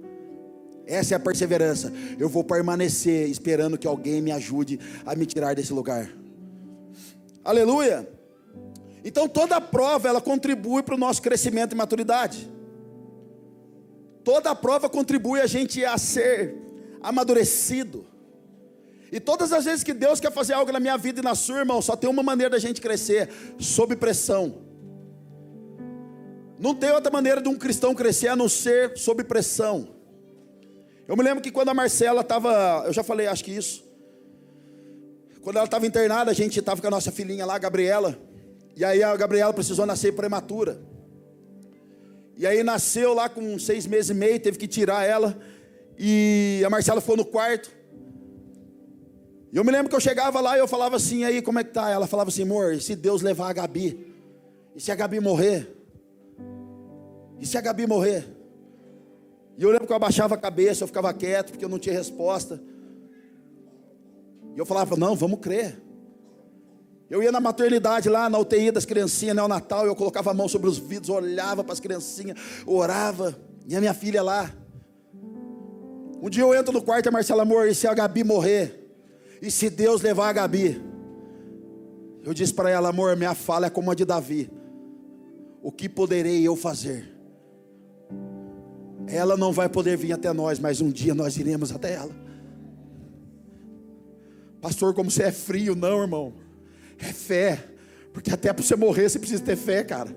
Essa 0.86 1.14
é 1.14 1.16
a 1.16 1.20
perseverança. 1.20 1.92
Eu 2.18 2.28
vou 2.28 2.44
permanecer 2.44 3.28
esperando 3.28 3.76
que 3.76 3.86
alguém 3.86 4.20
me 4.20 4.30
ajude 4.30 4.78
a 5.04 5.14
me 5.16 5.26
tirar 5.26 5.54
desse 5.54 5.72
lugar. 5.72 6.08
Aleluia. 7.44 8.08
Então 9.04 9.28
toda 9.28 9.60
prova 9.60 10.08
ela 10.08 10.20
contribui 10.20 10.82
para 10.82 10.94
o 10.94 10.98
nosso 10.98 11.20
crescimento 11.20 11.72
e 11.72 11.76
maturidade. 11.76 12.50
Toda 14.24 14.54
prova 14.54 14.88
contribui 14.88 15.40
a 15.40 15.46
gente 15.46 15.84
a 15.84 15.98
ser 15.98 16.56
amadurecido. 17.02 18.06
E 19.10 19.20
todas 19.20 19.52
as 19.52 19.64
vezes 19.64 19.84
que 19.84 19.92
Deus 19.92 20.18
quer 20.18 20.32
fazer 20.32 20.52
algo 20.52 20.72
na 20.72 20.80
minha 20.80 20.98
vida 20.98 21.20
e 21.20 21.22
na 21.22 21.36
sua, 21.36 21.58
irmão, 21.60 21.80
só 21.80 21.94
tem 21.94 22.10
uma 22.10 22.22
maneira 22.22 22.50
da 22.50 22.58
gente 22.58 22.80
crescer: 22.80 23.30
sob 23.58 23.94
pressão. 23.94 24.62
Não 26.58 26.74
tem 26.74 26.90
outra 26.90 27.12
maneira 27.12 27.40
de 27.40 27.48
um 27.48 27.56
cristão 27.56 27.94
crescer 27.94 28.28
a 28.28 28.36
não 28.36 28.48
ser 28.48 28.96
sob 28.98 29.22
pressão. 29.22 29.95
Eu 31.08 31.16
me 31.16 31.22
lembro 31.22 31.42
que 31.42 31.52
quando 31.52 31.68
a 31.68 31.74
Marcela 31.74 32.22
estava, 32.22 32.82
eu 32.86 32.92
já 32.92 33.02
falei, 33.02 33.26
acho 33.26 33.44
que 33.44 33.52
isso. 33.52 33.84
Quando 35.40 35.56
ela 35.56 35.66
estava 35.66 35.86
internada, 35.86 36.32
a 36.32 36.34
gente 36.34 36.58
estava 36.58 36.80
com 36.80 36.86
a 36.88 36.90
nossa 36.90 37.12
filhinha 37.12 37.46
lá, 37.46 37.54
a 37.54 37.58
Gabriela. 37.58 38.18
E 38.74 38.84
aí 38.84 39.02
a 39.02 39.16
Gabriela 39.16 39.52
precisou 39.52 39.86
nascer 39.86 40.12
prematura. 40.12 40.80
E 42.36 42.46
aí 42.46 42.62
nasceu 42.64 43.14
lá 43.14 43.28
com 43.28 43.58
seis 43.58 43.86
meses 43.86 44.10
e 44.10 44.14
meio, 44.14 44.40
teve 44.40 44.58
que 44.58 44.66
tirar 44.66 45.04
ela. 45.04 45.38
E 45.96 46.62
a 46.66 46.68
Marcela 46.68 47.00
ficou 47.00 47.16
no 47.16 47.24
quarto. 47.24 47.70
E 49.52 49.56
eu 49.56 49.64
me 49.64 49.70
lembro 49.70 49.88
que 49.88 49.94
eu 49.94 50.00
chegava 50.00 50.40
lá 50.40 50.56
e 50.56 50.60
eu 50.60 50.68
falava 50.68 50.96
assim, 50.96 51.24
aí, 51.24 51.40
como 51.40 51.60
é 51.60 51.64
que 51.64 51.70
tá? 51.70 51.88
Ela 51.88 52.06
falava 52.06 52.28
assim, 52.28 52.42
amor, 52.42 52.74
e 52.74 52.80
se 52.80 52.96
Deus 52.96 53.22
levar 53.22 53.48
a 53.48 53.52
Gabi? 53.52 54.14
E 54.74 54.80
se 54.80 54.90
a 54.90 54.94
Gabi 54.94 55.20
morrer? 55.20 55.74
E 57.40 57.46
se 57.46 57.56
a 57.56 57.60
Gabi 57.60 57.86
morrer? 57.86 58.35
E 59.56 59.62
eu 59.62 59.70
lembro 59.70 59.86
que 59.86 59.92
eu 59.92 59.96
abaixava 59.96 60.34
a 60.34 60.38
cabeça, 60.38 60.84
eu 60.84 60.86
ficava 60.86 61.12
quieto, 61.14 61.50
porque 61.50 61.64
eu 61.64 61.68
não 61.68 61.78
tinha 61.78 61.94
resposta. 61.94 62.60
E 64.54 64.58
eu 64.58 64.66
falava, 64.66 64.96
não, 64.96 65.14
vamos 65.14 65.40
crer. 65.40 65.82
Eu 67.08 67.22
ia 67.22 67.30
na 67.30 67.40
maternidade 67.40 68.08
lá, 68.08 68.28
na 68.28 68.38
UTI 68.38 68.70
das 68.70 68.84
criancinhas, 68.84 69.36
Natal, 69.36 69.86
eu 69.86 69.94
colocava 69.94 70.30
a 70.30 70.34
mão 70.34 70.48
sobre 70.48 70.68
os 70.68 70.76
vidros, 70.76 71.08
olhava 71.08 71.62
para 71.62 71.72
as 71.72 71.80
criancinhas, 71.80 72.36
orava, 72.66 73.38
e 73.66 73.76
a 73.76 73.80
minha 73.80 73.94
filha 73.94 74.22
lá. 74.22 74.52
Um 76.20 76.28
dia 76.28 76.42
eu 76.42 76.54
entro 76.54 76.72
no 76.72 76.82
quarto 76.82 77.08
e 77.08 77.12
Marcela, 77.12 77.42
amor, 77.42 77.68
e 77.68 77.74
se 77.74 77.86
a 77.86 77.94
Gabi 77.94 78.24
morrer? 78.24 78.90
E 79.40 79.50
se 79.50 79.70
Deus 79.70 80.02
levar 80.02 80.28
a 80.28 80.32
Gabi? 80.32 80.82
Eu 82.24 82.34
disse 82.34 82.52
para 82.52 82.68
ela, 82.68 82.88
amor, 82.88 83.16
minha 83.16 83.34
fala 83.34 83.66
é 83.66 83.70
como 83.70 83.90
a 83.90 83.94
de 83.94 84.04
Davi. 84.04 84.50
O 85.62 85.70
que 85.70 85.88
poderei 85.88 86.46
eu 86.46 86.56
fazer? 86.56 87.15
Ela 89.08 89.36
não 89.36 89.52
vai 89.52 89.68
poder 89.68 89.96
vir 89.96 90.12
até 90.12 90.32
nós, 90.32 90.58
mas 90.58 90.80
um 90.80 90.90
dia 90.90 91.14
nós 91.14 91.36
iremos 91.36 91.72
até 91.72 91.94
ela. 91.94 92.14
Pastor, 94.60 94.94
como 94.94 95.10
você 95.10 95.24
é 95.24 95.32
frio, 95.32 95.74
não, 95.76 96.02
irmão. 96.02 96.34
É 96.98 97.12
fé. 97.12 97.64
Porque 98.12 98.32
até 98.32 98.52
para 98.52 98.64
você 98.64 98.74
morrer, 98.74 99.08
você 99.08 99.18
precisa 99.18 99.42
ter 99.42 99.56
fé, 99.56 99.84
cara. 99.84 100.10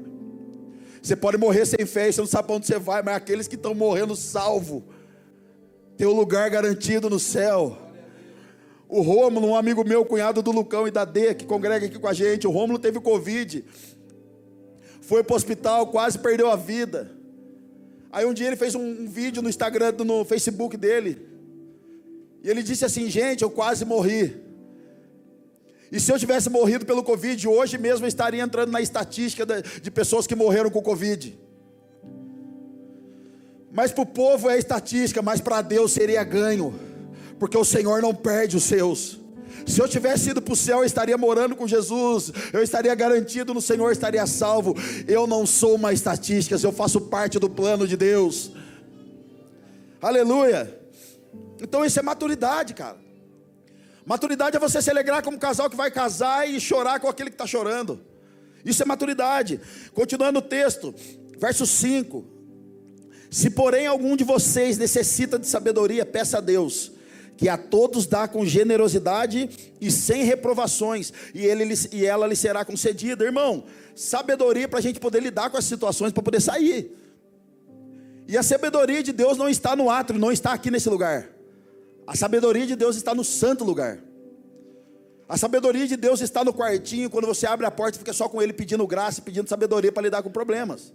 Você 1.01 1.15
pode 1.15 1.37
morrer 1.37 1.65
sem 1.65 1.85
fé, 1.85 2.11
você 2.11 2.19
não 2.19 2.27
sabe 2.27 2.47
para 2.47 2.55
onde 2.55 2.65
você 2.65 2.79
vai, 2.79 3.01
mas 3.01 3.15
aqueles 3.15 3.47
que 3.47 3.55
estão 3.55 3.73
morrendo 3.73 4.15
salvo 4.15 4.83
tem 5.95 6.07
um 6.07 6.13
lugar 6.13 6.49
garantido 6.49 7.09
no 7.09 7.19
céu. 7.19 7.77
O 8.87 9.01
Rômulo, 9.01 9.49
um 9.49 9.55
amigo 9.55 9.83
meu, 9.83 10.03
cunhado 10.03 10.41
do 10.41 10.49
Lucão 10.49 10.87
e 10.87 10.91
da 10.91 11.05
D, 11.05 11.35
que 11.35 11.45
congrega 11.45 11.85
aqui 11.85 11.99
com 11.99 12.07
a 12.07 12.13
gente, 12.13 12.47
o 12.47 12.51
Rômulo 12.51 12.79
teve 12.79 12.99
Covid, 12.99 13.63
foi 15.01 15.23
para 15.23 15.33
o 15.33 15.35
hospital, 15.35 15.87
quase 15.87 16.17
perdeu 16.17 16.49
a 16.49 16.55
vida. 16.55 17.18
Aí 18.11 18.25
um 18.25 18.33
dia 18.33 18.47
ele 18.47 18.55
fez 18.55 18.75
um, 18.75 19.07
vídeo 19.07 19.41
no 19.41 19.49
Instagram, 19.49 19.93
no 20.03 20.25
Facebook 20.25 20.75
dele, 20.75 21.21
e 22.43 22.49
ele 22.49 22.63
disse 22.63 22.83
assim: 22.85 23.09
Gente, 23.09 23.43
eu 23.43 23.49
quase 23.49 23.85
morri. 23.85 24.35
E 25.91 25.99
se 25.99 26.11
eu 26.11 26.19
tivesse 26.19 26.49
morrido 26.49 26.85
pelo 26.85 27.03
Covid, 27.03 27.47
hoje 27.47 27.77
mesmo 27.77 28.05
eu 28.05 28.09
estaria 28.09 28.41
entrando 28.41 28.71
na 28.71 28.81
estatística 28.81 29.45
de 29.81 29.89
pessoas 29.89 30.27
que 30.27 30.35
morreram 30.35 30.69
com 30.69 30.81
Covid. 30.81 31.37
Mas 33.71 33.91
para 33.91 34.03
o 34.03 34.05
povo 34.05 34.49
é 34.49 34.57
estatística, 34.57 35.21
mas 35.21 35.41
para 35.41 35.61
Deus 35.61 35.91
seria 35.91 36.23
ganho, 36.23 36.73
porque 37.39 37.57
o 37.57 37.65
Senhor 37.65 38.01
não 38.01 38.13
perde 38.13 38.57
os 38.57 38.63
seus. 38.63 39.18
Se 39.69 39.79
eu 39.79 39.87
tivesse 39.87 40.31
ido 40.31 40.41
para 40.41 40.53
o 40.53 40.57
céu, 40.57 40.79
eu 40.79 40.83
estaria 40.83 41.15
morando 41.15 41.55
com 41.55 41.67
Jesus, 41.67 42.31
eu 42.51 42.63
estaria 42.63 42.93
garantido 42.95 43.53
no 43.53 43.61
Senhor, 43.61 43.91
estaria 43.91 44.25
salvo. 44.25 44.75
Eu 45.07 45.27
não 45.27 45.45
sou 45.45 45.75
uma 45.75 45.93
estatística, 45.93 46.59
eu 46.61 46.71
faço 46.71 47.01
parte 47.01 47.37
do 47.37 47.47
plano 47.47 47.87
de 47.87 47.95
Deus. 47.95 48.51
Aleluia. 50.01 50.75
Então 51.61 51.85
isso 51.85 51.99
é 51.99 52.01
maturidade, 52.01 52.73
cara. 52.73 52.97
Maturidade 54.03 54.57
é 54.57 54.59
você 54.59 54.81
se 54.81 54.89
alegrar 54.89 55.21
como 55.21 55.37
casal 55.37 55.69
que 55.69 55.75
vai 55.75 55.91
casar 55.91 56.49
e 56.49 56.59
chorar 56.59 56.99
com 56.99 57.07
aquele 57.07 57.29
que 57.29 57.35
está 57.35 57.45
chorando. 57.45 58.01
Isso 58.65 58.81
é 58.81 58.85
maturidade. 58.87 59.61
Continuando 59.93 60.39
o 60.39 60.41
texto, 60.41 60.95
verso 61.37 61.67
5. 61.67 62.25
Se 63.29 63.51
porém 63.51 63.85
algum 63.85 64.15
de 64.15 64.23
vocês 64.23 64.79
necessita 64.79 65.37
de 65.37 65.45
sabedoria, 65.45 66.03
peça 66.07 66.39
a 66.39 66.41
Deus, 66.41 66.91
que 67.39 67.47
a 67.47 67.57
todos 67.57 68.05
dá 68.05 68.27
com 68.27 68.45
generosidade 68.45 69.49
e 69.79 69.89
sem 69.89 70.25
reprovações, 70.25 71.13
e, 71.33 71.45
ele, 71.45 71.73
e 71.93 72.05
ela 72.05 72.27
lhe 72.27 72.35
será 72.35 72.65
concedida. 72.65 73.23
Irmão, 73.23 73.63
sabedoria 73.95 74.67
para 74.67 74.79
a 74.79 74.81
gente 74.81 74.99
poder 74.99 75.23
lidar 75.23 75.49
com 75.49 75.55
as 75.55 75.63
situações, 75.63 76.11
para 76.11 76.21
poder 76.21 76.41
sair. 76.41 76.93
E 78.27 78.37
a 78.37 78.43
sabedoria 78.43 79.01
de 79.01 79.13
Deus 79.13 79.37
não 79.37 79.47
está 79.47 79.73
no 79.73 79.89
átrio, 79.89 80.19
não 80.19 80.33
está 80.33 80.51
aqui 80.51 80.69
nesse 80.69 80.89
lugar. 80.89 81.29
A 82.05 82.13
sabedoria 82.13 82.67
de 82.67 82.75
Deus 82.75 82.97
está 82.97 83.15
no 83.15 83.23
santo 83.23 83.63
lugar. 83.63 84.03
A 85.29 85.37
sabedoria 85.37 85.87
de 85.87 85.95
Deus 85.95 86.19
está 86.19 86.43
no 86.43 86.53
quartinho, 86.53 87.09
quando 87.09 87.25
você 87.25 87.47
abre 87.47 87.65
a 87.65 87.71
porta, 87.71 87.97
fica 87.97 88.11
só 88.11 88.27
com 88.27 88.41
Ele 88.41 88.51
pedindo 88.51 88.85
graça 88.85 89.21
e 89.21 89.23
pedindo 89.23 89.47
sabedoria 89.47 89.93
para 89.93 90.03
lidar 90.03 90.21
com 90.23 90.29
problemas. 90.29 90.91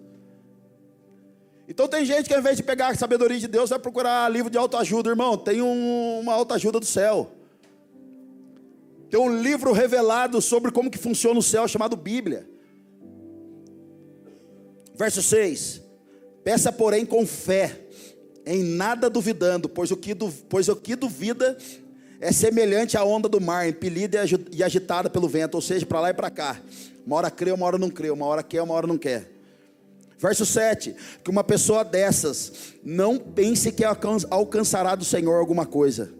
Então 1.67 1.89
tem 1.89 2.05
gente 2.05 2.29
que 2.29 2.35
ao 2.35 2.41
invés 2.41 2.57
de 2.57 2.63
pegar 2.63 2.89
a 2.89 2.95
sabedoria 2.95 3.39
de 3.39 3.49
Deus, 3.49 3.71
vai 3.71 3.79
procurar 3.79 4.31
livro 4.31 4.51
de 4.51 4.59
autoajuda, 4.59 5.11
irmão. 5.11 5.37
Tem 5.37 5.63
um, 5.63 6.21
uma 6.21 6.35
autoajuda 6.35 6.79
do 6.79 6.87
céu. 6.87 7.31
Tem 9.11 9.19
um 9.19 9.41
livro 9.41 9.73
revelado 9.73 10.43
sobre 10.43 10.71
como 10.71 10.91
que 10.91 10.99
funciona 10.99 11.39
o 11.39 11.43
céu 11.43 11.67
chamado 11.67 11.97
Bíblia. 11.97 12.49
Verso 14.95 15.23
6. 15.23 15.83
Peça, 16.43 16.71
porém, 16.71 17.07
com 17.07 17.27
fé, 17.27 17.81
em 18.45 18.63
nada 18.63 19.09
duvidando, 19.09 19.69
pois 19.69 19.91
o 19.91 19.97
que, 19.97 20.15
pois 20.49 20.69
o 20.69 20.77
que 20.77 20.95
duvida 20.95 21.57
é 22.21 22.31
semelhante 22.31 22.97
à 22.97 23.05
onda 23.05 23.29
do 23.29 23.41
mar, 23.41 23.67
impelida 23.67 24.19
e 24.53 24.63
agitada 24.63 25.09
pelo 25.09 25.29
vento, 25.29 25.55
ou 25.55 25.63
seja, 25.63 25.87
para 25.87 26.01
lá 26.01 26.11
e 26.11 26.15
para 26.15 26.31
cá. 26.31 26.61
Uma 27.07 27.17
hora 27.17 27.31
crê, 27.31 27.53
uma 27.53 27.67
hora 27.67 27.79
não 27.79 27.91
crê, 27.91 28.11
uma 28.11 28.27
hora 28.27 28.43
quer, 28.43 28.63
uma 28.63 28.75
hora 28.75 28.87
não 28.87 28.99
quer. 28.99 29.34
Verso 30.25 30.47
7: 30.47 30.97
Que 31.23 31.31
uma 31.31 31.45
pessoa 31.45 31.85
dessas 31.85 32.51
não 32.83 33.19
pense 33.19 33.71
que 33.71 33.85
alcançará 33.85 34.95
do 34.95 35.05
Senhor 35.05 35.35
alguma 35.35 35.67
coisa, 35.67 36.15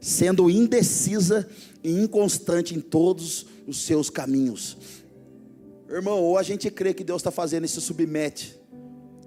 sendo 0.00 0.50
indecisa 0.50 1.48
e 1.84 2.02
inconstante 2.02 2.74
em 2.74 2.80
todos 2.80 3.46
os 3.64 3.84
seus 3.84 4.10
caminhos. 4.10 4.76
Irmão, 5.88 6.20
ou 6.20 6.36
a 6.36 6.42
gente 6.42 6.68
crê 6.68 6.92
que 6.92 7.04
Deus 7.04 7.20
está 7.20 7.30
fazendo 7.30 7.64
e 7.64 7.68
se 7.68 7.80
submete, 7.80 8.60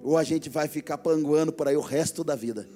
ou 0.03 0.17
a 0.17 0.25
gente 0.25 0.49
vai 0.49 0.67
ficar 0.67 0.97
panguando 0.97 1.53
por 1.53 1.69
aí 1.69 1.77
o 1.77 1.81
resto 1.81 2.21
da 2.21 2.35
vida. 2.35 2.67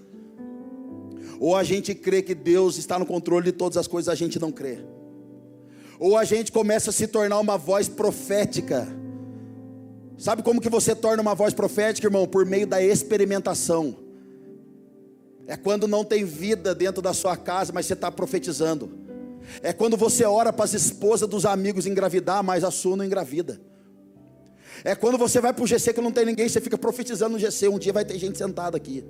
Ou 1.37 1.53
a 1.53 1.65
gente 1.65 1.93
crê 1.93 2.21
que 2.21 2.33
Deus 2.33 2.77
está 2.77 2.97
no 2.97 3.05
controle 3.05 3.43
de 3.43 3.51
todas 3.51 3.75
as 3.75 3.87
coisas, 3.87 4.07
a 4.07 4.15
gente 4.15 4.39
não 4.39 4.53
crê. 4.53 4.77
Ou 5.99 6.17
a 6.17 6.23
gente 6.23 6.49
começa 6.49 6.91
a 6.91 6.93
se 6.93 7.07
tornar 7.07 7.37
uma 7.39 7.57
voz 7.57 7.89
profética. 7.89 8.87
Sabe 10.17 10.43
como 10.43 10.61
que 10.61 10.69
você 10.69 10.95
torna 10.95 11.21
uma 11.21 11.35
voz 11.35 11.53
profética, 11.53 12.07
irmão? 12.07 12.27
Por 12.27 12.45
meio 12.45 12.65
da 12.65 12.81
experimentação. 12.81 13.97
É 15.47 15.55
quando 15.55 15.87
não 15.87 16.03
tem 16.03 16.23
vida 16.23 16.73
dentro 16.73 17.01
da 17.01 17.13
sua 17.13 17.37
casa, 17.37 17.71
mas 17.73 17.85
você 17.85 17.93
está 17.93 18.11
profetizando. 18.11 18.89
É 19.61 19.71
quando 19.73 19.95
você 19.95 20.25
ora 20.25 20.51
para 20.51 20.65
as 20.65 20.73
esposas 20.73 21.29
dos 21.29 21.45
amigos 21.45 21.85
engravidar, 21.85 22.43
mas 22.43 22.63
a 22.63 22.71
sua 22.71 22.95
não 22.95 23.05
engravida. 23.05 23.59
É 24.83 24.95
quando 24.95 25.17
você 25.17 25.39
vai 25.39 25.53
para 25.53 25.63
o 25.63 25.67
GC 25.67 25.93
que 25.93 26.01
não 26.01 26.11
tem 26.11 26.25
ninguém, 26.25 26.49
você 26.49 26.59
fica 26.59 26.77
profetizando 26.77 27.33
no 27.33 27.39
GC. 27.39 27.67
Um 27.67 27.79
dia 27.79 27.93
vai 27.93 28.03
ter 28.03 28.17
gente 28.17 28.37
sentada 28.37 28.75
aqui. 28.75 29.05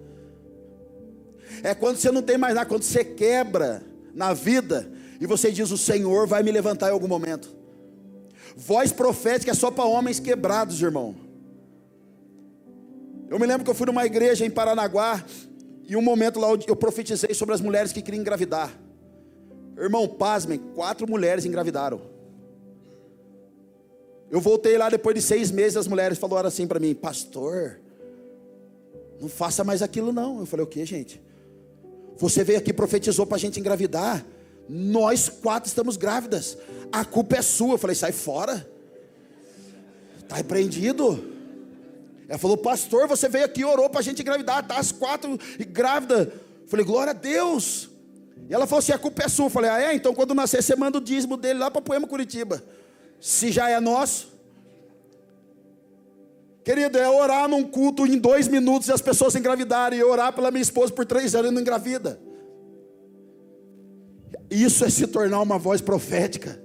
É 1.64 1.74
quando 1.74 1.98
você 1.98 2.12
não 2.12 2.22
tem 2.22 2.38
mais 2.38 2.54
nada, 2.56 2.68
quando 2.68 2.84
você 2.84 3.04
quebra 3.04 3.82
na 4.14 4.34
vida 4.34 4.92
e 5.20 5.26
você 5.26 5.52
diz: 5.52 5.72
O 5.72 5.78
Senhor 5.78 6.28
vai 6.28 6.44
me 6.44 6.52
levantar 6.52 6.90
em 6.90 6.94
algum 6.94 7.08
momento. 7.08 7.50
Voz 8.56 8.92
profética 8.92 9.52
é 9.52 9.54
só 9.54 9.70
para 9.70 9.86
homens 9.86 10.20
quebrados, 10.20 10.82
irmão. 10.82 11.16
Eu 13.30 13.38
me 13.38 13.46
lembro 13.46 13.66
que 13.66 13.70
eu 13.70 13.76
fui 13.76 13.86
numa 13.86 14.06
igreja 14.06 14.46
em 14.46 14.50
Paranaguá 14.50 15.26
e 15.88 15.96
um 15.96 16.02
momento 16.02 16.40
lá 16.40 16.48
eu 16.68 16.76
profetizei 16.76 17.34
sobre 17.34 17.54
as 17.54 17.62
mulheres 17.62 17.92
que 17.92 18.02
queriam 18.02 18.22
engravidar. 18.22 18.74
Irmão, 19.78 20.08
pasmem, 20.08 20.58
quatro 20.58 21.08
mulheres 21.08 21.44
engravidaram. 21.44 22.02
Eu 24.32 24.40
voltei 24.40 24.78
lá 24.78 24.90
depois 24.90 25.16
de 25.16 25.22
seis 25.22 25.52
meses, 25.52 25.78
as 25.78 25.88
mulheres 25.88 26.18
falaram 26.18 26.48
assim 26.48 26.66
para 26.66 26.80
mim, 26.80 26.96
pastor, 26.96 27.80
não 29.20 29.28
faça 29.28 29.64
mais 29.64 29.82
aquilo 29.82 30.14
não. 30.14 30.40
Eu 30.40 30.46
falei, 30.46 30.64
o 30.64 30.68
que, 30.68 30.86
gente? 30.86 31.22
Você 32.18 32.44
veio 32.44 32.60
aqui 32.60 32.72
profetizou 32.72 33.26
para 33.26 33.36
a 33.36 33.40
gente 33.40 33.60
engravidar. 33.60 34.26
Nós 34.68 35.30
quatro 35.30 35.68
estamos 35.68 35.98
grávidas. 35.98 36.58
A 36.92 37.06
culpa 37.06 37.38
é 37.38 37.42
sua. 37.42 37.74
Eu 37.74 37.78
falei, 37.78 37.96
sai 37.96 38.12
fora. 38.12 38.68
Está 40.20 40.36
repreendido. 40.36 41.34
Ela 42.28 42.40
falou, 42.40 42.58
pastor, 42.58 43.08
você 43.08 43.30
veio 43.30 43.46
aqui 43.46 43.62
e 43.62 43.66
orou 43.66 43.90
para 43.90 44.00
a 44.00 44.04
gente 44.04 44.22
engravidar. 44.22 44.68
Tá 44.68 44.78
as 44.78 44.92
quatro 44.92 45.38
grávidas. 45.70 46.28
Eu 46.28 46.68
falei, 46.68 46.86
glória 46.86 47.12
a 47.12 47.14
Deus. 47.14 47.90
E 48.50 48.54
ela 48.54 48.68
falou 48.68 48.80
assim: 48.80 48.92
a 48.92 48.98
culpa 48.98 49.24
é 49.24 49.30
sua. 49.30 49.46
Eu 49.46 49.50
falei, 49.50 49.70
ah, 49.70 49.82
é? 49.82 49.96
Então 49.96 50.14
quando 50.14 50.34
nascer, 50.34 50.62
você 50.62 50.76
manda 50.76 50.98
o 50.98 51.02
dízimo 51.02 51.38
dele 51.38 51.60
lá 51.60 51.72
para 51.72 51.82
Poema 51.82 52.08
Curitiba. 52.08 52.64
Se 53.20 53.52
já 53.52 53.70
é 53.70 53.80
nosso. 53.80 54.34
Querido, 56.64 56.98
é 56.98 57.08
orar 57.08 57.48
num 57.48 57.64
culto 57.64 58.08
em 58.08 58.18
dois 58.18 58.48
minutos 58.48 58.88
e 58.88 58.92
as 58.92 59.02
pessoas 59.02 59.36
engravidarem, 59.36 60.00
e 60.00 60.04
orar 60.04 60.34
pela 60.34 60.50
minha 60.50 60.64
esposa 60.64 60.92
por 60.92 61.06
três 61.06 61.36
anos 61.36 61.52
e 61.52 61.54
não 61.54 61.62
engravida. 61.62 62.20
Isso 64.50 64.86
é 64.86 64.90
se 64.90 65.08
tornar 65.08 65.42
uma 65.42 65.58
voz 65.58 65.82
profética. 65.82 66.60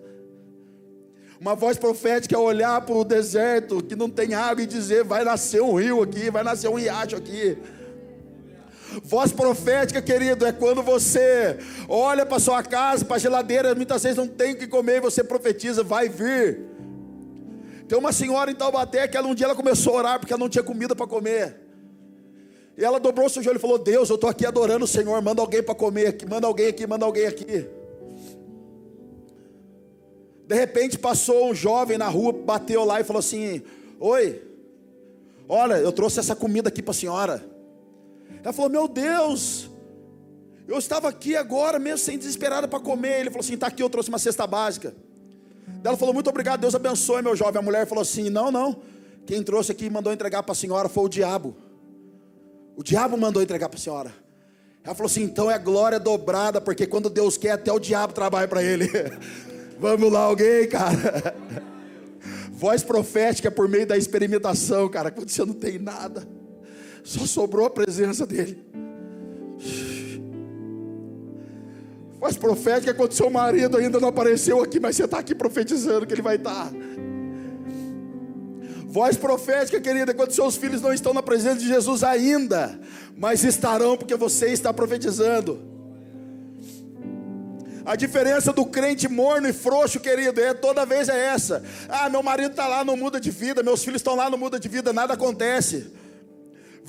Uma 1.40 1.54
voz 1.54 1.78
profética 1.78 2.34
é 2.34 2.38
olhar 2.38 2.80
para 2.82 2.94
o 2.94 3.02
deserto 3.02 3.82
que 3.82 3.96
não 3.96 4.10
tem 4.10 4.34
água 4.34 4.62
e 4.62 4.66
dizer: 4.66 5.04
vai 5.04 5.24
nascer 5.24 5.62
um 5.62 5.74
rio 5.74 6.02
aqui, 6.02 6.30
vai 6.30 6.42
nascer 6.42 6.68
um 6.68 6.74
riacho 6.74 7.16
aqui. 7.16 7.56
Voz 9.02 9.32
profética, 9.32 10.02
querido, 10.02 10.44
é 10.44 10.52
quando 10.52 10.82
você 10.82 11.56
olha 11.88 12.26
para 12.26 12.38
sua 12.38 12.62
casa, 12.62 13.04
para 13.04 13.16
a 13.16 13.18
geladeira, 13.18 13.74
muitas 13.74 14.02
vezes 14.02 14.18
não 14.18 14.26
tem 14.26 14.52
o 14.52 14.56
que 14.56 14.66
comer 14.66 14.96
e 14.96 15.00
você 15.00 15.24
profetiza: 15.24 15.82
vai 15.82 16.08
vir. 16.08 16.60
Tem 17.88 17.98
uma 17.98 18.12
senhora 18.12 18.50
em 18.50 18.54
Taubaté 18.54 19.08
que 19.08 19.16
ela, 19.16 19.26
um 19.26 19.34
dia 19.34 19.46
ela 19.46 19.54
começou 19.54 19.94
a 19.94 19.96
orar 19.96 20.20
porque 20.20 20.32
ela 20.32 20.40
não 20.40 20.48
tinha 20.48 20.62
comida 20.62 20.94
para 20.94 21.06
comer. 21.06 21.69
E 22.76 22.84
ela 22.84 22.98
dobrou 22.98 23.28
seu 23.28 23.42
joelho 23.42 23.58
e 23.58 23.60
falou: 23.60 23.78
Deus, 23.78 24.08
eu 24.08 24.14
estou 24.14 24.30
aqui 24.30 24.46
adorando 24.46 24.84
o 24.84 24.88
Senhor, 24.88 25.20
manda 25.22 25.40
alguém 25.40 25.62
para 25.62 25.74
comer 25.74 26.08
aqui, 26.08 26.26
manda 26.26 26.46
alguém 26.46 26.66
aqui, 26.68 26.86
manda 26.86 27.04
alguém 27.04 27.26
aqui. 27.26 27.66
De 30.46 30.54
repente 30.54 30.98
passou 30.98 31.48
um 31.48 31.54
jovem 31.54 31.96
na 31.96 32.08
rua, 32.08 32.32
bateu 32.32 32.84
lá 32.84 33.00
e 33.00 33.04
falou 33.04 33.20
assim: 33.20 33.62
Oi, 34.00 34.42
olha, 35.48 35.74
eu 35.74 35.92
trouxe 35.92 36.18
essa 36.18 36.34
comida 36.34 36.68
aqui 36.68 36.82
para 36.82 36.90
a 36.90 36.94
senhora. 36.94 37.44
Ela 38.42 38.52
falou: 38.52 38.70
Meu 38.70 38.88
Deus, 38.88 39.70
eu 40.66 40.78
estava 40.78 41.08
aqui 41.08 41.36
agora 41.36 41.78
mesmo 41.78 41.98
sem 41.98 42.18
desesperada 42.18 42.66
para 42.66 42.80
comer. 42.80 43.20
Ele 43.20 43.30
falou 43.30 43.40
assim: 43.40 43.54
Está 43.54 43.66
aqui, 43.66 43.82
eu 43.82 43.90
trouxe 43.90 44.08
uma 44.08 44.18
cesta 44.18 44.46
básica. 44.46 44.94
Ela 45.84 45.96
falou: 45.96 46.14
Muito 46.14 46.30
obrigado, 46.30 46.60
Deus 46.60 46.74
abençoe, 46.74 47.22
meu 47.22 47.36
jovem. 47.36 47.60
A 47.60 47.62
mulher 47.62 47.86
falou 47.86 48.02
assim: 48.02 48.30
Não, 48.30 48.50
não. 48.50 48.80
Quem 49.26 49.42
trouxe 49.42 49.72
aqui 49.72 49.84
e 49.84 49.90
mandou 49.90 50.12
entregar 50.12 50.42
para 50.42 50.52
a 50.52 50.56
senhora 50.56 50.88
foi 50.88 51.04
o 51.04 51.08
diabo. 51.08 51.54
O 52.80 52.82
diabo 52.82 53.14
mandou 53.18 53.42
entregar 53.42 53.68
para 53.68 53.78
a 53.78 53.82
senhora. 53.82 54.10
Ela 54.82 54.94
falou 54.94 55.10
assim: 55.10 55.22
Então 55.22 55.50
é 55.50 55.58
glória 55.58 56.00
dobrada, 56.00 56.62
porque 56.62 56.86
quando 56.86 57.10
Deus 57.10 57.36
quer, 57.36 57.50
até 57.50 57.70
o 57.70 57.78
diabo 57.78 58.14
trabalha 58.14 58.48
para 58.48 58.62
ele. 58.62 58.88
Vamos 59.78 60.10
lá, 60.10 60.20
alguém, 60.20 60.66
cara. 60.66 61.36
Voz 62.50 62.82
profética 62.82 63.50
por 63.50 63.68
meio 63.68 63.86
da 63.86 63.98
experimentação, 63.98 64.88
cara. 64.88 65.10
Quando 65.10 65.28
você 65.28 65.44
não 65.44 65.52
tem 65.52 65.78
nada, 65.78 66.26
só 67.04 67.26
sobrou 67.26 67.66
a 67.66 67.70
presença 67.70 68.26
dele. 68.26 68.64
Voz 72.18 72.38
profética 72.38 72.94
quando 72.94 73.12
seu 73.12 73.28
marido 73.28 73.76
ainda 73.76 74.00
não 74.00 74.08
apareceu 74.08 74.62
aqui, 74.62 74.80
mas 74.80 74.96
você 74.96 75.04
está 75.04 75.18
aqui 75.18 75.34
profetizando 75.34 76.06
que 76.06 76.14
ele 76.14 76.22
vai 76.22 76.36
estar. 76.36 76.72
Voz 78.90 79.16
profética, 79.16 79.80
querida, 79.80 80.12
quando 80.12 80.32
seus 80.32 80.56
filhos 80.56 80.82
não 80.82 80.92
estão 80.92 81.14
na 81.14 81.22
presença 81.22 81.60
de 81.60 81.68
Jesus 81.68 82.02
ainda, 82.02 82.76
mas 83.16 83.44
estarão 83.44 83.96
porque 83.96 84.16
você 84.16 84.48
está 84.48 84.74
profetizando. 84.74 85.60
A 87.86 87.94
diferença 87.94 88.52
do 88.52 88.66
crente 88.66 89.08
morno 89.08 89.48
e 89.48 89.52
frouxo, 89.52 90.00
querido, 90.00 90.40
é 90.40 90.52
toda 90.52 90.84
vez 90.84 91.08
é 91.08 91.26
essa. 91.26 91.62
Ah, 91.88 92.10
meu 92.10 92.20
marido 92.20 92.50
está 92.50 92.66
lá, 92.66 92.84
não 92.84 92.96
muda 92.96 93.20
de 93.20 93.30
vida, 93.30 93.62
meus 93.62 93.84
filhos 93.84 94.00
estão 94.00 94.16
lá, 94.16 94.28
não 94.28 94.36
muda 94.36 94.58
de 94.58 94.68
vida, 94.68 94.92
nada 94.92 95.14
acontece 95.14 95.92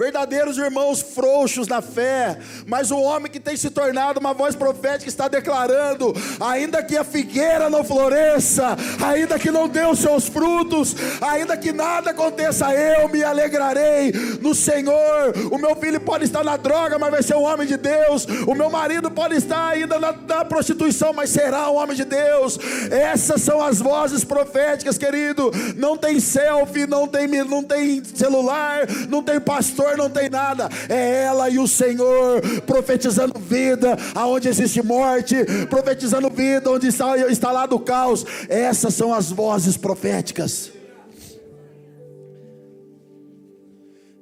verdadeiros 0.01 0.57
irmãos 0.57 0.99
frouxos 0.99 1.67
na 1.67 1.79
fé, 1.79 2.39
mas 2.65 2.89
o 2.89 2.97
homem 2.97 3.31
que 3.31 3.39
tem 3.39 3.55
se 3.55 3.69
tornado 3.69 4.19
uma 4.19 4.33
voz 4.33 4.55
profética 4.55 5.07
está 5.07 5.27
declarando: 5.27 6.11
ainda 6.39 6.81
que 6.81 6.97
a 6.97 7.03
figueira 7.03 7.69
não 7.69 7.83
floresça, 7.83 8.75
ainda 8.99 9.37
que 9.37 9.51
não 9.51 9.67
dê 9.67 9.85
os 9.85 9.99
seus 9.99 10.27
frutos, 10.27 10.95
ainda 11.21 11.55
que 11.55 11.71
nada 11.71 12.09
aconteça, 12.09 12.73
eu 12.73 13.07
me 13.09 13.23
alegrarei 13.23 14.11
no 14.41 14.55
Senhor. 14.55 15.33
O 15.51 15.59
meu 15.59 15.75
filho 15.75 16.01
pode 16.01 16.23
estar 16.25 16.43
na 16.43 16.57
droga, 16.57 16.97
mas 16.97 17.11
vai 17.11 17.21
ser 17.21 17.35
um 17.35 17.43
homem 17.43 17.67
de 17.67 17.77
Deus. 17.77 18.25
O 18.47 18.55
meu 18.55 18.71
marido 18.71 19.11
pode 19.11 19.35
estar 19.35 19.67
ainda 19.67 19.99
na, 19.99 20.13
na 20.13 20.43
prostituição, 20.43 21.13
mas 21.13 21.29
será 21.29 21.69
um 21.69 21.75
homem 21.75 21.95
de 21.95 22.05
Deus. 22.05 22.57
Essas 22.89 23.43
são 23.43 23.61
as 23.61 23.77
vozes 23.77 24.23
proféticas, 24.23 24.97
querido. 24.97 25.51
Não 25.75 25.95
tem 25.95 26.19
selfie, 26.19 26.87
não 26.87 27.07
tem, 27.07 27.27
não 27.43 27.63
tem 27.63 28.03
celular, 28.03 28.87
não 29.07 29.21
tem 29.21 29.39
pastor 29.39 29.90
pastor 29.91 29.97
não 29.97 30.09
tem 30.09 30.29
nada, 30.29 30.69
é 30.89 31.23
ela 31.23 31.49
e 31.49 31.59
o 31.59 31.67
Senhor 31.67 32.41
profetizando 32.65 33.39
vida 33.39 33.97
aonde 34.15 34.47
existe 34.47 34.81
morte, 34.81 35.35
profetizando 35.69 36.29
vida 36.29 36.69
onde 36.71 36.87
está 36.87 37.17
instalado 37.29 37.75
o 37.75 37.79
caos. 37.79 38.25
Essas 38.47 38.93
são 38.93 39.13
as 39.13 39.31
vozes 39.31 39.77
proféticas. 39.77 40.71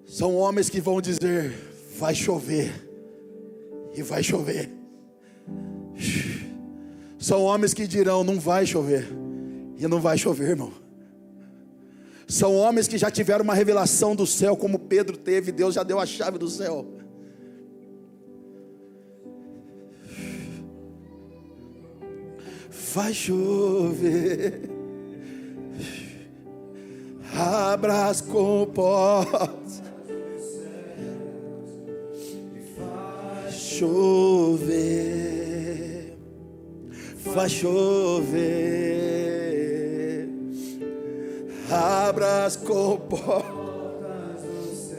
São 0.05 0.35
homens 0.35 0.69
que 0.69 0.81
vão 0.81 1.01
dizer: 1.01 1.53
vai 1.97 2.15
chover, 2.15 2.73
e 3.95 4.01
vai 4.01 4.23
chover. 4.23 4.69
São 7.17 7.43
homens 7.43 7.73
que 7.73 7.87
dirão: 7.87 8.23
não 8.23 8.39
vai 8.39 8.65
chover, 8.65 9.07
e 9.77 9.87
não 9.87 9.99
vai 9.99 10.17
chover, 10.17 10.49
irmão. 10.49 10.88
São 12.29 12.55
homens 12.55 12.87
que 12.87 12.97
já 12.97 13.11
tiveram 13.11 13.43
uma 13.43 13.55
revelação 13.55 14.15
do 14.15 14.25
céu, 14.25 14.55
como 14.55 14.79
Pedro 14.79 15.17
teve, 15.17 15.51
Deus 15.51 15.75
já 15.75 15.83
deu 15.83 15.99
a 15.99 16.05
chave 16.05 16.37
do 16.37 16.47
céu. 16.47 16.85
faz 22.89 23.15
chover. 23.15 24.61
Abra 27.35 28.07
as 28.07 28.21
comportas. 28.21 29.83
Chover, 33.51 34.77
faz 37.33 37.51
chover, 37.51 38.37
abra 41.71 42.45
as 42.45 42.55
comportas 42.55 44.41
do 44.41 44.75
céu 44.75 44.97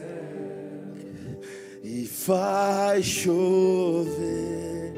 e 1.82 2.06
faz 2.06 3.04
chover, 3.04 4.94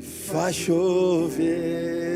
faz 0.00 0.56
chover. 0.56 2.06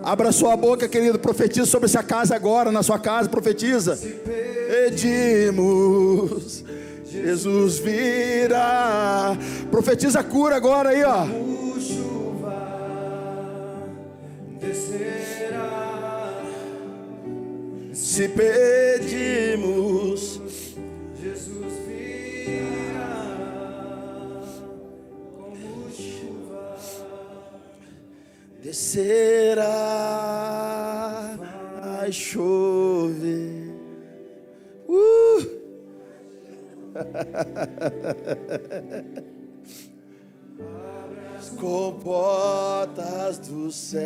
Abra 0.00 0.32
sua 0.32 0.56
boca, 0.56 0.88
querido, 0.88 1.18
profetiza 1.18 1.66
sobre 1.66 1.84
essa 1.84 2.02
casa 2.02 2.34
agora, 2.34 2.72
na 2.72 2.82
sua 2.82 2.98
casa, 2.98 3.28
profetiza. 3.28 3.94
Pedimos, 4.86 6.64
Jesus 7.04 7.78
virá. 7.78 9.36
Profetiza 9.70 10.20
a 10.20 10.24
cura 10.24 10.56
agora 10.56 10.88
aí, 10.88 11.04
ó. 11.04 11.67
Se 18.18 18.28
pedimos, 18.28 20.40
Jesus 21.22 21.72
virá 21.86 23.38
como 25.36 25.88
chuva, 25.90 26.76
descerá, 28.60 29.62
vai 31.80 32.10
chover. 32.10 33.72
Uh! 34.88 35.46
As 41.48 41.56
comportas 41.56 43.38
do 43.38 43.72
céu 43.72 44.02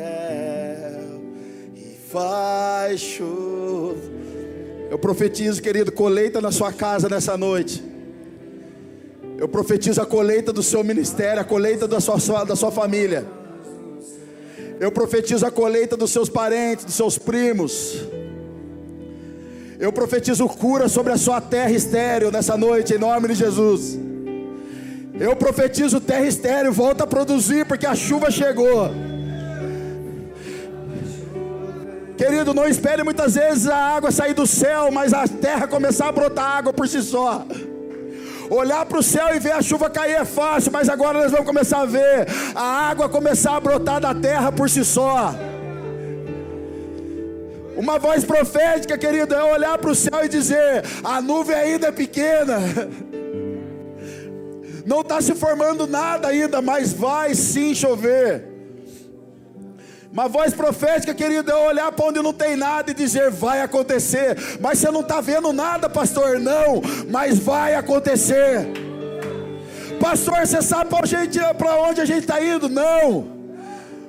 e 1.74 1.96
faz 2.08 3.00
chover. 3.00 4.86
Eu 4.88 4.98
profetizo, 4.98 5.60
querido, 5.60 5.90
colheita 5.90 6.40
na 6.40 6.52
sua 6.52 6.72
casa 6.72 7.08
nessa 7.08 7.36
noite. 7.36 7.82
Eu 9.38 9.48
profetizo 9.48 10.00
a 10.00 10.06
colheita 10.06 10.52
do 10.52 10.62
seu 10.62 10.84
ministério, 10.84 11.40
a 11.40 11.44
colheita 11.44 11.88
da 11.88 11.98
sua, 11.98 12.44
da 12.44 12.54
sua 12.54 12.70
família. 12.70 13.26
Eu 14.78 14.92
profetizo 14.92 15.44
a 15.44 15.50
colheita 15.50 15.96
dos 15.96 16.12
seus 16.12 16.28
parentes, 16.28 16.84
dos 16.84 16.94
seus 16.94 17.18
primos. 17.18 17.98
Eu 19.80 19.92
profetizo 19.92 20.46
cura 20.46 20.88
sobre 20.88 21.12
a 21.12 21.16
sua 21.16 21.40
terra 21.40 21.72
estéreo 21.72 22.30
nessa 22.30 22.56
noite, 22.56 22.94
em 22.94 22.98
nome 22.98 23.28
de 23.28 23.34
Jesus. 23.34 23.98
Eu 25.18 25.36
profetizo 25.36 26.00
terra 26.00 26.26
estéreo, 26.26 26.72
volta 26.72 27.04
a 27.04 27.06
produzir, 27.06 27.66
porque 27.66 27.86
a 27.86 27.94
chuva 27.94 28.30
chegou. 28.30 28.90
Querido, 32.16 32.54
não 32.54 32.68
espere 32.68 33.02
muitas 33.02 33.34
vezes 33.34 33.66
a 33.66 33.76
água 33.76 34.10
sair 34.10 34.34
do 34.34 34.46
céu, 34.46 34.90
mas 34.90 35.12
a 35.12 35.26
terra 35.26 35.66
começar 35.66 36.08
a 36.08 36.12
brotar 36.12 36.56
água 36.58 36.72
por 36.72 36.86
si 36.86 37.02
só. 37.02 37.44
Olhar 38.48 38.84
para 38.86 38.98
o 38.98 39.02
céu 39.02 39.34
e 39.34 39.38
ver 39.38 39.52
a 39.52 39.62
chuva 39.62 39.88
cair 39.88 40.12
é 40.12 40.24
fácil, 40.24 40.70
mas 40.72 40.88
agora 40.88 41.20
nós 41.20 41.30
vamos 41.30 41.46
começar 41.46 41.80
a 41.80 41.86
ver 41.86 42.26
a 42.54 42.90
água 42.90 43.08
começar 43.08 43.56
a 43.56 43.60
brotar 43.60 44.00
da 44.00 44.14
terra 44.14 44.52
por 44.52 44.68
si 44.68 44.84
só. 44.84 45.34
Uma 47.76 47.98
voz 47.98 48.24
profética, 48.24 48.98
querido, 48.98 49.34
é 49.34 49.42
olhar 49.42 49.78
para 49.78 49.90
o 49.90 49.94
céu 49.94 50.24
e 50.24 50.28
dizer: 50.28 50.84
a 51.02 51.20
nuvem 51.20 51.56
ainda 51.56 51.88
é 51.88 51.92
pequena, 51.92 52.58
não 54.84 55.00
está 55.00 55.20
se 55.20 55.34
formando 55.34 55.86
nada 55.86 56.28
ainda, 56.28 56.60
mas 56.60 56.92
vai 56.92 57.34
sim 57.34 57.74
chover. 57.74 58.52
Uma 60.12 60.28
voz 60.28 60.52
profética, 60.52 61.14
querido, 61.14 61.50
é 61.50 61.54
olhar 61.54 61.90
para 61.90 62.04
onde 62.04 62.20
não 62.20 62.34
tem 62.34 62.54
nada 62.54 62.90
e 62.90 62.94
dizer 62.94 63.30
vai 63.30 63.62
acontecer. 63.62 64.36
Mas 64.60 64.78
você 64.78 64.90
não 64.90 65.00
está 65.00 65.22
vendo 65.22 65.54
nada, 65.54 65.88
pastor? 65.88 66.38
Não, 66.38 66.82
mas 67.08 67.38
vai 67.38 67.74
acontecer. 67.74 68.68
Pastor, 69.98 70.46
você 70.46 70.60
sabe 70.60 70.90
para 71.56 71.76
onde 71.76 72.02
a 72.02 72.04
gente 72.04 72.20
está 72.20 72.44
indo? 72.44 72.68
Não. 72.68 73.26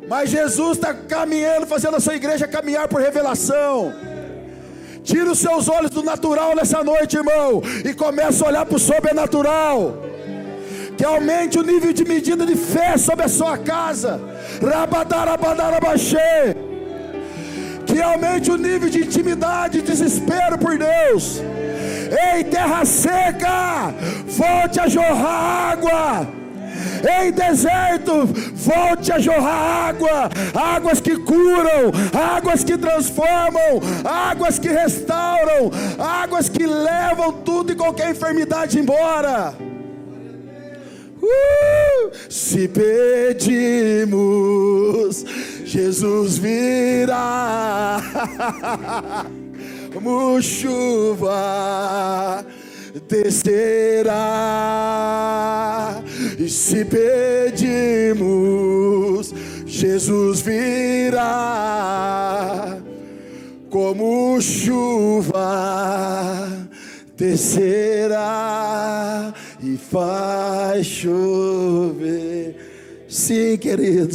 Mas 0.09 0.30
Jesus 0.30 0.78
está 0.78 0.93
caminhando, 0.93 1.65
fazendo 1.65 1.95
a 1.95 1.99
sua 2.01 2.15
igreja 2.15 2.49
caminhar 2.49 2.89
por 2.89 2.99
revelação. 2.99 3.93
Tira 5.03 5.32
os 5.32 5.39
seus 5.39 5.69
olhos 5.69 5.91
do 5.91 6.03
natural 6.03 6.55
nessa 6.55 6.84
noite, 6.84 7.15
irmão, 7.15 7.61
e 7.86 7.93
começa 7.93 8.43
a 8.43 8.47
olhar 8.49 8.65
para 8.65 8.76
o 8.76 8.80
sobrenatural. 8.80 10.12
Que 10.97 11.05
aumente 11.05 11.57
o 11.57 11.63
nível 11.63 11.91
de 11.93 12.05
medida 12.05 12.45
de 12.45 12.55
fé 12.55 12.97
sobre 12.97 13.25
a 13.25 13.27
sua 13.27 13.57
casa. 13.57 14.19
Que 17.85 18.01
aumente 18.01 18.51
o 18.51 18.57
nível 18.57 18.89
de 18.89 18.99
intimidade 18.99 19.79
e 19.79 19.81
desespero 19.81 20.57
por 20.57 20.77
Deus. 20.77 21.41
Ei, 22.33 22.43
terra 22.43 22.85
seca, 22.85 23.93
volte 24.27 24.79
a 24.79 24.87
jorrar 24.87 25.73
água. 25.73 26.27
Ei, 27.03 27.31
deserto, 27.31 28.25
volte 28.55 29.11
a 29.11 29.19
jorrar 29.19 29.89
água, 29.89 30.29
águas 30.53 31.01
que 31.01 31.17
curam, 31.17 31.91
águas 32.13 32.63
que 32.63 32.77
transformam, 32.77 33.81
águas 34.05 34.57
que 34.57 34.69
restauram, 34.69 35.69
águas 35.99 36.47
que 36.47 36.65
levam 36.65 37.33
tudo 37.43 37.73
e 37.73 37.75
qualquer 37.75 38.11
enfermidade 38.11 38.79
embora. 38.79 39.53
Uh, 41.24 42.11
se 42.28 42.67
pedimos, 42.67 43.55
Jesus 45.63 46.38
virá. 46.38 48.01
Como 49.93 50.41
chuva 50.41 52.45
descerá. 53.07 54.11
E 56.38 56.49
se 56.49 56.84
pedimos, 56.84 58.13
Jesus 59.65 60.41
virá. 60.41 61.21
Como 63.69 64.41
chuva 64.41 66.49
descerá 67.16 68.14
e 69.61 69.78
faz 69.78 70.86
chover. 70.86 72.55
Sim, 73.07 73.57
querido. 73.57 74.14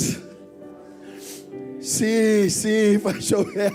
Sim, 1.80 2.48
sim, 2.48 2.98
faz 2.98 3.24
chover. 3.24 3.72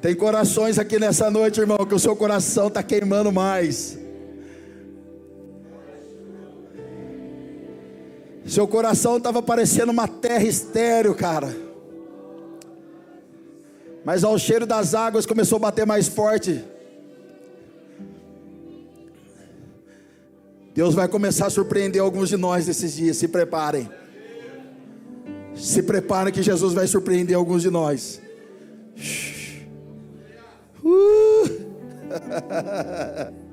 Tem 0.00 0.14
corações 0.14 0.78
aqui 0.78 0.98
nessa 0.98 1.30
noite, 1.30 1.60
irmão, 1.60 1.78
que 1.78 1.94
o 1.94 1.98
seu 1.98 2.14
coração 2.14 2.68
está 2.68 2.82
queimando 2.82 3.32
mais. 3.32 3.98
Seu 8.46 8.68
coração 8.68 9.16
estava 9.16 9.42
parecendo 9.42 9.90
uma 9.90 10.06
terra 10.06 10.44
estéreo, 10.44 11.14
cara. 11.14 11.73
Mas 14.04 14.22
ao 14.22 14.38
cheiro 14.38 14.66
das 14.66 14.94
águas 14.94 15.24
começou 15.24 15.56
a 15.56 15.60
bater 15.60 15.86
mais 15.86 16.06
forte. 16.06 16.62
Deus 20.74 20.94
vai 20.94 21.08
começar 21.08 21.46
a 21.46 21.50
surpreender 21.50 22.02
alguns 22.02 22.28
de 22.28 22.36
nós 22.36 22.66
nesses 22.66 22.94
dias. 22.94 23.16
Se 23.16 23.28
preparem. 23.28 23.88
Se 25.54 25.82
preparem 25.82 26.32
que 26.32 26.42
Jesus 26.42 26.74
vai 26.74 26.86
surpreender 26.86 27.36
alguns 27.36 27.62
de 27.62 27.70
nós. 27.70 28.20
Uh. 30.84 31.64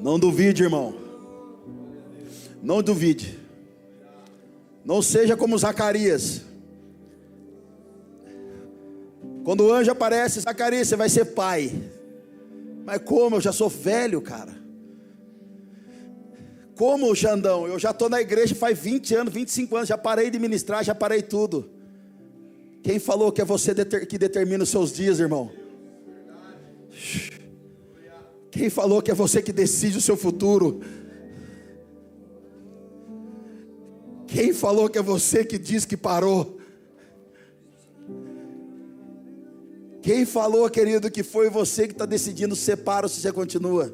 Não 0.00 0.16
duvide, 0.18 0.62
irmão. 0.62 1.07
Não 2.62 2.82
duvide. 2.82 3.38
Não 4.84 5.02
seja 5.02 5.36
como 5.36 5.58
Zacarias. 5.58 6.42
Quando 9.44 9.64
o 9.64 9.72
anjo 9.72 9.90
aparece, 9.90 10.40
Zacarias, 10.40 10.88
você 10.88 10.96
vai 10.96 11.08
ser 11.08 11.26
pai. 11.26 11.72
Mas 12.84 13.00
como? 13.02 13.36
Eu 13.36 13.40
já 13.40 13.52
sou 13.52 13.68
velho, 13.68 14.20
cara. 14.20 14.56
Como, 16.76 17.14
Xandão? 17.14 17.66
Eu 17.66 17.78
já 17.78 17.90
estou 17.90 18.08
na 18.08 18.20
igreja 18.20 18.54
faz 18.54 18.78
20 18.78 19.14
anos, 19.14 19.34
25 19.34 19.76
anos, 19.76 19.88
já 19.88 19.98
parei 19.98 20.30
de 20.30 20.38
ministrar, 20.38 20.84
já 20.84 20.94
parei 20.94 21.22
tudo. 21.22 21.68
Quem 22.82 22.98
falou 22.98 23.32
que 23.32 23.40
é 23.40 23.44
você 23.44 23.74
que 24.06 24.16
determina 24.16 24.62
os 24.62 24.70
seus 24.70 24.92
dias, 24.92 25.18
irmão? 25.18 25.50
Quem 28.50 28.70
falou 28.70 29.02
que 29.02 29.10
é 29.10 29.14
você 29.14 29.42
que 29.42 29.52
decide 29.52 29.98
o 29.98 30.00
seu 30.00 30.16
futuro? 30.16 30.80
Quem 34.28 34.52
falou 34.52 34.90
que 34.90 34.98
é 34.98 35.02
você 35.02 35.42
que 35.42 35.56
diz 35.56 35.86
que 35.86 35.96
parou? 35.96 36.60
Quem 40.02 40.26
falou, 40.26 40.68
querido, 40.70 41.10
que 41.10 41.22
foi 41.22 41.48
você 41.48 41.86
que 41.86 41.94
está 41.94 42.04
decidindo 42.04 42.54
se 42.54 42.76
para 42.76 43.06
ou 43.06 43.08
se 43.08 43.20
você 43.20 43.32
continua? 43.32 43.92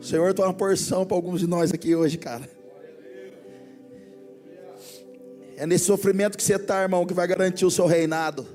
O 0.00 0.02
Senhor 0.02 0.32
tem 0.32 0.44
uma 0.44 0.54
porção 0.54 1.04
para 1.04 1.14
alguns 1.14 1.40
de 1.40 1.46
nós 1.46 1.70
aqui 1.70 1.94
hoje, 1.94 2.16
cara. 2.16 2.48
É 5.58 5.66
nesse 5.66 5.84
sofrimento 5.84 6.38
que 6.38 6.42
você 6.42 6.54
está, 6.54 6.82
irmão, 6.82 7.04
que 7.04 7.12
vai 7.12 7.26
garantir 7.26 7.66
o 7.66 7.70
seu 7.70 7.84
reinado. 7.84 8.46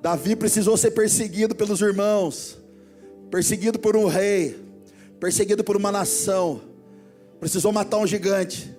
Davi 0.00 0.36
precisou 0.36 0.76
ser 0.76 0.92
perseguido 0.92 1.52
pelos 1.52 1.80
irmãos, 1.80 2.56
perseguido 3.30 3.78
por 3.78 3.96
um 3.96 4.06
rei, 4.06 4.56
perseguido 5.20 5.64
por 5.64 5.76
uma 5.76 5.90
nação. 5.90 6.60
Precisou 7.40 7.72
matar 7.72 7.98
um 7.98 8.06
gigante 8.06 8.74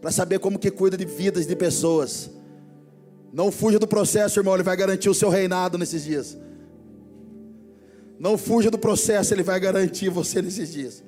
para 0.00 0.10
saber 0.10 0.38
como 0.38 0.58
que 0.58 0.70
cuida 0.70 0.96
de 0.96 1.04
vidas 1.04 1.46
de 1.46 1.56
pessoas. 1.56 2.30
Não 3.32 3.50
fuja 3.50 3.78
do 3.78 3.86
processo, 3.86 4.38
irmão, 4.38 4.54
ele 4.54 4.62
vai 4.62 4.76
garantir 4.76 5.08
o 5.08 5.14
seu 5.14 5.28
reinado 5.28 5.76
nesses 5.76 6.04
dias. 6.04 6.38
Não 8.18 8.38
fuja 8.38 8.70
do 8.70 8.78
processo, 8.78 9.34
ele 9.34 9.42
vai 9.42 9.60
garantir 9.60 10.08
você 10.08 10.40
nesses 10.40 10.72
dias. 10.72 11.02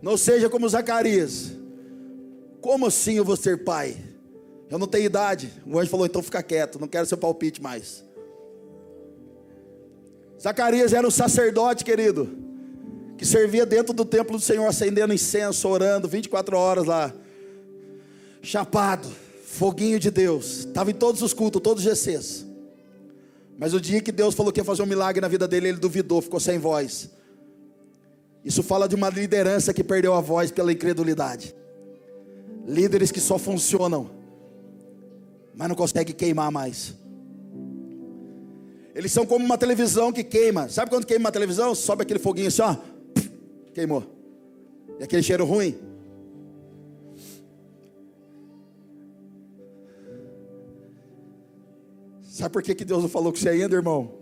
Não 0.00 0.16
seja 0.16 0.48
como 0.48 0.68
Zacarias. 0.68 1.52
Como 2.60 2.86
assim 2.86 3.14
eu 3.14 3.24
vou 3.24 3.36
ser 3.36 3.64
pai? 3.64 3.96
Eu 4.70 4.78
não 4.78 4.86
tenho 4.86 5.06
idade. 5.06 5.50
O 5.66 5.78
anjo 5.78 5.90
falou: 5.90 6.06
então 6.06 6.22
fica 6.22 6.42
quieto, 6.42 6.78
não 6.78 6.86
quero 6.86 7.06
seu 7.06 7.18
palpite 7.18 7.60
mais. 7.60 8.03
Zacarias 10.40 10.92
era 10.92 11.06
um 11.06 11.10
sacerdote, 11.10 11.84
querido, 11.84 12.28
que 13.16 13.24
servia 13.24 13.64
dentro 13.64 13.94
do 13.94 14.04
templo 14.04 14.36
do 14.36 14.42
Senhor, 14.42 14.66
acendendo 14.66 15.14
incenso, 15.14 15.68
orando 15.68 16.08
24 16.08 16.56
horas 16.56 16.84
lá, 16.84 17.12
chapado, 18.42 19.08
foguinho 19.44 19.98
de 19.98 20.10
Deus, 20.10 20.58
estava 20.66 20.90
em 20.90 20.94
todos 20.94 21.22
os 21.22 21.32
cultos, 21.32 21.62
todos 21.62 21.84
os 21.84 21.90
GCs. 21.90 22.44
Mas 23.56 23.72
o 23.72 23.80
dia 23.80 24.00
que 24.00 24.10
Deus 24.10 24.34
falou 24.34 24.52
que 24.52 24.60
ia 24.60 24.64
fazer 24.64 24.82
um 24.82 24.86
milagre 24.86 25.20
na 25.20 25.28
vida 25.28 25.46
dele, 25.46 25.68
ele 25.68 25.78
duvidou, 25.78 26.20
ficou 26.20 26.40
sem 26.40 26.58
voz. 26.58 27.08
Isso 28.44 28.62
fala 28.62 28.88
de 28.88 28.94
uma 28.94 29.08
liderança 29.08 29.72
que 29.72 29.82
perdeu 29.82 30.12
a 30.12 30.20
voz 30.20 30.50
pela 30.50 30.72
incredulidade. 30.72 31.54
Líderes 32.66 33.10
que 33.10 33.20
só 33.20 33.38
funcionam, 33.38 34.10
mas 35.54 35.68
não 35.68 35.76
conseguem 35.76 36.14
queimar 36.14 36.50
mais. 36.50 36.94
Eles 38.94 39.10
são 39.10 39.26
como 39.26 39.44
uma 39.44 39.58
televisão 39.58 40.12
que 40.12 40.22
queima. 40.22 40.68
Sabe 40.68 40.88
quando 40.88 41.04
queima 41.04 41.24
uma 41.24 41.32
televisão? 41.32 41.74
Sobe 41.74 42.02
aquele 42.02 42.20
foguinho 42.20 42.46
assim, 42.46 42.62
ó. 42.62 42.76
Queimou. 43.74 44.04
E 45.00 45.02
aquele 45.02 45.22
cheiro 45.22 45.44
ruim. 45.44 45.76
Sabe 52.22 52.52
por 52.52 52.62
que, 52.62 52.74
que 52.74 52.84
Deus 52.84 53.02
não 53.02 53.08
falou 53.08 53.32
com 53.32 53.38
você 53.38 53.48
ainda, 53.48 53.74
irmão? 53.74 54.12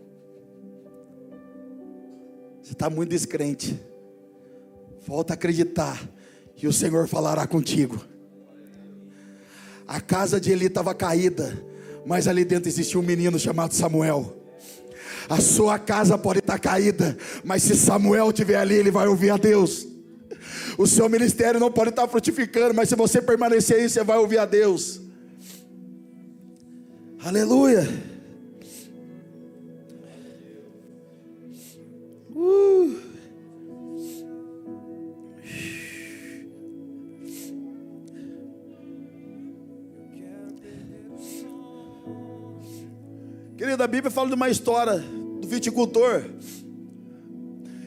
Você 2.63 2.73
está 2.73 2.89
muito 2.89 3.11
descrente. 3.11 3.79
Volta 5.07 5.33
a 5.33 5.35
acreditar 5.35 6.01
que 6.55 6.67
o 6.67 6.73
Senhor 6.73 7.07
falará 7.09 7.47
contigo. 7.47 8.03
A 9.87 10.01
casa 10.01 10.41
de 10.41 10.53
Eli 10.53 10.67
estava 10.67 10.95
caída, 10.95 11.63
mas 12.07 12.27
ali 12.29 12.45
dentro 12.45 12.69
existia 12.69 12.99
um 12.99 13.03
menino 13.03 13.39
chamado 13.39 13.75
Samuel. 13.75 14.42
A 15.29 15.41
sua 15.41 15.79
casa 15.79 16.19
pode 16.19 16.41
estar 16.41 16.59
caída, 16.59 17.17
mas 17.45 17.63
se 17.63 17.75
Samuel 17.77 18.29
estiver 18.29 18.57
ali, 18.57 18.75
ele 18.75 18.91
vai 18.91 19.07
ouvir 19.07 19.31
a 19.31 19.37
Deus. 19.37 19.87
O 20.79 20.87
seu 20.87 21.09
ministério 21.09 21.61
não 21.61 21.71
pode 21.71 21.91
estar 21.91 22.09
frutificando, 22.09 22.75
mas 22.75 22.89
se 22.89 22.97
você 22.97 23.21
permanecer 23.21 23.79
aí, 23.79 23.89
você 23.89 24.03
vai 24.03 24.19
ouvir 24.19 24.39
a 24.39 24.47
Deus. 24.47 25.01
Aleluia. 27.25 27.89
Uh. 32.35 33.02
Querida, 43.63 43.85
a 43.85 43.87
Bíblia 43.87 44.11
fala 44.11 44.29
de 44.29 44.35
uma 44.35 44.49
história 44.49 44.99
do 44.99 45.47
viticultor. 45.47 46.25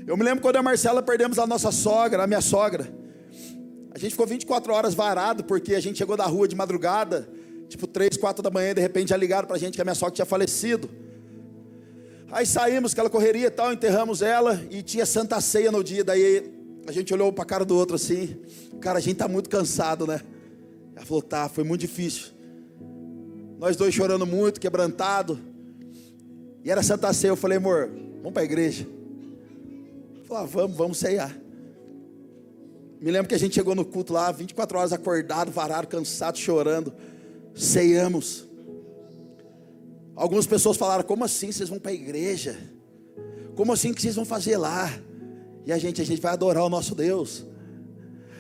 Eu 0.08 0.16
me 0.16 0.24
lembro 0.24 0.42
quando 0.42 0.56
e 0.56 0.58
a 0.60 0.64
Marcela 0.64 1.04
perdemos 1.04 1.38
a 1.38 1.46
nossa 1.46 1.70
sogra, 1.70 2.24
a 2.24 2.26
minha 2.28 2.40
sogra. 2.40 2.88
A 3.92 4.00
gente 4.00 4.12
ficou 4.12 4.26
24 4.26 4.72
horas 4.72 4.94
varado 4.94 5.44
porque 5.44 5.76
a 5.76 5.82
gente 5.82 5.98
chegou 5.98 6.16
da 6.16 6.26
rua 6.26 6.48
de 6.48 6.56
madrugada 6.56 7.28
Tipo, 7.68 7.88
três, 7.88 8.16
quatro 8.16 8.42
da 8.42 8.50
manhã, 8.50 8.74
de 8.74 8.80
repente 8.80 9.10
já 9.10 9.18
ligaram 9.18 9.46
pra 9.46 9.58
gente 9.58 9.76
que 9.76 9.82
a 9.82 9.84
minha 9.84 9.96
sogra 9.96 10.16
tinha 10.16 10.26
falecido. 10.26 10.90
Aí 12.32 12.46
saímos, 12.46 12.94
aquela 12.94 13.10
correria 13.10 13.48
e 13.48 13.52
tal, 13.52 13.74
enterramos 13.74 14.22
ela 14.22 14.64
e 14.72 14.82
tinha 14.82 15.06
Santa 15.06 15.42
Ceia 15.42 15.74
no 15.74 15.84
dia. 15.84 16.06
Daí 16.06 16.54
a 16.88 16.92
gente 16.94 17.14
olhou 17.14 17.34
para 17.34 17.44
a 17.44 17.46
cara 17.46 17.66
do 17.66 17.76
outro 17.76 17.98
assim. 17.98 18.38
Cara, 18.80 19.00
a 19.00 19.02
gente 19.02 19.18
tá 19.18 19.28
muito 19.28 19.50
cansado, 19.50 20.08
né? 20.08 20.22
Ela 20.96 21.06
falou, 21.06 21.22
tá, 21.22 21.50
foi 21.50 21.66
muito 21.66 21.82
difícil. 21.82 22.28
Nós 23.60 23.76
dois 23.76 23.94
chorando 23.94 24.26
muito, 24.26 24.62
quebrantado. 24.62 25.54
E 26.66 26.70
era 26.70 26.84
Santa 26.84 27.14
Ceia. 27.14 27.32
Eu 27.32 27.38
falei, 27.38 27.58
amor, 27.58 27.90
vamos 28.18 28.34
para 28.34 28.42
a 28.42 28.46
igreja. 28.46 28.86
Falei, 30.28 30.44
ah, 30.44 30.46
vamos, 30.46 30.76
vamos 30.76 30.98
ceiar. 30.98 31.34
Me 33.00 33.12
lembro 33.12 33.30
que 33.30 33.36
a 33.36 33.40
gente 33.40 33.56
chegou 33.56 33.76
no 33.76 33.86
culto 33.86 34.12
lá, 34.12 34.32
24 34.32 34.78
horas 34.78 34.92
acordado, 34.92 35.52
varado, 35.52 35.88
cansado, 35.88 36.38
chorando 36.38 36.92
ceiamos. 37.56 38.46
Algumas 40.16 40.46
pessoas 40.46 40.78
falaram: 40.78 41.04
como 41.04 41.24
assim 41.24 41.52
vocês 41.52 41.70
vão 41.70 41.80
para 41.80 41.92
a 41.92 41.96
igreja? 41.96 42.58
Como 43.56 43.72
assim 43.72 43.94
que 43.94 44.02
vocês 44.02 44.16
vão 44.16 44.26
fazer 44.26 44.58
lá? 44.58 44.92
E 45.66 45.72
a 45.72 45.78
gente, 45.78 46.02
a 46.02 46.06
gente 46.06 46.22
vai 46.22 46.34
adorar 46.34 46.64
o 46.66 46.70
nosso 46.70 46.94
Deus. 46.94 47.46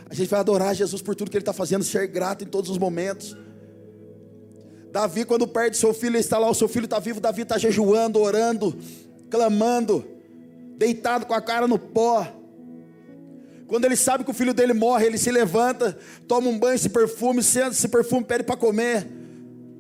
A 0.09 0.13
gente 0.13 0.29
vai 0.29 0.39
adorar 0.39 0.75
Jesus 0.75 1.01
por 1.01 1.15
tudo 1.15 1.31
que 1.31 1.37
Ele 1.37 1.41
está 1.41 1.53
fazendo, 1.53 1.83
ser 1.83 2.07
grato 2.07 2.43
em 2.43 2.47
todos 2.47 2.69
os 2.69 2.77
momentos. 2.77 3.35
Davi, 4.95 5.25
quando 5.25 5.45
perde 5.45 5.75
seu 5.75 5.93
filho, 5.93 6.17
está 6.17 6.37
lá, 6.37 6.49
o 6.49 6.53
seu 6.53 6.69
filho 6.69 6.85
está 6.85 6.99
vivo, 6.99 7.19
Davi 7.19 7.41
está 7.41 7.57
jejuando, 7.57 8.17
orando, 8.17 8.73
clamando, 9.29 10.07
deitado 10.77 11.25
com 11.25 11.33
a 11.33 11.41
cara 11.41 11.67
no 11.67 11.77
pó. 11.77 12.25
Quando 13.67 13.83
ele 13.83 13.97
sabe 13.97 14.23
que 14.23 14.31
o 14.31 14.33
filho 14.33 14.53
dele 14.53 14.71
morre, 14.73 15.07
ele 15.07 15.17
se 15.17 15.29
levanta, 15.29 15.97
toma 16.29 16.47
um 16.47 16.57
banho, 16.57 16.79
se 16.79 16.87
perfume, 16.87 17.43
senta, 17.43 17.73
se 17.73 17.89
perfume, 17.89 18.23
pede 18.23 18.45
para 18.45 18.55
comer, 18.55 19.05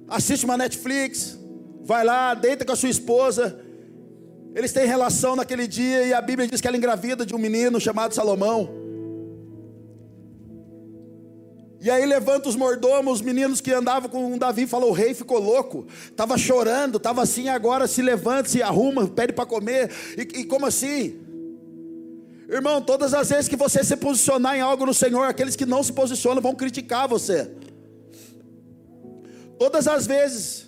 assiste 0.09 0.43
uma 0.43 0.57
Netflix, 0.57 1.39
vai 1.85 2.03
lá, 2.03 2.33
deita 2.33 2.65
com 2.65 2.73
a 2.73 2.75
sua 2.75 2.89
esposa. 2.89 3.57
Eles 4.53 4.73
têm 4.73 4.85
relação 4.85 5.33
naquele 5.33 5.65
dia 5.65 6.07
e 6.07 6.13
a 6.13 6.19
Bíblia 6.19 6.45
diz 6.45 6.59
que 6.59 6.67
ela 6.67 6.75
engravida 6.75 7.25
de 7.25 7.33
um 7.33 7.39
menino 7.39 7.79
chamado 7.79 8.13
Salomão. 8.13 8.84
E 11.85 11.91
aí 11.91 12.03
levanta 12.03 12.49
os 12.49 12.55
mordomos, 12.55 13.19
os 13.19 13.21
meninos 13.21 13.61
que 13.61 13.71
andavam 13.71 14.09
com 14.09 14.39
Davi, 14.39 14.65
falou: 14.65 14.89
o 14.89 14.91
rei 14.91 15.13
ficou 15.13 15.37
louco, 15.37 15.85
estava 16.05 16.35
chorando, 16.35 16.97
estava 16.97 17.21
assim, 17.21 17.47
agora 17.47 17.85
se 17.85 18.01
levanta, 18.01 18.49
se 18.49 18.63
arruma, 18.63 19.07
pede 19.07 19.33
para 19.33 19.45
comer. 19.45 19.91
E, 20.17 20.39
e 20.39 20.45
como 20.45 20.65
assim? 20.65 21.21
Irmão, 22.49 22.81
todas 22.81 23.13
as 23.13 23.29
vezes 23.29 23.47
que 23.47 23.55
você 23.55 23.83
se 23.83 23.95
posicionar 23.97 24.57
em 24.57 24.61
algo 24.61 24.83
no 24.83 24.95
Senhor, 24.95 25.25
aqueles 25.27 25.55
que 25.55 25.63
não 25.63 25.83
se 25.83 25.93
posicionam 25.93 26.41
vão 26.41 26.55
criticar 26.55 27.07
você. 27.07 27.51
Todas 29.59 29.87
as 29.87 30.07
vezes 30.07 30.67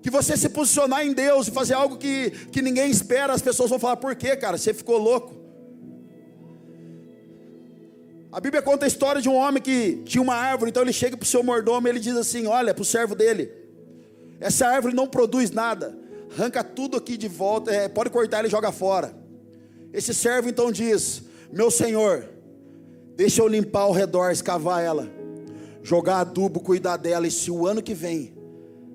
que 0.00 0.08
você 0.08 0.36
se 0.36 0.50
posicionar 0.50 1.04
em 1.04 1.12
Deus 1.12 1.48
e 1.48 1.50
fazer 1.50 1.74
algo 1.74 1.96
que, 1.96 2.30
que 2.52 2.62
ninguém 2.62 2.88
espera, 2.88 3.32
as 3.32 3.42
pessoas 3.42 3.70
vão 3.70 3.78
falar: 3.80 3.96
por 3.96 4.14
quê, 4.14 4.36
cara? 4.36 4.56
Você 4.56 4.72
ficou 4.72 4.98
louco. 4.98 5.37
A 8.30 8.40
Bíblia 8.40 8.60
conta 8.60 8.84
a 8.84 8.88
história 8.88 9.22
de 9.22 9.28
um 9.28 9.34
homem 9.34 9.62
que 9.62 10.02
tinha 10.04 10.20
uma 10.20 10.34
árvore, 10.34 10.70
então 10.70 10.82
ele 10.82 10.92
chega 10.92 11.16
para 11.16 11.24
o 11.24 11.28
seu 11.28 11.42
mordomo 11.42 11.86
e 11.86 11.90
ele 11.90 12.00
diz 12.00 12.14
assim: 12.14 12.46
Olha, 12.46 12.74
para 12.74 12.82
o 12.82 12.84
servo 12.84 13.14
dele, 13.14 13.50
essa 14.38 14.66
árvore 14.66 14.94
não 14.94 15.08
produz 15.08 15.50
nada, 15.50 15.98
arranca 16.30 16.62
tudo 16.62 16.96
aqui 16.96 17.16
de 17.16 17.26
volta, 17.26 17.72
é, 17.72 17.88
pode 17.88 18.10
cortar 18.10 18.44
e 18.44 18.48
joga 18.48 18.70
fora. 18.70 19.16
Esse 19.94 20.12
servo 20.12 20.48
então 20.48 20.70
diz: 20.70 21.22
Meu 21.50 21.70
senhor, 21.70 22.28
deixa 23.16 23.40
eu 23.40 23.48
limpar 23.48 23.80
ao 23.80 23.92
redor, 23.92 24.30
escavar 24.30 24.84
ela, 24.84 25.10
jogar 25.82 26.20
adubo, 26.20 26.60
cuidar 26.60 26.98
dela, 26.98 27.26
e 27.26 27.30
se 27.30 27.50
o 27.50 27.66
ano 27.66 27.82
que 27.82 27.94
vem 27.94 28.36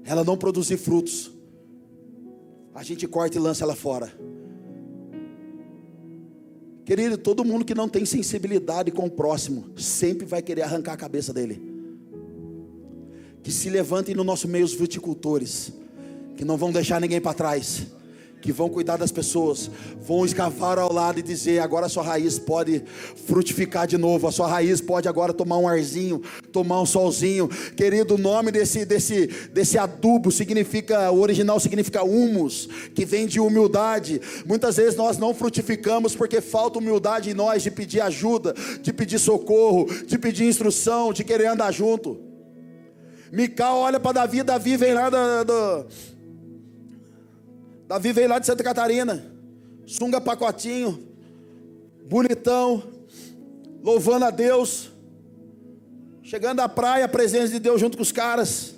ela 0.06 0.24
não 0.24 0.38
produzir 0.38 0.78
frutos, 0.78 1.32
a 2.76 2.84
gente 2.84 3.08
corta 3.08 3.38
e 3.38 3.42
lança 3.42 3.64
ela 3.64 3.76
fora. 3.76 4.14
Querido, 6.86 7.18
todo 7.18 7.46
mundo 7.46 7.64
que 7.64 7.74
não 7.74 7.88
tem 7.88 8.06
sensibilidade 8.06 8.92
com 8.92 9.06
o 9.06 9.12
próximo 9.12 9.66
sempre 9.78 10.26
vai 10.26 10.42
querer 10.42 10.64
arrancar 10.64 10.94
a 10.94 10.98
cabeça 10.98 11.34
dele. 11.34 11.62
Que 13.42 13.52
se 13.52 13.70
levantem 13.70 14.14
no 14.14 14.24
nosso 14.24 14.48
meio 14.48 14.66
os 14.66 14.74
viticultores, 14.74 15.72
que 16.36 16.44
não 16.44 16.58
vão 16.58 16.72
deixar 16.72 17.00
ninguém 17.00 17.22
para 17.22 17.34
trás 17.34 17.88
que 18.44 18.52
vão 18.52 18.68
cuidar 18.68 18.98
das 18.98 19.10
pessoas, 19.10 19.72
vão 20.06 20.26
escavar 20.26 20.78
ao 20.78 20.91
lado 20.91 21.18
e 21.18 21.24
dizer: 21.24 21.60
agora 21.60 21.86
a 21.86 21.89
sua 21.89 22.04
raiz 22.04 22.38
pode 22.38 22.84
frutificar 23.26 23.88
de 23.88 23.98
novo, 23.98 24.28
a 24.28 24.32
sua 24.34 24.48
raiz 24.48 24.82
pode 24.82 25.08
agora 25.08 25.32
tomar 25.32 25.58
um 25.58 25.68
arzinho, 25.68 26.22
tomar 26.52 26.82
um 26.82 26.86
solzinho. 26.86 27.48
Querido, 27.78 28.16
o 28.16 28.18
nome 28.18 28.52
desse, 28.52 28.86
desse, 28.86 29.28
desse 29.54 29.78
adubo 29.78 30.30
significa, 30.30 31.10
o 31.10 31.22
original 31.22 31.58
significa 31.58 32.04
humus, 32.04 32.68
que 32.94 33.06
vem 33.06 33.26
de 33.28 33.39
humildade. 33.39 34.20
Muitas 34.46 34.76
vezes 34.76 34.98
nós 34.98 35.18
não 35.18 35.34
frutificamos 35.34 36.14
porque 36.14 36.41
falta 36.41 36.80
humildade 36.80 37.30
em 37.30 37.34
nós 37.34 37.64
de 37.64 37.72
pedir 37.72 38.02
ajuda, 38.02 38.54
de 38.82 38.91
pedir 38.91 39.20
socorro, 39.20 39.88
de 40.06 40.18
pedir 40.18 40.44
instrução, 40.44 41.14
de 41.14 41.24
querer 41.24 41.48
andar 41.48 41.72
junto. 41.72 42.20
Mical 43.32 43.80
olha 43.80 44.02
para 44.02 44.12
Davi, 44.12 44.44
Davi 44.44 44.76
vem 44.76 44.94
lá 44.94 45.10
do, 45.10 45.46
do 45.46 45.86
Davi 47.88 48.12
veio 48.12 48.30
lá 48.30 48.40
de 48.40 48.46
Santa 48.46 48.64
Catarina, 48.64 49.24
sunga 49.86 50.22
pacotinho, 50.22 51.08
bonitão, 52.06 52.84
louvando 53.84 54.26
a 54.26 54.30
Deus, 54.30 54.92
chegando 56.22 56.62
à 56.62 56.70
praia, 56.70 57.06
a 57.06 57.10
presença 57.10 57.50
de 57.50 57.60
Deus 57.60 57.80
junto 57.80 57.98
com 57.98 58.04
os 58.04 58.12
caras. 58.12 58.74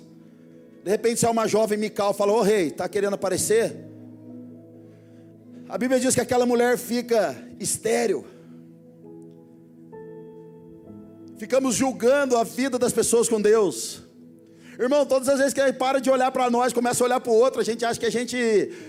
De 0.82 0.90
repente 0.90 1.20
sai 1.20 1.30
uma 1.30 1.46
jovem 1.46 1.78
Mical, 1.78 2.12
fala: 2.12 2.32
Ô 2.32 2.42
rei, 2.42 2.68
está 2.68 2.88
querendo 2.88 3.14
aparecer? 3.14 3.86
A 5.68 5.76
Bíblia 5.76 5.98
diz 5.98 6.14
que 6.14 6.20
aquela 6.20 6.46
mulher 6.46 6.78
fica 6.78 7.36
estéril. 7.58 8.24
Ficamos 11.36 11.74
julgando 11.74 12.36
a 12.36 12.44
vida 12.44 12.78
das 12.78 12.92
pessoas 12.92 13.28
com 13.28 13.40
Deus. 13.40 14.05
Irmão, 14.78 15.06
todas 15.06 15.28
as 15.28 15.38
vezes 15.38 15.54
que 15.54 15.60
ele 15.60 15.72
para 15.72 16.00
de 16.00 16.10
olhar 16.10 16.30
para 16.30 16.50
nós, 16.50 16.72
começa 16.72 17.02
a 17.02 17.06
olhar 17.06 17.20
para 17.20 17.32
o 17.32 17.34
outro, 17.34 17.60
a 17.60 17.64
gente 17.64 17.84
acha 17.84 17.98
que 17.98 18.04
a 18.04 18.10
gente 18.10 18.36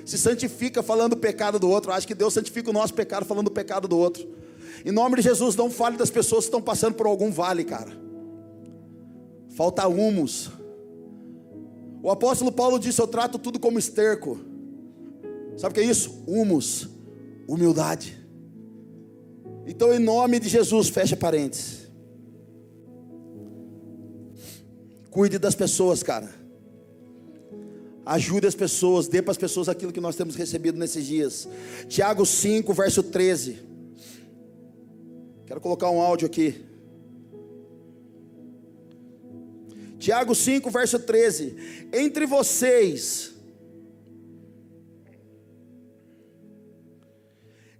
se 0.06 0.18
santifica 0.18 0.84
falando 0.84 1.14
o 1.14 1.18
pecado 1.18 1.58
do 1.58 1.70
outro, 1.70 1.92
acha 1.92 2.06
que 2.06 2.14
Deus 2.14 2.34
santifica 2.34 2.70
o 2.70 2.74
nosso 2.74 2.94
pecado 2.94 3.26
falando 3.26 3.48
o 3.48 3.52
pecado 3.52 3.88
do 3.88 3.98
outro. 3.98 4.28
Em 4.86 4.92
nome 4.92 5.16
de 5.16 5.22
Jesus, 5.22 5.56
não 5.56 5.70
fale 5.70 5.98
das 5.98 6.10
pessoas 6.10 6.46
que 6.46 6.48
estão 6.48 6.62
passando 6.62 6.96
por 6.96 7.08
algum 7.08 7.32
vale, 7.32 7.64
cara. 7.64 7.92
Falta 9.56 9.88
humus. 9.88 10.52
O 12.04 12.12
apóstolo 12.12 12.52
Paulo 12.52 12.78
disse: 12.78 13.02
Eu 13.02 13.08
trato 13.08 13.40
tudo 13.40 13.60
como 13.60 13.80
esterco. 13.80 14.40
Sabe 15.58 15.72
o 15.72 15.74
que 15.74 15.82
é 15.82 15.84
isso? 15.84 16.24
Humus, 16.28 16.88
humildade. 17.48 18.18
Então, 19.66 19.94
em 19.94 20.00
nome 20.00 20.40
de 20.40 20.48
Jesus, 20.48 20.90
fecha 20.90 21.18
parênteses. 21.18 21.87
Cuide 25.18 25.40
das 25.40 25.56
pessoas, 25.56 26.04
cara. 26.04 26.30
Ajude 28.06 28.46
as 28.46 28.54
pessoas, 28.54 29.08
dê 29.08 29.20
para 29.20 29.32
as 29.32 29.38
pessoas 29.38 29.68
aquilo 29.68 29.92
que 29.92 30.00
nós 30.00 30.16
temos 30.16 30.36
recebido 30.36 30.78
nesses 30.78 31.08
dias. 31.08 31.50
Tiago 31.90 32.24
5, 32.24 32.72
verso 32.72 33.02
13. 33.02 33.58
Quero 35.48 35.60
colocar 35.60 35.90
um 35.90 36.00
áudio 36.00 36.28
aqui. 36.28 36.64
Tiago 39.98 40.36
5, 40.36 40.70
verso 40.70 41.00
13. 41.00 41.90
Entre 41.92 42.28
vocês, 42.28 43.34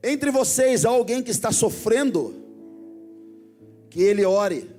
entre 0.02 0.32
vocês 0.32 0.86
há 0.86 0.90
alguém 0.90 1.22
que 1.22 1.30
está 1.30 1.52
sofrendo, 1.52 2.34
que 3.92 4.02
ele 4.02 4.26
ore. 4.26 4.77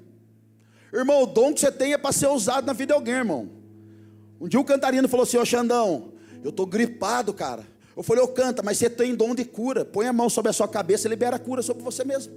Irmão, 0.92 1.22
o 1.22 1.26
dom 1.26 1.52
que 1.52 1.60
você 1.60 1.70
tem 1.70 1.92
é 1.92 1.98
para 1.98 2.12
ser 2.12 2.28
usado 2.28 2.66
na 2.66 2.72
vida 2.72 2.88
de 2.88 2.92
alguém, 2.94 3.14
irmão. 3.14 3.50
Um 4.40 4.48
dia 4.48 4.58
o 4.60 4.64
cantarino 4.64 5.08
falou 5.08 5.24
assim: 5.24 5.36
Ô 5.36 5.44
Xandão, 5.44 6.12
eu 6.42 6.50
estou 6.50 6.66
gripado, 6.66 7.32
cara. 7.34 7.66
Eu 7.96 8.02
falei: 8.02 8.22
Ô 8.22 8.28
canta, 8.28 8.62
mas 8.62 8.78
você 8.78 8.88
tem 8.88 9.14
dom 9.14 9.34
de 9.34 9.44
cura. 9.44 9.84
Põe 9.84 10.06
a 10.06 10.12
mão 10.12 10.28
sobre 10.28 10.50
a 10.50 10.52
sua 10.52 10.68
cabeça 10.68 11.06
e 11.06 11.10
libera 11.10 11.36
a 11.36 11.38
cura 11.38 11.62
sobre 11.62 11.82
você 11.82 12.04
mesmo. 12.04 12.32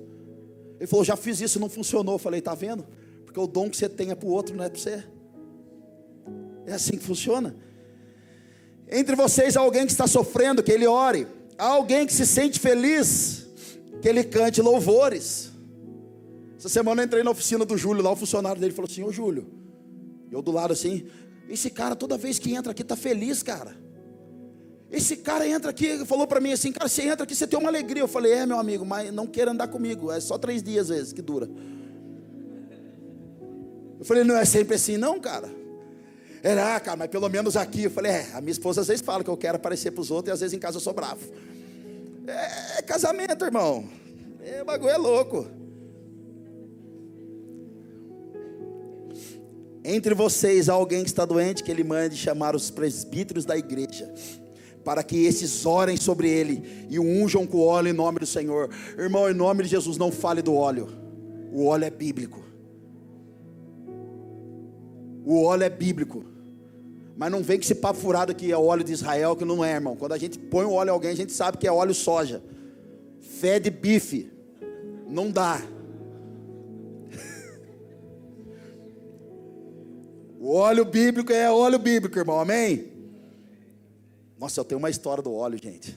Ele 0.79 0.87
falou: 0.87 1.05
Já 1.05 1.15
fiz 1.15 1.39
isso, 1.39 1.59
não 1.59 1.69
funcionou. 1.69 2.15
Eu 2.15 2.19
falei: 2.19 2.41
Tá 2.41 2.53
vendo? 2.53 2.85
Porque 3.23 3.39
o 3.39 3.47
dom 3.47 3.69
que 3.69 3.77
você 3.77 3.87
tem 3.87 4.11
é 4.11 4.15
para 4.15 4.27
o 4.27 4.31
outro, 4.31 4.55
não 4.55 4.63
é 4.63 4.69
para 4.69 4.79
você. 4.79 5.03
É 6.65 6.73
assim 6.73 6.97
que 6.97 7.03
funciona. 7.03 7.55
Entre 8.89 9.15
vocês 9.15 9.55
há 9.55 9.61
alguém 9.61 9.85
que 9.85 9.91
está 9.91 10.05
sofrendo, 10.05 10.61
que 10.61 10.71
ele 10.71 10.85
ore. 10.85 11.27
Há 11.57 11.67
alguém 11.67 12.05
que 12.05 12.13
se 12.13 12.25
sente 12.25 12.59
feliz, 12.59 13.47
que 14.01 14.09
ele 14.09 14.23
cante 14.23 14.61
louvores. 14.61 15.50
Essa 16.61 16.69
semana 16.69 17.01
eu 17.01 17.05
entrei 17.07 17.23
na 17.23 17.31
oficina 17.31 17.65
do 17.65 17.75
Júlio, 17.75 18.03
lá 18.03 18.11
o 18.11 18.15
funcionário 18.15 18.61
dele 18.61 18.71
falou 18.71 18.87
assim: 18.87 19.01
Ô 19.01 19.11
Júlio, 19.11 19.47
eu 20.31 20.43
do 20.43 20.51
lado 20.51 20.71
assim, 20.71 21.07
esse 21.49 21.71
cara 21.71 21.95
toda 21.95 22.19
vez 22.19 22.37
que 22.37 22.53
entra 22.53 22.71
aqui 22.71 22.83
tá 22.83 22.95
feliz, 22.95 23.41
cara. 23.41 23.75
Esse 24.91 25.17
cara 25.17 25.47
entra 25.47 25.71
aqui, 25.71 26.05
falou 26.05 26.27
para 26.27 26.39
mim 26.39 26.51
assim, 26.51 26.71
cara, 26.71 26.87
você 26.87 27.01
entra 27.01 27.23
aqui, 27.23 27.33
você 27.33 27.47
tem 27.47 27.57
uma 27.57 27.69
alegria. 27.69 28.03
Eu 28.03 28.07
falei, 28.07 28.33
é 28.33 28.45
meu 28.45 28.59
amigo, 28.59 28.85
mas 28.85 29.11
não 29.11 29.25
queira 29.25 29.49
andar 29.49 29.69
comigo, 29.69 30.11
é 30.11 30.19
só 30.19 30.37
três 30.37 30.61
dias 30.61 30.91
às 30.91 30.95
vezes 30.95 31.13
que 31.13 31.21
dura. 31.23 31.49
Eu 33.97 34.05
falei, 34.05 34.23
não 34.23 34.37
é 34.37 34.45
sempre 34.45 34.75
assim, 34.75 34.97
não, 34.97 35.19
cara. 35.19 35.49
Era, 36.43 36.75
ah, 36.75 36.79
cara, 36.79 36.95
mas 36.95 37.09
pelo 37.09 37.27
menos 37.27 37.57
aqui. 37.57 37.85
Eu 37.85 37.91
falei, 37.91 38.11
é, 38.11 38.27
a 38.35 38.39
minha 38.39 38.51
esposa 38.51 38.81
às 38.81 38.87
vezes 38.87 39.03
fala 39.03 39.23
que 39.23 39.31
eu 39.31 39.37
quero 39.37 39.55
aparecer 39.55 39.89
para 39.89 40.01
os 40.01 40.11
outros 40.11 40.29
e 40.29 40.33
às 40.33 40.41
vezes 40.41 40.55
em 40.55 40.59
casa 40.59 40.77
eu 40.77 40.81
sou 40.81 40.93
bravo. 40.93 41.21
É, 42.27 42.77
é 42.77 42.81
casamento, 42.83 43.43
irmão. 43.45 43.89
É, 44.43 44.61
o 44.61 44.65
bagulho 44.65 44.91
é 44.91 44.97
louco. 44.97 45.60
Entre 49.93 50.15
vocês 50.15 50.69
há 50.69 50.73
alguém 50.73 51.03
que 51.03 51.09
está 51.09 51.25
doente, 51.25 51.61
que 51.61 51.69
ele 51.69 51.83
mande 51.83 52.15
chamar 52.15 52.55
os 52.55 52.71
presbíteros 52.71 53.43
da 53.43 53.57
igreja, 53.57 54.09
para 54.85 55.03
que 55.03 55.25
esses 55.25 55.65
orem 55.65 55.97
sobre 55.97 56.29
ele 56.29 56.87
e 56.89 56.97
o 56.97 57.03
unjam 57.03 57.45
com 57.45 57.59
óleo 57.59 57.89
em 57.89 57.93
nome 57.93 58.19
do 58.19 58.25
Senhor. 58.25 58.69
Irmão, 58.97 59.29
em 59.29 59.33
nome 59.33 59.63
de 59.63 59.69
Jesus, 59.69 59.97
não 59.97 60.09
fale 60.09 60.41
do 60.41 60.55
óleo. 60.55 60.87
O 61.51 61.65
óleo 61.65 61.83
é 61.83 61.89
bíblico. 61.89 62.41
O 65.25 65.43
óleo 65.43 65.63
é 65.63 65.69
bíblico. 65.69 66.23
Mas 67.17 67.29
não 67.29 67.43
vem 67.43 67.57
com 67.57 67.63
esse 67.65 67.75
papo 67.75 67.99
furado 67.99 68.33
que 68.33 68.49
é 68.49 68.57
óleo 68.57 68.85
de 68.85 68.93
Israel, 68.93 69.35
que 69.35 69.43
não 69.43 69.61
é, 69.61 69.73
irmão. 69.73 69.97
Quando 69.97 70.13
a 70.13 70.17
gente 70.17 70.39
põe 70.39 70.63
o 70.63 70.71
óleo 70.71 70.87
em 70.87 70.93
alguém, 70.93 71.11
a 71.11 71.15
gente 71.17 71.33
sabe 71.33 71.57
que 71.57 71.67
é 71.67 71.71
óleo 71.71 71.93
soja. 71.93 72.41
Fé 73.19 73.59
de 73.59 73.69
bife. 73.69 74.31
Não 75.09 75.29
dá. 75.29 75.61
O 80.43 80.55
óleo 80.55 80.83
bíblico 80.83 81.31
é 81.31 81.51
óleo 81.51 81.77
bíblico, 81.77 82.17
irmão, 82.17 82.39
amém? 82.39 82.91
Nossa, 84.39 84.59
eu 84.59 84.65
tenho 84.65 84.79
uma 84.79 84.89
história 84.89 85.21
do 85.21 85.31
óleo, 85.31 85.59
gente. 85.61 85.95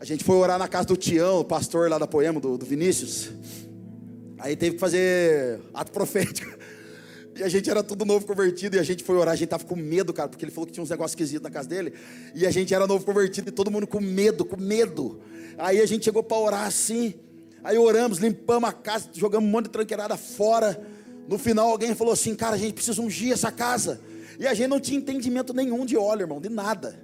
A 0.00 0.04
gente 0.04 0.24
foi 0.24 0.34
orar 0.34 0.58
na 0.58 0.66
casa 0.66 0.88
do 0.88 0.96
Tião, 0.96 1.38
o 1.38 1.44
pastor 1.44 1.88
lá 1.88 1.96
da 1.96 2.08
Poema, 2.08 2.40
do, 2.40 2.58
do 2.58 2.66
Vinícius. 2.66 3.30
Aí 4.36 4.56
teve 4.56 4.74
que 4.74 4.80
fazer 4.80 5.60
ato 5.72 5.92
profético. 5.92 6.50
E 7.34 7.42
a 7.42 7.48
gente 7.48 7.70
era 7.70 7.82
tudo 7.82 8.04
novo 8.04 8.26
convertido 8.26 8.76
e 8.76 8.78
a 8.78 8.82
gente 8.82 9.02
foi 9.02 9.16
orar, 9.16 9.32
a 9.32 9.36
gente 9.36 9.48
tava 9.48 9.64
com 9.64 9.74
medo, 9.74 10.12
cara, 10.12 10.28
porque 10.28 10.44
ele 10.44 10.52
falou 10.52 10.66
que 10.66 10.72
tinha 10.74 10.84
uns 10.84 10.90
negócios 10.90 11.12
esquisitos 11.12 11.42
na 11.42 11.50
casa 11.50 11.66
dele. 11.66 11.94
E 12.34 12.46
a 12.46 12.50
gente 12.50 12.74
era 12.74 12.86
novo 12.86 13.06
convertido 13.06 13.48
e 13.48 13.50
todo 13.50 13.70
mundo 13.70 13.86
com 13.86 14.00
medo, 14.00 14.44
com 14.44 14.60
medo. 14.60 15.18
Aí 15.56 15.80
a 15.80 15.86
gente 15.86 16.04
chegou 16.04 16.22
para 16.22 16.36
orar 16.36 16.66
assim. 16.66 17.14
Aí 17.64 17.78
oramos, 17.78 18.18
limpamos 18.18 18.68
a 18.68 18.72
casa, 18.74 19.08
jogamos 19.14 19.48
um 19.48 19.50
monte 19.50 19.64
de 19.64 19.70
tranqueirada 19.70 20.14
fora. 20.14 20.78
No 21.28 21.38
final 21.38 21.70
alguém 21.70 21.94
falou 21.94 22.12
assim, 22.12 22.34
cara, 22.34 22.56
a 22.56 22.58
gente 22.58 22.74
precisa 22.74 23.00
ungir 23.00 23.32
essa 23.32 23.50
casa. 23.50 24.00
E 24.38 24.46
a 24.46 24.54
gente 24.54 24.68
não 24.68 24.80
tinha 24.80 24.98
entendimento 24.98 25.54
nenhum 25.54 25.84
de 25.86 25.96
óleo, 25.96 26.22
irmão, 26.22 26.40
de 26.40 26.48
nada. 26.48 26.98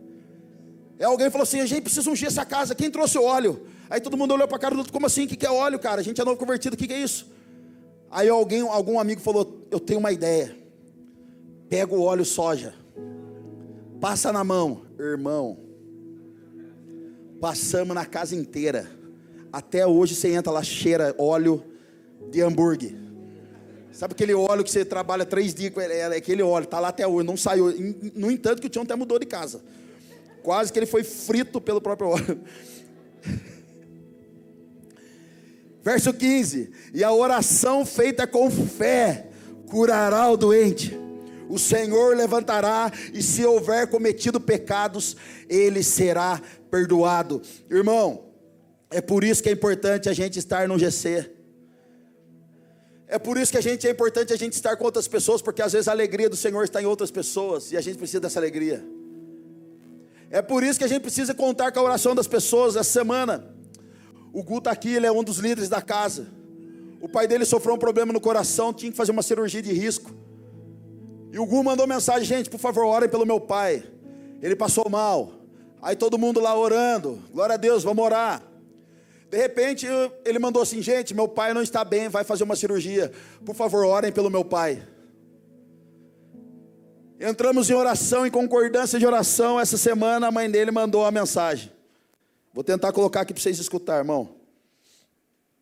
E 0.99 1.05
alguém 1.05 1.31
falou 1.31 1.45
assim, 1.45 1.61
a 1.61 1.66
gente 1.66 1.83
precisa 1.83 2.11
ungir 2.11 2.27
essa 2.27 2.45
casa. 2.45 2.75
Quem 2.75 2.91
trouxe 2.91 3.16
o 3.19 3.23
óleo? 3.23 3.66
Aí 3.89 4.01
todo 4.01 4.16
mundo 4.16 4.35
olhou 4.35 4.49
para 4.49 4.57
a 4.57 4.61
cara 4.61 4.75
do 4.75 4.79
outro, 4.79 4.93
como 4.93 5.07
assim? 5.07 5.25
O 5.25 5.29
que 5.29 5.47
é 5.47 5.51
óleo, 5.51 5.79
cara? 5.79 6.01
A 6.01 6.05
gente 6.05 6.21
é 6.21 6.25
novo 6.25 6.37
convertido, 6.37 6.75
o 6.75 6.77
que 6.77 6.93
é 6.93 6.99
isso? 6.99 7.31
Aí 8.11 8.29
alguém, 8.29 8.61
algum 8.62 8.99
amigo 8.99 9.21
falou, 9.21 9.66
eu 9.71 9.79
tenho 9.79 10.01
uma 10.01 10.12
ideia. 10.12 10.57
Pega 11.69 11.95
o 11.95 12.03
óleo 12.03 12.25
soja, 12.25 12.75
passa 14.01 14.33
na 14.33 14.43
mão, 14.43 14.83
irmão. 14.99 15.59
Passamos 17.41 17.95
na 17.95 18.05
casa 18.05 18.35
inteira. 18.35 18.91
Até 19.53 19.87
hoje 19.87 20.14
você 20.14 20.33
entra 20.33 20.51
lá, 20.51 20.62
cheira 20.62 21.14
óleo 21.19 21.62
de 22.31 22.41
hambúrguer. 22.41 23.08
Sabe 23.99 24.13
aquele 24.13 24.33
óleo 24.33 24.63
que 24.63 24.71
você 24.71 24.85
trabalha 24.85 25.27
três 25.27 25.53
dias 25.53 25.75
com 25.75 25.81
ele? 25.81 25.95
É 25.95 26.07
aquele 26.07 26.41
óleo, 26.41 26.63
está 26.63 26.79
lá 26.79 26.87
até 26.87 27.05
hoje, 27.05 27.27
não 27.27 27.37
saiu. 27.37 27.67
No 28.15 28.31
entanto, 28.31 28.61
que 28.61 28.69
o 28.69 28.71
Tião 28.71 28.85
até 28.85 28.95
mudou 28.95 29.19
de 29.19 29.27
casa. 29.27 29.61
Quase 30.41 30.73
que 30.73 30.79
ele 30.79 30.87
foi 30.87 31.03
frito 31.03 31.61
pelo 31.61 31.81
próprio 31.81 32.11
óleo. 32.11 32.41
Verso 35.83 36.15
15: 36.15 36.71
E 36.95 37.03
a 37.03 37.13
oração 37.13 37.85
feita 37.85 38.25
com 38.25 38.49
fé 38.49 39.31
curará 39.69 40.31
o 40.31 40.37
doente, 40.37 40.97
O 41.49 41.59
Senhor 41.59 42.17
levantará, 42.17 42.93
e 43.13 43.21
se 43.21 43.45
houver 43.45 43.89
cometido 43.89 44.41
pecados, 44.41 45.17
ele 45.49 45.83
será 45.83 46.41
perdoado. 46.71 47.43
Irmão, 47.69 48.27
é 48.93 49.01
por 49.01 49.25
isso 49.25 49.43
que 49.43 49.49
é 49.49 49.53
importante 49.53 50.09
a 50.09 50.13
gente 50.13 50.39
estar 50.39 50.69
no 50.69 50.79
GC. 50.79 51.38
É 53.09 53.19
por 53.19 53.39
isso 53.39 53.51
que 53.51 53.57
a 53.57 53.63
gente 53.63 53.89
é 53.89 53.91
importante 53.91 54.35
a 54.35 54.37
gente 54.37 54.53
estar 54.53 54.77
com 54.77 54.85
outras 54.85 55.09
pessoas, 55.09 55.41
porque 55.41 55.63
às 55.63 55.73
vezes 55.73 55.89
a 55.89 55.93
alegria 55.93 56.29
do 56.29 56.37
Senhor 56.37 56.63
está 56.63 56.83
em 56.83 56.85
outras 56.85 57.11
pessoas 57.11 57.73
e 57.73 57.77
a 57.77 57.81
gente 57.81 57.97
precisa 57.97 58.21
dessa 58.21 58.39
alegria. 58.39 58.85
É 60.31 60.43
por 60.43 60.63
isso 60.63 60.79
que 60.79 60.85
a 60.85 60.89
gente 60.89 61.01
precisa 61.01 61.33
contar 61.33 61.73
com 61.73 61.81
a 61.81 61.83
oração 61.83 62.15
das 62.15 62.27
pessoas 62.27 62.77
essa 62.77 62.91
semana. 62.91 63.51
O 64.31 64.43
Gu 64.43 64.59
está 64.59 64.71
aqui, 64.71 64.95
ele 64.95 65.07
é 65.07 65.11
um 65.11 65.25
dos 65.25 65.39
líderes 65.39 65.71
da 65.71 65.81
casa. 65.81 66.27
O 67.01 67.09
pai 67.09 67.27
dele 67.27 67.47
sofreu 67.47 67.77
um 67.77 67.79
problema 67.79 68.13
no 68.13 68.21
coração, 68.21 68.75
tinha 68.75 68.91
que 68.91 68.97
fazer 68.97 69.13
uma 69.13 69.23
cirurgia 69.23 69.63
de 69.63 69.73
risco. 69.73 70.11
E 71.33 71.39
o 71.39 71.47
Gu 71.47 71.65
mandou 71.65 71.87
mensagem, 71.87 72.25
gente, 72.25 72.51
por 72.51 72.61
favor, 72.61 72.85
orem 72.85 73.09
pelo 73.09 73.25
meu 73.25 73.41
pai. 73.41 73.83
Ele 74.43 74.55
passou 74.55 74.87
mal. 74.91 75.33
Aí 75.81 75.97
todo 75.97 76.19
mundo 76.19 76.41
lá 76.41 76.55
orando, 76.59 77.23
glória 77.33 77.55
a 77.55 77.59
Deus, 77.59 77.85
vamos 77.85 78.05
orar. 78.05 78.43
De 79.31 79.37
repente 79.37 79.87
ele 80.24 80.39
mandou 80.39 80.62
assim: 80.62 80.81
gente, 80.81 81.14
meu 81.14 81.29
pai 81.29 81.53
não 81.53 81.62
está 81.62 81.85
bem, 81.85 82.09
vai 82.09 82.24
fazer 82.24 82.45
uma 82.45 82.57
cirurgia. 82.57 83.12
Por 83.45 83.55
favor, 83.55 83.85
orem 83.85 84.11
pelo 84.11 84.31
meu 84.31 84.45
pai. 84.45 84.87
Entramos 87.20 87.68
em 87.68 87.74
oração, 87.74 88.26
em 88.26 88.31
concordância 88.31 88.99
de 88.99 89.07
oração. 89.07 89.59
Essa 89.59 89.76
semana 89.76 90.29
a 90.29 90.31
mãe 90.31 90.51
dele 90.51 90.70
mandou 90.70 91.05
a 91.05 91.11
mensagem. 91.11 91.72
Vou 92.55 92.64
tentar 92.64 92.93
colocar 92.93 93.22
aqui 93.22 93.35
para 93.35 93.43
vocês 93.43 93.59
escutar, 93.59 93.99
irmão. 93.99 94.37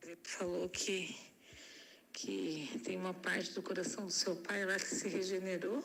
Ele 0.02 0.16
falou 0.22 0.68
que, 0.68 1.16
que 2.12 2.80
tem 2.84 2.96
uma 2.96 3.14
parte 3.14 3.52
do 3.52 3.62
coração 3.62 4.04
do 4.04 4.12
seu 4.12 4.36
pai 4.36 4.64
lá 4.64 4.76
que 4.76 4.86
se 4.86 5.08
regenerou. 5.08 5.82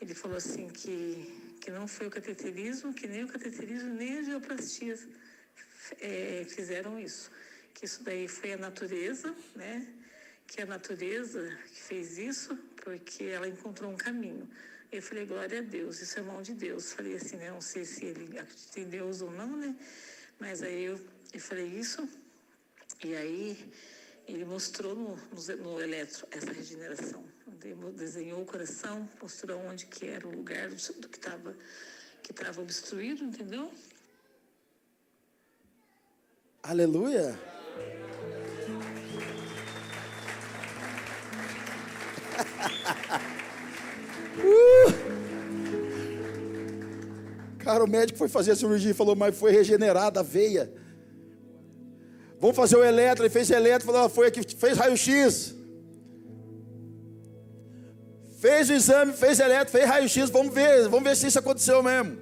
Ele 0.00 0.14
falou 0.14 0.36
assim 0.36 0.68
que, 0.68 1.56
que 1.60 1.70
não 1.70 1.88
foi 1.88 2.06
o 2.06 2.10
cateterismo, 2.10 2.92
que 2.92 3.06
nem 3.06 3.24
o 3.24 3.28
cateterismo, 3.28 3.94
nem 3.94 4.18
a 4.18 4.22
geoplastia 4.22 4.98
é, 6.00 6.44
fizeram 6.48 6.98
isso. 6.98 7.30
Que 7.72 7.84
isso 7.84 8.02
daí 8.02 8.28
foi 8.28 8.52
a 8.52 8.56
natureza, 8.56 9.34
né? 9.54 9.86
Que 10.46 10.62
a 10.62 10.66
natureza 10.66 11.56
que 11.72 11.82
fez 11.82 12.18
isso, 12.18 12.56
porque 12.76 13.24
ela 13.24 13.48
encontrou 13.48 13.90
um 13.90 13.96
caminho. 13.96 14.48
Eu 14.92 15.02
falei, 15.02 15.26
glória 15.26 15.58
a 15.58 15.62
Deus, 15.62 16.00
isso 16.00 16.18
é 16.18 16.22
mão 16.22 16.40
de 16.40 16.54
Deus. 16.54 16.92
Falei 16.92 17.16
assim, 17.16 17.36
né? 17.36 17.50
Não 17.50 17.60
sei 17.60 17.84
se 17.84 18.04
ele 18.04 18.38
acredita 18.38 18.80
em 18.80 18.88
Deus 18.88 19.22
ou 19.22 19.30
não, 19.30 19.56
né? 19.56 19.74
Mas 20.38 20.62
aí 20.62 20.84
eu, 20.84 21.00
eu 21.32 21.40
falei 21.40 21.66
isso, 21.66 22.08
e 23.02 23.14
aí 23.14 23.72
ele 24.26 24.44
mostrou 24.44 24.94
no, 24.94 25.16
no, 25.16 25.56
no 25.56 25.80
eletro 25.80 26.26
essa 26.30 26.52
regeneração. 26.52 27.24
Desenhou 27.94 28.42
o 28.42 28.44
coração, 28.44 29.08
mostrou 29.20 29.58
onde 29.60 29.86
que 29.86 30.06
era 30.06 30.26
o 30.26 30.30
lugar 30.30 30.68
do, 30.68 30.76
que 31.08 31.16
estava 31.16 31.56
que 32.22 32.32
estava 32.32 32.62
obstruído, 32.62 33.22
entendeu? 33.22 33.70
Aleluia. 36.66 37.38
uh! 44.40 44.94
Cara, 47.58 47.84
o 47.84 47.86
médico 47.86 48.18
foi 48.18 48.28
fazer 48.28 48.52
a 48.52 48.56
cirurgia 48.56 48.92
e 48.92 48.94
falou, 48.94 49.14
mas 49.14 49.36
foi 49.36 49.52
regenerada 49.52 50.20
a 50.20 50.22
veia. 50.22 50.72
Vamos 52.40 52.56
fazer 52.56 52.76
o 52.76 52.84
eletro, 52.84 53.24
ele 53.24 53.30
fez 53.30 53.50
eletro, 53.50 53.84
falou, 53.86 54.08
foi 54.08 54.28
aqui, 54.28 54.40
fez 54.56 54.78
raio-x. 54.78 55.54
Fez 58.40 58.70
o 58.70 58.72
exame, 58.72 59.12
fez 59.12 59.38
eletro, 59.38 59.70
fez 59.70 59.84
raio-x, 59.84 60.30
vamos 60.30 60.54
ver, 60.54 60.88
vamos 60.88 61.04
ver 61.04 61.14
se 61.14 61.26
isso 61.26 61.38
aconteceu 61.38 61.82
mesmo. 61.82 62.16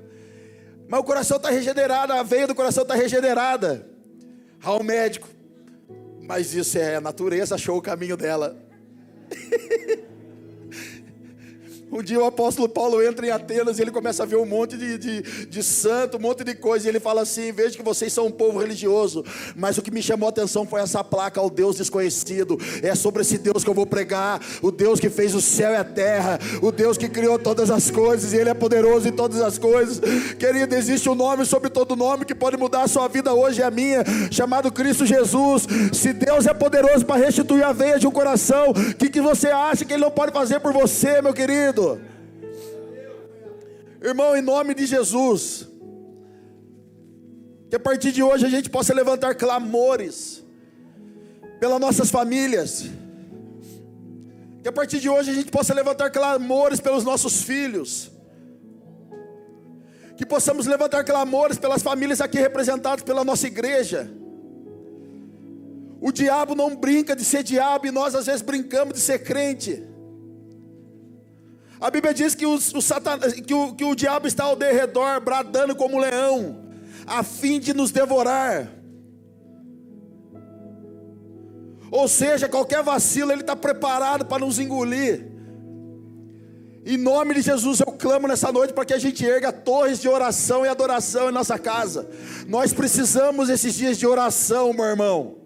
Mas 0.88 0.98
o 0.98 1.04
coração 1.04 1.36
está 1.36 1.48
regenerado, 1.48 2.12
a 2.12 2.24
veia 2.24 2.48
do 2.48 2.56
coração 2.56 2.82
está 2.82 2.96
regenerada 2.96 3.91
ao 4.62 4.82
médico. 4.82 5.28
Mas 6.22 6.54
isso 6.54 6.78
é 6.78 6.96
a 6.96 7.00
natureza, 7.00 7.54
achou 7.56 7.76
o 7.76 7.82
caminho 7.82 8.16
dela. 8.16 8.56
Um 11.92 12.02
dia 12.02 12.18
o 12.18 12.24
apóstolo 12.24 12.66
Paulo 12.70 13.02
entra 13.02 13.26
em 13.26 13.30
Atenas 13.30 13.78
e 13.78 13.82
ele 13.82 13.90
começa 13.90 14.22
a 14.22 14.26
ver 14.26 14.36
um 14.36 14.46
monte 14.46 14.78
de, 14.78 14.96
de, 14.96 15.46
de 15.46 15.62
santo, 15.62 16.16
um 16.16 16.20
monte 16.20 16.42
de 16.42 16.54
coisa. 16.54 16.86
E 16.86 16.88
ele 16.88 16.98
fala 16.98 17.20
assim: 17.20 17.52
Vejo 17.52 17.76
que 17.76 17.82
vocês 17.82 18.10
são 18.10 18.28
um 18.28 18.30
povo 18.30 18.58
religioso, 18.58 19.22
mas 19.54 19.76
o 19.76 19.82
que 19.82 19.90
me 19.90 20.02
chamou 20.02 20.26
a 20.26 20.30
atenção 20.30 20.66
foi 20.66 20.80
essa 20.80 21.04
placa 21.04 21.38
ao 21.38 21.50
Deus 21.50 21.76
desconhecido. 21.76 22.58
É 22.82 22.94
sobre 22.94 23.20
esse 23.20 23.36
Deus 23.36 23.62
que 23.62 23.68
eu 23.68 23.74
vou 23.74 23.84
pregar: 23.84 24.40
o 24.62 24.70
Deus 24.70 24.98
que 24.98 25.10
fez 25.10 25.34
o 25.34 25.40
céu 25.42 25.72
e 25.72 25.76
a 25.76 25.84
terra, 25.84 26.38
o 26.62 26.72
Deus 26.72 26.96
que 26.96 27.10
criou 27.10 27.38
todas 27.38 27.70
as 27.70 27.90
coisas, 27.90 28.32
e 28.32 28.38
Ele 28.38 28.48
é 28.48 28.54
poderoso 28.54 29.06
em 29.06 29.12
todas 29.12 29.42
as 29.42 29.58
coisas. 29.58 30.00
Querido, 30.38 30.74
existe 30.74 31.10
um 31.10 31.14
nome 31.14 31.44
sobre 31.44 31.68
todo 31.68 31.94
nome 31.94 32.24
que 32.24 32.34
pode 32.34 32.56
mudar 32.56 32.84
a 32.84 32.88
sua 32.88 33.06
vida 33.06 33.34
hoje 33.34 33.60
e 33.60 33.64
a 33.64 33.70
minha, 33.70 34.02
chamado 34.30 34.72
Cristo 34.72 35.04
Jesus. 35.04 35.66
Se 35.92 36.14
Deus 36.14 36.46
é 36.46 36.54
poderoso 36.54 37.04
para 37.04 37.22
restituir 37.22 37.64
a 37.64 37.72
veia 37.74 37.98
de 37.98 38.06
um 38.06 38.10
coração, 38.10 38.70
o 38.70 38.94
que, 38.94 39.10
que 39.10 39.20
você 39.20 39.48
acha 39.48 39.84
que 39.84 39.92
Ele 39.92 40.04
não 40.04 40.10
pode 40.10 40.32
fazer 40.32 40.58
por 40.58 40.72
você, 40.72 41.20
meu 41.20 41.34
querido? 41.34 41.81
Irmão, 44.02 44.36
em 44.36 44.42
nome 44.42 44.74
de 44.74 44.86
Jesus, 44.86 45.68
que 47.70 47.76
a 47.76 47.80
partir 47.80 48.12
de 48.12 48.22
hoje 48.22 48.44
a 48.44 48.48
gente 48.48 48.68
possa 48.68 48.92
levantar 48.92 49.34
clamores 49.34 50.42
pelas 51.60 51.80
nossas 51.80 52.10
famílias, 52.10 52.86
que 54.62 54.68
a 54.68 54.72
partir 54.72 54.98
de 54.98 55.08
hoje 55.08 55.30
a 55.30 55.34
gente 55.34 55.50
possa 55.50 55.72
levantar 55.72 56.10
clamores 56.10 56.80
pelos 56.80 57.04
nossos 57.04 57.42
filhos, 57.42 58.10
que 60.16 60.26
possamos 60.26 60.66
levantar 60.66 61.04
clamores 61.04 61.58
pelas 61.58 61.82
famílias 61.82 62.20
aqui 62.20 62.38
representadas 62.38 63.02
pela 63.02 63.24
nossa 63.24 63.46
igreja. 63.46 64.10
O 66.00 66.10
diabo 66.10 66.54
não 66.54 66.74
brinca 66.74 67.14
de 67.14 67.24
ser 67.24 67.42
diabo 67.42 67.86
e 67.86 67.92
nós 67.92 68.14
às 68.14 68.26
vezes 68.26 68.42
brincamos 68.42 68.94
de 68.94 69.00
ser 69.00 69.20
crente. 69.20 69.91
A 71.82 71.90
Bíblia 71.90 72.14
diz 72.14 72.36
que 72.36 72.46
o, 72.46 72.54
o, 72.54 72.80
satan, 72.80 73.18
que 73.18 73.52
o, 73.52 73.74
que 73.74 73.84
o 73.84 73.96
diabo 73.96 74.28
está 74.28 74.44
ao 74.44 74.54
derredor, 74.54 75.20
bradando 75.20 75.74
como 75.74 75.98
leão, 75.98 76.62
a 77.04 77.24
fim 77.24 77.58
de 77.58 77.74
nos 77.74 77.90
devorar. 77.90 78.68
Ou 81.90 82.06
seja, 82.06 82.48
qualquer 82.48 82.84
vacilo, 82.84 83.32
ele 83.32 83.40
está 83.40 83.56
preparado 83.56 84.24
para 84.24 84.38
nos 84.38 84.60
engolir. 84.60 85.26
Em 86.86 86.96
nome 86.96 87.34
de 87.34 87.42
Jesus, 87.42 87.80
eu 87.80 87.92
clamo 87.92 88.28
nessa 88.28 88.52
noite 88.52 88.72
para 88.72 88.84
que 88.84 88.94
a 88.94 88.98
gente 88.98 89.26
erga 89.26 89.52
torres 89.52 90.00
de 90.00 90.08
oração 90.08 90.64
e 90.64 90.68
adoração 90.68 91.28
em 91.28 91.32
nossa 91.32 91.58
casa. 91.58 92.08
Nós 92.46 92.72
precisamos 92.72 93.48
esses 93.48 93.74
dias 93.74 93.98
de 93.98 94.06
oração, 94.06 94.72
meu 94.72 94.84
irmão. 94.84 95.41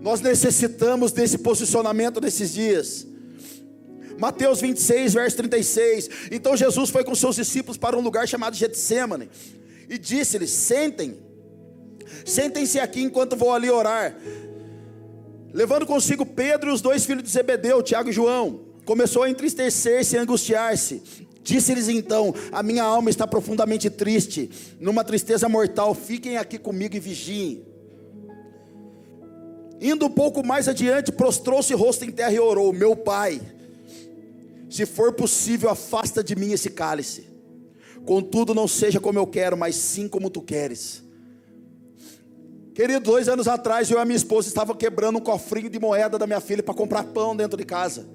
Nós 0.00 0.20
necessitamos 0.20 1.12
desse 1.12 1.38
posicionamento 1.38 2.20
nesses 2.20 2.52
dias. 2.52 3.06
Mateus 4.18 4.60
26, 4.60 5.14
verso 5.14 5.36
36. 5.38 6.10
Então 6.30 6.56
Jesus 6.56 6.90
foi 6.90 7.04
com 7.04 7.14
seus 7.14 7.36
discípulos 7.36 7.76
para 7.76 7.96
um 7.96 8.00
lugar 8.00 8.28
chamado 8.28 8.56
Getsemane 8.56 9.28
e 9.88 9.98
disse-lhes: 9.98 10.50
Sentem, 10.50 11.18
sentem-se 12.24 12.78
aqui 12.78 13.02
enquanto 13.02 13.36
vou 13.36 13.52
ali 13.52 13.70
orar. 13.70 14.16
Levando 15.52 15.84
consigo 15.84 16.24
Pedro 16.24 16.70
e 16.70 16.72
os 16.72 16.80
dois 16.80 17.04
filhos 17.04 17.24
de 17.24 17.30
Zebedeu, 17.30 17.82
Tiago 17.82 18.10
e 18.10 18.12
João, 18.12 18.60
começou 18.84 19.24
a 19.24 19.30
entristecer-se 19.30 20.14
e 20.14 20.18
angustiar-se. 20.18 21.02
Disse-lhes 21.42 21.88
então: 21.88 22.34
A 22.52 22.62
minha 22.62 22.84
alma 22.84 23.10
está 23.10 23.26
profundamente 23.26 23.90
triste, 23.90 24.50
numa 24.78 25.02
tristeza 25.02 25.48
mortal. 25.48 25.94
Fiquem 25.94 26.36
aqui 26.36 26.58
comigo 26.58 26.94
e 26.94 27.00
vigiem. 27.00 27.69
Indo 29.80 30.06
um 30.06 30.10
pouco 30.10 30.46
mais 30.46 30.68
adiante, 30.68 31.10
prostrou-se 31.10 31.72
rosto 31.72 32.04
em 32.04 32.10
terra 32.10 32.32
e 32.32 32.38
orou: 32.38 32.70
Meu 32.70 32.94
pai, 32.94 33.40
se 34.68 34.84
for 34.84 35.12
possível, 35.14 35.70
afasta 35.70 36.22
de 36.22 36.36
mim 36.36 36.52
esse 36.52 36.68
cálice. 36.68 37.30
Contudo, 38.04 38.54
não 38.54 38.68
seja 38.68 39.00
como 39.00 39.18
eu 39.18 39.26
quero, 39.26 39.56
mas 39.56 39.74
sim 39.76 40.06
como 40.06 40.28
tu 40.28 40.42
queres. 40.42 41.02
Querido, 42.74 43.00
dois 43.00 43.28
anos 43.28 43.48
atrás, 43.48 43.90
eu 43.90 43.98
e 43.98 44.00
a 44.00 44.04
minha 44.04 44.16
esposa 44.16 44.48
estavam 44.48 44.76
quebrando 44.76 45.18
um 45.18 45.22
cofrinho 45.22 45.70
de 45.70 45.78
moeda 45.78 46.18
da 46.18 46.26
minha 46.26 46.40
filha 46.40 46.62
para 46.62 46.74
comprar 46.74 47.04
pão 47.04 47.34
dentro 47.34 47.56
de 47.56 47.64
casa. 47.64 48.06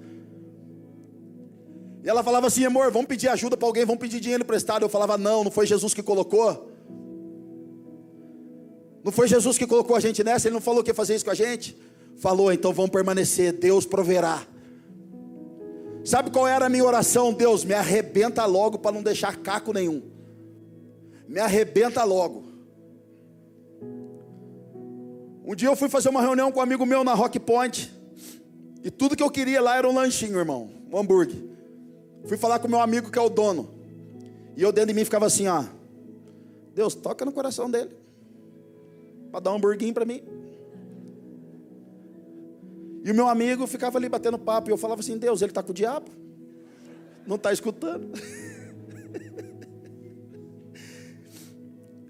E 2.03 2.09
ela 2.09 2.23
falava 2.23 2.45
assim: 2.45 2.63
amor, 2.63 2.91
vamos 2.91 3.07
pedir 3.07 3.27
ajuda 3.27 3.57
para 3.57 3.67
alguém, 3.67 3.85
vamos 3.85 3.99
pedir 3.99 4.19
dinheiro 4.19 4.43
emprestado. 4.43 4.83
Eu 4.83 4.89
falava: 4.89 5.17
não, 5.17 5.43
não 5.43 5.49
foi 5.49 5.65
Jesus 5.65 5.95
que 5.95 6.03
colocou. 6.03 6.74
Não 9.05 9.11
foi 9.11 9.27
Jesus 9.27 9.55
que 9.55 9.67
colocou 9.67 9.95
a 9.95 9.99
gente 9.99 10.23
nessa? 10.23 10.47
Ele 10.47 10.55
não 10.55 10.61
falou 10.61 10.83
que 10.83 10.89
ia 10.89 10.95
fazer 10.95 11.13
isso 11.13 11.23
com 11.23 11.29
a 11.29 11.35
gente? 11.35 11.77
Falou, 12.17 12.51
então 12.51 12.73
vamos 12.73 12.89
permanecer, 12.89 13.53
Deus 13.53 13.85
proverá. 13.85 14.47
Sabe 16.03 16.31
qual 16.31 16.47
era 16.47 16.65
a 16.65 16.69
minha 16.69 16.83
oração? 16.83 17.31
Deus, 17.31 17.63
me 17.63 17.75
arrebenta 17.75 18.43
logo 18.45 18.79
para 18.79 18.91
não 18.91 19.03
deixar 19.03 19.37
caco 19.37 19.71
nenhum. 19.71 20.01
Me 21.27 21.39
arrebenta 21.39 22.03
logo. 22.03 22.45
Um 25.45 25.53
dia 25.53 25.67
eu 25.67 25.75
fui 25.75 25.87
fazer 25.87 26.09
uma 26.09 26.21
reunião 26.21 26.51
com 26.51 26.59
um 26.59 26.63
amigo 26.63 26.83
meu 26.83 27.03
na 27.03 27.13
Rock 27.13 27.39
Point. 27.39 27.93
E 28.83 28.89
tudo 28.89 29.15
que 29.15 29.21
eu 29.21 29.29
queria 29.29 29.61
lá 29.61 29.77
era 29.77 29.87
um 29.87 29.93
lanchinho, 29.93 30.39
irmão, 30.39 30.71
um 30.91 30.97
hambúrguer. 30.97 31.43
Fui 32.25 32.37
falar 32.37 32.57
com 32.57 32.67
meu 32.67 32.81
amigo 32.81 33.11
que 33.11 33.19
é 33.19 33.21
o 33.21 33.29
dono. 33.29 33.69
E 34.57 34.63
eu 34.63 34.71
dentro 34.71 34.87
de 34.87 34.95
mim 34.95 35.05
ficava 35.05 35.27
assim, 35.27 35.47
ó. 35.47 35.63
Deus, 36.73 36.95
toca 36.95 37.23
no 37.23 37.31
coração 37.31 37.69
dele. 37.69 38.04
Para 39.35 39.41
dar 39.41 39.51
um 39.51 39.55
hamburguinho 39.55 39.93
para 39.93 40.05
mim. 40.05 40.23
E 43.03 43.11
o 43.11 43.13
meu 43.13 43.27
amigo 43.27 43.67
ficava 43.67 43.97
ali 43.97 44.07
batendo 44.07 44.39
papo. 44.39 44.69
E 44.69 44.71
eu 44.71 44.77
falava 44.77 45.01
assim, 45.01 45.17
Deus, 45.17 45.41
ele 45.41 45.51
está 45.51 45.61
com 45.61 45.71
o 45.71 45.73
diabo. 45.73 46.09
Não 47.27 47.35
está 47.35 47.51
escutando. 47.51 48.13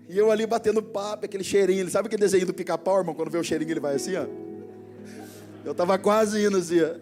e 0.07 0.15
eu 0.15 0.30
ali 0.30 0.45
batendo 0.45 0.84
papo, 0.84 1.26
aquele 1.26 1.43
cheirinho. 1.43 1.80
Ele 1.80 1.89
sabe 1.89 2.05
aquele 2.05 2.21
desenho 2.21 2.45
do 2.45 2.53
pica-pau, 2.53 2.99
irmão? 2.99 3.15
Quando 3.15 3.32
vê 3.32 3.39
o 3.39 3.43
cheirinho 3.43 3.71
ele 3.71 3.80
vai 3.80 3.95
assim, 3.95 4.15
ó. 4.17 4.28
Eu 5.65 5.71
estava 5.71 5.97
quase 5.97 6.45
indo 6.45 6.57
assim, 6.57 6.80
ó. 6.80 6.93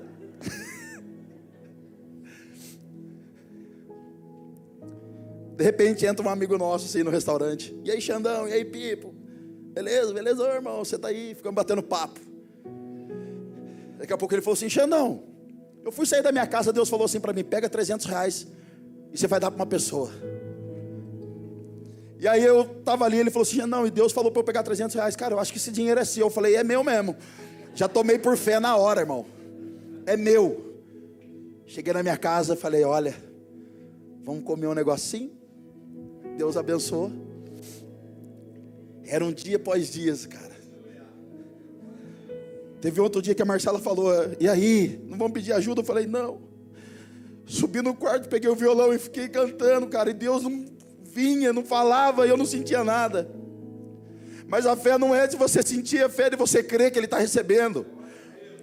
De 5.57 5.63
repente 5.65 6.05
entra 6.05 6.25
um 6.25 6.29
amigo 6.29 6.57
nosso 6.57 6.85
assim 6.85 7.03
no 7.03 7.11
restaurante. 7.11 7.77
E 7.83 7.91
aí, 7.91 7.99
Xandão? 7.99 8.47
E 8.47 8.53
aí, 8.53 8.63
Pipo? 8.63 9.12
Beleza, 9.73 10.13
beleza, 10.13 10.43
irmão? 10.49 10.85
Você 10.85 10.99
tá 10.99 11.07
aí? 11.07 11.33
Ficamos 11.33 11.55
batendo 11.55 11.81
papo. 11.81 12.19
Daqui 13.97 14.13
a 14.13 14.17
pouco 14.17 14.35
ele 14.35 14.41
falou 14.41 14.53
assim: 14.53 14.69
Xandão, 14.69 15.23
eu 15.83 15.91
fui 15.91 16.05
sair 16.05 16.21
da 16.21 16.31
minha 16.31 16.45
casa, 16.45 16.71
Deus 16.71 16.87
falou 16.87 17.05
assim 17.05 17.19
para 17.19 17.33
mim: 17.33 17.43
pega 17.43 17.67
300 17.67 18.05
reais 18.05 18.47
e 19.11 19.17
você 19.17 19.25
vai 19.25 19.39
dar 19.39 19.49
para 19.49 19.55
uma 19.55 19.65
pessoa. 19.65 20.11
E 22.19 22.27
aí 22.27 22.43
eu 22.43 22.65
tava 22.85 23.03
ali, 23.05 23.17
ele 23.17 23.31
falou 23.31 23.43
assim: 23.43 23.57
não, 23.65 23.87
e 23.87 23.89
Deus 23.89 24.11
falou 24.11 24.31
para 24.31 24.41
eu 24.41 24.43
pegar 24.43 24.61
300 24.61 24.95
reais. 24.95 25.15
Cara, 25.15 25.33
eu 25.33 25.39
acho 25.39 25.51
que 25.51 25.57
esse 25.57 25.71
dinheiro 25.71 25.99
é 25.99 26.05
seu. 26.05 26.27
Eu 26.27 26.29
falei: 26.29 26.55
é 26.55 26.63
meu 26.63 26.83
mesmo. 26.83 27.15
Já 27.73 27.87
tomei 27.87 28.19
por 28.19 28.37
fé 28.37 28.59
na 28.59 28.77
hora, 28.77 29.01
irmão. 29.01 29.25
É 30.05 30.15
meu. 30.15 30.75
Cheguei 31.65 31.93
na 31.93 32.03
minha 32.03 32.17
casa, 32.17 32.55
falei: 32.55 32.83
Olha, 32.83 33.15
vamos 34.23 34.43
comer 34.43 34.67
um 34.67 34.75
negocinho. 34.75 35.31
Deus 36.37 36.57
abençoou. 36.57 37.22
Era 39.05 39.23
um 39.23 39.31
dia 39.31 39.57
após 39.57 39.91
dias, 39.91 40.25
cara. 40.25 40.53
Teve 42.81 42.99
outro 42.99 43.21
dia 43.21 43.33
que 43.33 43.41
a 43.41 43.45
Marcela 43.45 43.79
falou: 43.79 44.11
E 44.39 44.47
aí, 44.47 45.01
não 45.07 45.17
vamos 45.17 45.33
pedir 45.33 45.53
ajuda? 45.53 45.81
Eu 45.81 45.85
falei: 45.85 46.05
Não. 46.05 46.41
Subi 47.45 47.81
no 47.81 47.93
quarto, 47.93 48.29
peguei 48.29 48.49
o 48.49 48.55
violão 48.55 48.93
e 48.93 48.99
fiquei 48.99 49.27
cantando, 49.27 49.87
cara. 49.87 50.09
E 50.09 50.13
Deus 50.13 50.43
não 50.43 50.65
vinha, 51.01 51.53
não 51.53 51.63
falava, 51.63 52.25
e 52.25 52.29
eu 52.29 52.37
não 52.37 52.45
sentia 52.45 52.83
nada. 52.83 53.29
Mas 54.47 54.65
a 54.65 54.75
fé 54.75 54.97
não 54.97 55.13
é 55.15 55.27
de 55.27 55.35
você 55.35 55.61
sentir, 55.61 56.03
a 56.03 56.09
fé 56.09 56.23
é 56.23 56.29
de 56.31 56.35
você 56.35 56.61
crer 56.63 56.91
que 56.91 56.99
Ele 56.99 57.05
está 57.05 57.17
recebendo. 57.17 57.85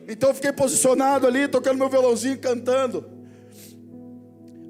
Então 0.08 0.30
eu 0.30 0.34
fiquei 0.34 0.52
posicionado 0.52 1.26
ali, 1.26 1.46
tocando 1.48 1.78
meu 1.78 1.88
violãozinho, 1.88 2.38
cantando. 2.38 3.04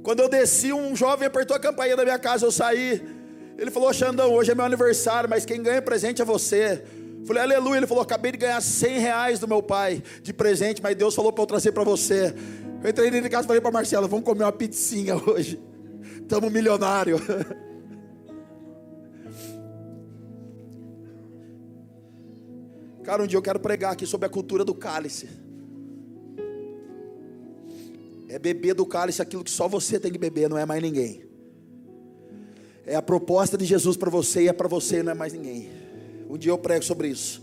Quando 0.02 0.20
eu 0.20 0.28
desci, 0.28 0.72
um 0.72 0.94
jovem 0.96 1.26
apertou 1.26 1.56
a 1.56 1.60
campainha 1.60 1.96
da 1.96 2.04
minha 2.04 2.18
casa, 2.18 2.46
eu 2.46 2.52
saí. 2.52 3.19
Ele 3.60 3.70
falou, 3.70 3.92
Xandão, 3.92 4.32
hoje 4.32 4.50
é 4.52 4.54
meu 4.54 4.64
aniversário, 4.64 5.28
mas 5.28 5.44
quem 5.44 5.62
ganha 5.62 5.82
presente 5.82 6.22
é 6.22 6.24
você. 6.24 6.82
Falei, 7.26 7.42
aleluia. 7.42 7.76
Ele 7.76 7.86
falou, 7.86 8.02
acabei 8.02 8.32
de 8.32 8.38
ganhar 8.38 8.58
100 8.58 8.98
reais 8.98 9.38
do 9.38 9.46
meu 9.46 9.62
pai 9.62 10.02
de 10.22 10.32
presente, 10.32 10.82
mas 10.82 10.96
Deus 10.96 11.14
falou 11.14 11.30
para 11.30 11.42
eu 11.42 11.46
trazer 11.46 11.70
para 11.72 11.84
você. 11.84 12.34
Eu 12.82 12.88
entrei 12.88 13.10
dentro 13.10 13.24
de 13.24 13.28
casa 13.28 13.44
e 13.44 13.46
falei 13.46 13.60
para 13.60 13.70
Marcela, 13.70 14.08
vamos 14.08 14.24
comer 14.24 14.44
uma 14.44 14.52
pizzinha 14.52 15.14
hoje. 15.14 15.60
Estamos 16.22 16.50
milionário. 16.50 17.18
Cara, 23.04 23.22
um 23.22 23.26
dia 23.26 23.36
eu 23.36 23.42
quero 23.42 23.60
pregar 23.60 23.92
aqui 23.92 24.06
sobre 24.06 24.24
a 24.26 24.30
cultura 24.30 24.64
do 24.64 24.74
cálice. 24.74 25.28
É 28.26 28.38
beber 28.38 28.72
do 28.72 28.86
cálice 28.86 29.20
aquilo 29.20 29.44
que 29.44 29.50
só 29.50 29.68
você 29.68 30.00
tem 30.00 30.10
que 30.10 30.18
beber, 30.18 30.48
não 30.48 30.56
é 30.56 30.64
mais 30.64 30.80
ninguém. 30.80 31.29
É 32.90 32.96
a 32.96 33.02
proposta 33.02 33.56
de 33.56 33.64
Jesus 33.64 33.96
para 33.96 34.10
você 34.10 34.42
e 34.42 34.48
é 34.48 34.52
para 34.52 34.66
você, 34.66 35.00
não 35.00 35.12
é 35.12 35.14
mais 35.14 35.32
ninguém. 35.32 35.70
Um 36.28 36.36
dia 36.36 36.50
eu 36.50 36.58
prego 36.58 36.84
sobre 36.84 37.06
isso. 37.06 37.40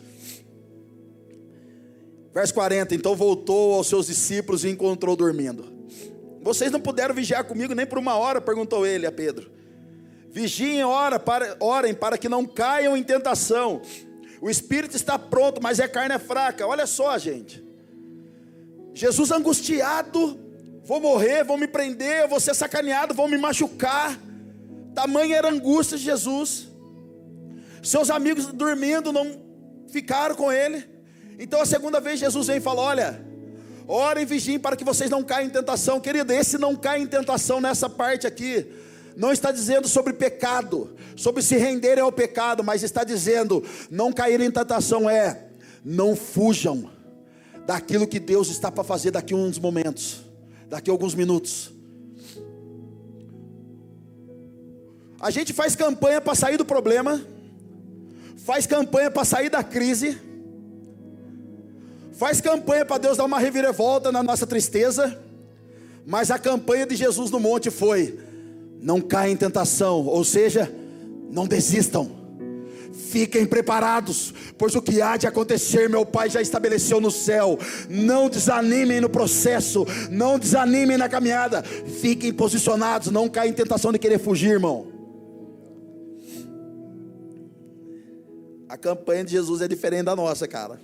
Verso 2.33 2.53
40: 2.53 2.93
Então 2.93 3.15
voltou 3.15 3.75
aos 3.75 3.87
seus 3.87 4.07
discípulos 4.07 4.65
e 4.65 4.69
encontrou 4.69 5.15
dormindo. 5.15 5.71
Vocês 6.41 6.69
não 6.69 6.81
puderam 6.81 7.15
vigiar 7.15 7.45
comigo 7.45 7.73
nem 7.73 7.85
por 7.85 7.97
uma 7.97 8.15
hora, 8.17 8.41
perguntou 8.41 8.85
ele 8.85 9.07
a 9.07 9.11
Pedro. 9.11 9.49
Vigiem, 10.29 10.83
ora, 10.83 11.17
para, 11.17 11.55
orem 11.61 11.93
para 11.93 12.17
que 12.17 12.27
não 12.27 12.45
caiam 12.45 12.97
em 12.97 13.01
tentação. 13.01 13.81
O 14.41 14.49
espírito 14.49 14.97
está 14.97 15.17
pronto, 15.17 15.63
mas 15.63 15.79
a 15.79 15.87
carne 15.87 16.15
é 16.15 16.19
fraca. 16.19 16.67
Olha 16.67 16.85
só, 16.85 17.17
gente. 17.17 17.63
Jesus 18.93 19.31
angustiado, 19.31 20.37
vou 20.83 20.99
morrer, 20.99 21.45
vou 21.45 21.57
me 21.57 21.69
prender, 21.69 22.27
vou 22.27 22.41
ser 22.41 22.53
sacaneado, 22.53 23.13
vou 23.13 23.29
me 23.29 23.37
machucar. 23.37 24.26
Tamanha 24.97 25.35
era 25.37 25.47
a 25.47 25.51
angústia 25.51 25.95
de 25.95 26.03
Jesus. 26.03 26.69
Seus 27.83 28.09
amigos 28.09 28.47
dormindo 28.47 29.13
não 29.13 29.39
ficaram 29.89 30.33
com 30.33 30.51
ele. 30.51 30.83
Então 31.37 31.61
a 31.61 31.67
segunda 31.67 31.99
vez 31.99 32.19
Jesus 32.19 32.47
vem 32.47 32.57
e 32.57 32.59
fala: 32.59 32.81
Olha, 32.81 33.23
orem 33.87 34.23
e 34.23 34.25
vigiem 34.25 34.57
para 34.57 34.75
que 34.75 34.83
vocês 34.83 35.07
não 35.11 35.23
caiam 35.23 35.45
em 35.45 35.51
tentação. 35.51 35.99
Querido, 35.99 36.33
esse 36.33 36.57
não 36.57 36.75
cai 36.75 36.99
em 36.99 37.05
tentação 37.05 37.61
nessa 37.61 37.87
parte 37.87 38.25
aqui 38.25 38.65
não 39.15 39.31
está 39.31 39.51
dizendo 39.51 39.87
sobre 39.87 40.13
pecado, 40.13 40.95
sobre 41.15 41.41
se 41.41 41.57
render 41.57 41.97
ao 41.99 42.11
pecado, 42.11 42.63
mas 42.63 42.83
está 42.83 43.03
dizendo 43.03 43.63
não 43.89 44.13
cair 44.13 44.39
em 44.41 44.51
tentação 44.51 45.09
é 45.09 45.47
não 45.83 46.15
fujam 46.15 46.91
daquilo 47.65 48.07
que 48.07 48.19
Deus 48.19 48.49
está 48.49 48.71
para 48.71 48.83
fazer 48.83 49.11
daqui 49.11 49.33
a 49.33 49.37
uns 49.37 49.59
momentos, 49.59 50.21
daqui 50.67 50.89
a 50.89 50.93
alguns 50.93 51.13
minutos. 51.13 51.76
A 55.19 55.31
gente 55.31 55.51
faz 55.51 55.75
campanha 55.75 56.21
para 56.21 56.35
sair 56.35 56.57
do 56.57 56.65
problema, 56.65 57.21
faz 58.45 58.67
campanha 58.67 59.09
para 59.09 59.25
sair 59.25 59.49
da 59.49 59.63
crise, 59.63 60.17
faz 62.13 62.39
campanha 62.39 62.85
para 62.85 62.99
Deus 62.99 63.17
dar 63.17 63.25
uma 63.25 63.39
reviravolta 63.39 64.11
na 64.11 64.21
nossa 64.21 64.45
tristeza, 64.45 65.19
mas 66.05 66.29
a 66.29 66.37
campanha 66.37 66.85
de 66.85 66.95
Jesus 66.95 67.31
no 67.31 67.39
monte 67.39 67.71
foi: 67.71 68.19
não 68.79 69.01
caia 69.01 69.31
em 69.31 69.35
tentação, 69.35 70.05
ou 70.05 70.23
seja, 70.23 70.71
não 71.31 71.47
desistam. 71.47 72.15
Fiquem 72.93 73.45
preparados, 73.45 74.33
pois 74.57 74.75
o 74.75 74.81
que 74.81 75.01
há 75.01 75.17
de 75.17 75.25
acontecer, 75.25 75.89
meu 75.89 76.05
Pai 76.05 76.29
já 76.29 76.41
estabeleceu 76.41 76.99
no 76.99 77.09
céu. 77.09 77.57
Não 77.89 78.29
desanimem 78.29 78.99
no 78.99 79.09
processo, 79.09 79.85
não 80.09 80.37
desanimem 80.37 80.97
na 80.97 81.07
caminhada. 81.07 81.63
Fiquem 81.63 82.33
posicionados, 82.33 83.09
não 83.09 83.29
caia 83.29 83.49
em 83.49 83.53
tentação 83.53 83.91
de 83.91 83.99
querer 83.99 84.19
fugir, 84.19 84.51
irmão. 84.51 84.96
A 88.69 88.77
campanha 88.77 89.23
de 89.23 89.31
Jesus 89.31 89.61
é 89.61 89.67
diferente 89.67 90.03
da 90.03 90.15
nossa, 90.15 90.47
cara. 90.47 90.79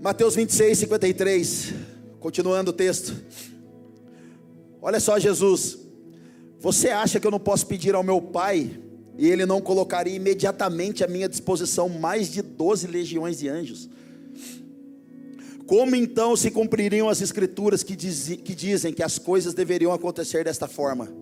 Mateus 0.00 0.34
26, 0.34 0.78
53, 0.78 1.74
continuando 2.20 2.70
o 2.70 2.72
texto. 2.72 3.14
Olha 4.80 4.98
só, 4.98 5.18
Jesus, 5.18 5.78
você 6.58 6.88
acha 6.88 7.20
que 7.20 7.26
eu 7.26 7.30
não 7.30 7.40
posso 7.40 7.66
pedir 7.66 7.94
ao 7.94 8.02
meu 8.02 8.22
Pai 8.22 8.80
e 9.18 9.28
Ele 9.28 9.44
não 9.44 9.60
colocaria 9.60 10.14
imediatamente 10.14 11.04
à 11.04 11.08
minha 11.08 11.28
disposição 11.28 11.88
mais 11.88 12.30
de 12.30 12.40
12 12.40 12.86
legiões 12.86 13.38
de 13.38 13.48
anjos? 13.48 13.90
Como 15.66 15.94
então 15.94 16.34
se 16.34 16.50
cumpririam 16.50 17.08
as 17.08 17.20
Escrituras 17.20 17.82
que, 17.82 17.94
diz, 17.94 18.28
que 18.42 18.54
dizem 18.54 18.92
que 18.92 19.02
as 19.02 19.18
coisas 19.18 19.52
deveriam 19.52 19.92
acontecer 19.92 20.44
desta 20.44 20.66
forma? 20.66 21.12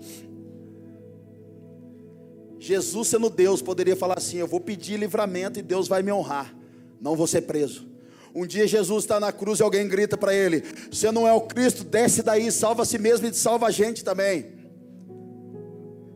Jesus, 2.59 3.09
sendo 3.09 3.30
Deus, 3.30 3.62
poderia 3.62 3.96
falar 3.96 4.18
assim: 4.18 4.38
Eu 4.38 4.46
vou 4.46 4.61
pedir 4.61 4.98
livramento 4.98 5.59
e 5.59 5.62
Deus 5.62 5.86
vai 5.88 6.02
me 6.02 6.12
honrar, 6.12 6.54
não 7.00 7.16
vou 7.16 7.26
ser 7.26 7.42
preso. 7.42 7.86
Um 8.34 8.46
dia 8.46 8.66
Jesus 8.66 9.04
está 9.04 9.18
na 9.18 9.32
cruz 9.32 9.61
e 9.61 9.62
alguém 9.62 9.88
grita 9.88 10.16
para 10.16 10.34
ele: 10.34 10.62
Você 10.90 11.11
não 11.11 11.26
é 11.26 11.32
o 11.32 11.42
Cristo, 11.42 11.84
desce 11.84 12.22
daí, 12.22 12.50
salva 12.50 12.82
a 12.82 12.86
si 12.86 12.98
mesmo 12.98 13.26
e 13.26 13.34
salva 13.34 13.66
a 13.66 13.70
gente 13.70 14.04
também. 14.04 14.59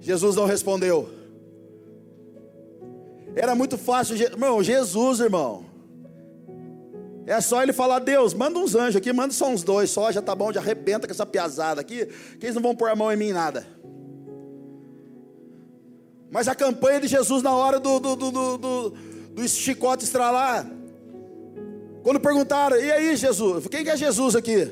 Jesus 0.00 0.34
não 0.34 0.46
respondeu. 0.46 1.08
Era 3.34 3.54
muito 3.54 3.78
fácil, 3.78 4.16
irmão, 4.16 4.62
Jesus, 4.62 5.20
irmão. 5.20 5.64
É 7.24 7.40
só 7.40 7.62
ele 7.62 7.72
falar, 7.72 8.00
Deus, 8.00 8.34
manda 8.34 8.58
uns 8.58 8.74
anjos 8.74 8.96
aqui, 8.96 9.12
manda 9.12 9.32
só 9.32 9.48
uns 9.48 9.62
dois, 9.62 9.90
só 9.90 10.10
já 10.10 10.20
tá 10.20 10.34
bom, 10.34 10.52
já 10.52 10.60
arrebenta 10.60 11.06
com 11.06 11.12
essa 11.12 11.24
piazada 11.24 11.80
aqui, 11.80 12.06
que 12.38 12.46
eles 12.46 12.56
não 12.56 12.62
vão 12.62 12.74
pôr 12.74 12.90
a 12.90 12.96
mão 12.96 13.12
em 13.12 13.16
mim 13.16 13.32
nada. 13.32 13.64
Mas 16.32 16.48
a 16.48 16.54
campanha 16.54 16.98
de 16.98 17.08
Jesus 17.08 17.42
na 17.42 17.54
hora 17.54 17.78
do, 17.78 18.00
do, 18.00 18.16
do, 18.16 18.30
do, 18.56 18.90
do 19.34 19.48
chicote 19.48 20.04
estralar, 20.04 20.66
quando 22.02 22.18
perguntaram, 22.18 22.80
e 22.80 22.90
aí 22.90 23.14
Jesus, 23.14 23.66
quem 23.68 23.84
que 23.84 23.90
é 23.90 23.96
Jesus 23.98 24.34
aqui? 24.34 24.70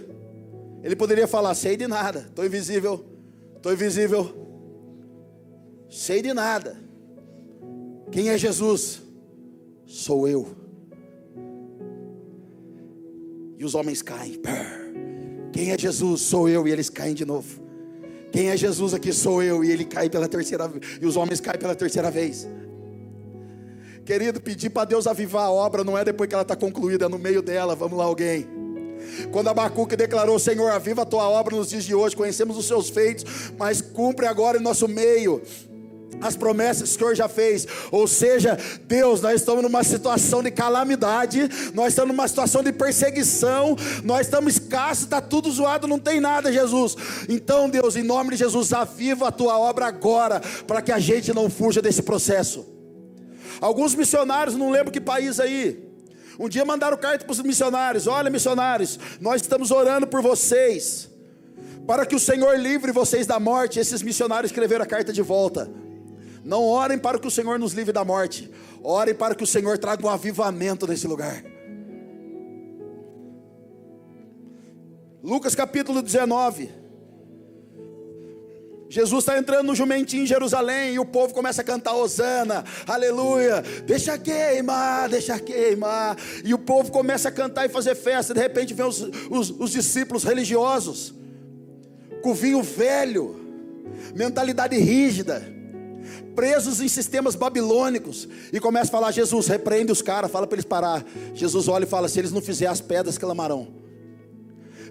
Ele 0.82 0.96
poderia 0.96 1.28
falar, 1.28 1.54
sei 1.54 1.76
de 1.76 1.86
nada, 1.86 2.20
estou 2.30 2.46
invisível, 2.46 3.04
estou 3.56 3.74
invisível, 3.74 4.34
sei 5.90 6.22
de 6.22 6.32
nada. 6.32 6.78
Quem 8.10 8.30
é 8.30 8.38
Jesus? 8.38 9.02
Sou 9.86 10.26
eu. 10.26 10.48
E 13.58 13.64
os 13.66 13.74
homens 13.74 14.00
caem. 14.00 14.40
Quem 15.52 15.72
é 15.72 15.78
Jesus? 15.78 16.22
Sou 16.22 16.48
eu. 16.48 16.66
E 16.66 16.72
eles 16.72 16.88
caem 16.88 17.14
de 17.14 17.26
novo. 17.26 17.69
Quem 18.32 18.50
é 18.50 18.56
Jesus 18.56 18.94
aqui? 18.94 19.12
Sou 19.12 19.42
eu. 19.42 19.64
E 19.64 19.70
ele 19.70 19.84
cai 19.84 20.08
pela 20.08 20.28
terceira 20.28 20.68
vez. 20.68 20.98
E 21.00 21.06
os 21.06 21.16
homens 21.16 21.40
caem 21.40 21.58
pela 21.58 21.74
terceira 21.74 22.10
vez. 22.10 22.46
Querido, 24.04 24.40
pedir 24.40 24.70
para 24.70 24.86
Deus 24.86 25.06
avivar 25.06 25.44
a 25.44 25.50
obra 25.50 25.84
não 25.84 25.96
é 25.96 26.04
depois 26.04 26.28
que 26.28 26.34
ela 26.34 26.42
está 26.42 26.56
concluída, 26.56 27.06
é 27.06 27.08
no 27.08 27.18
meio 27.18 27.42
dela. 27.42 27.76
Vamos 27.76 27.98
lá, 27.98 28.04
alguém. 28.04 28.48
Quando 29.30 29.48
Abacuque 29.48 29.96
declarou: 29.96 30.38
Senhor, 30.38 30.70
aviva 30.70 31.02
a 31.02 31.06
tua 31.06 31.28
obra 31.28 31.56
nos 31.56 31.70
dias 31.70 31.84
de 31.84 31.94
hoje, 31.94 32.16
conhecemos 32.16 32.56
os 32.56 32.66
seus 32.66 32.88
feitos, 32.88 33.52
mas 33.58 33.80
cumpre 33.80 34.26
agora 34.26 34.58
em 34.58 34.62
nosso 34.62 34.88
meio 34.88 35.40
as 36.20 36.36
promessas 36.36 36.90
que 36.90 36.96
o 36.96 36.98
Senhor 36.98 37.14
já 37.14 37.28
fez. 37.28 37.66
Ou 37.90 38.06
seja, 38.06 38.58
Deus, 38.84 39.20
nós 39.20 39.40
estamos 39.40 39.62
numa 39.62 39.82
situação 39.82 40.42
de 40.42 40.50
calamidade, 40.50 41.48
nós 41.74 41.88
estamos 41.88 42.14
numa 42.14 42.28
situação 42.28 42.62
de 42.62 42.72
perseguição, 42.72 43.76
nós 44.04 44.26
estamos 44.26 44.54
escassos, 44.54 45.04
está 45.04 45.20
tudo 45.20 45.50
zoado, 45.50 45.86
não 45.86 45.98
tem 45.98 46.20
nada, 46.20 46.52
Jesus. 46.52 46.96
Então, 47.28 47.68
Deus, 47.68 47.96
em 47.96 48.02
nome 48.02 48.30
de 48.30 48.36
Jesus, 48.36 48.72
aviva 48.72 49.28
a 49.28 49.32
tua 49.32 49.58
obra 49.58 49.86
agora, 49.86 50.40
para 50.66 50.82
que 50.82 50.92
a 50.92 50.98
gente 50.98 51.32
não 51.32 51.48
fuja 51.48 51.80
desse 51.80 52.02
processo. 52.02 52.66
Alguns 53.60 53.94
missionários, 53.94 54.56
não 54.56 54.70
lembro 54.70 54.92
que 54.92 55.00
país 55.00 55.38
aí, 55.38 55.90
um 56.38 56.48
dia 56.48 56.64
mandaram 56.64 56.96
carta 56.96 57.24
para 57.24 57.32
os 57.32 57.40
missionários: 57.40 58.06
Olha, 58.06 58.30
missionários, 58.30 58.98
nós 59.20 59.42
estamos 59.42 59.70
orando 59.70 60.06
por 60.06 60.22
vocês, 60.22 61.10
para 61.86 62.06
que 62.06 62.14
o 62.14 62.18
Senhor 62.18 62.58
livre 62.58 62.92
vocês 62.92 63.26
da 63.26 63.38
morte. 63.38 63.78
Esses 63.78 64.00
missionários 64.00 64.50
escreveram 64.50 64.82
a 64.82 64.86
carta 64.86 65.12
de 65.12 65.20
volta. 65.20 65.70
Não 66.44 66.64
orem 66.64 66.98
para 66.98 67.18
que 67.18 67.26
o 67.26 67.30
Senhor 67.30 67.58
nos 67.58 67.72
livre 67.72 67.92
da 67.92 68.04
morte, 68.04 68.50
orem 68.82 69.14
para 69.14 69.34
que 69.34 69.44
o 69.44 69.46
Senhor 69.46 69.76
traga 69.78 70.04
um 70.04 70.08
avivamento 70.08 70.86
nesse 70.86 71.06
lugar. 71.06 71.44
Lucas 75.22 75.54
capítulo 75.54 76.00
19. 76.00 76.80
Jesus 78.88 79.22
está 79.22 79.38
entrando 79.38 79.68
no 79.68 79.74
jumentinho 79.74 80.24
em 80.24 80.26
Jerusalém 80.26 80.94
e 80.94 80.98
o 80.98 81.04
povo 81.04 81.32
começa 81.32 81.60
a 81.60 81.64
cantar 81.64 81.94
Osana, 81.94 82.64
aleluia, 82.88 83.62
deixa 83.86 84.18
queimar, 84.18 85.08
deixa 85.08 85.38
queimar. 85.38 86.16
E 86.42 86.52
o 86.52 86.58
povo 86.58 86.90
começa 86.90 87.28
a 87.28 87.32
cantar 87.32 87.66
e 87.66 87.68
fazer 87.68 87.94
festa. 87.94 88.34
De 88.34 88.40
repente 88.40 88.74
vem 88.74 88.84
os, 88.84 89.00
os, 89.30 89.50
os 89.50 89.70
discípulos 89.70 90.24
religiosos, 90.24 91.14
com 92.20 92.34
vinho 92.34 92.62
velho, 92.64 93.38
mentalidade 94.16 94.76
rígida 94.76 95.59
presos 96.40 96.80
em 96.80 96.88
sistemas 96.88 97.34
babilônicos, 97.34 98.26
e 98.50 98.58
começa 98.58 98.88
a 98.88 98.92
falar: 98.92 99.12
Jesus, 99.12 99.46
repreende 99.46 99.92
os 99.92 100.00
caras, 100.00 100.30
fala 100.30 100.46
para 100.46 100.54
eles 100.54 100.64
parar. 100.64 101.04
Jesus 101.34 101.68
olha 101.68 101.84
e 101.84 101.86
fala: 101.86 102.08
se 102.08 102.18
eles 102.18 102.32
não 102.32 102.40
fizerem 102.40 102.72
as 102.72 102.80
pedras 102.80 103.18
clamarão. 103.18 103.68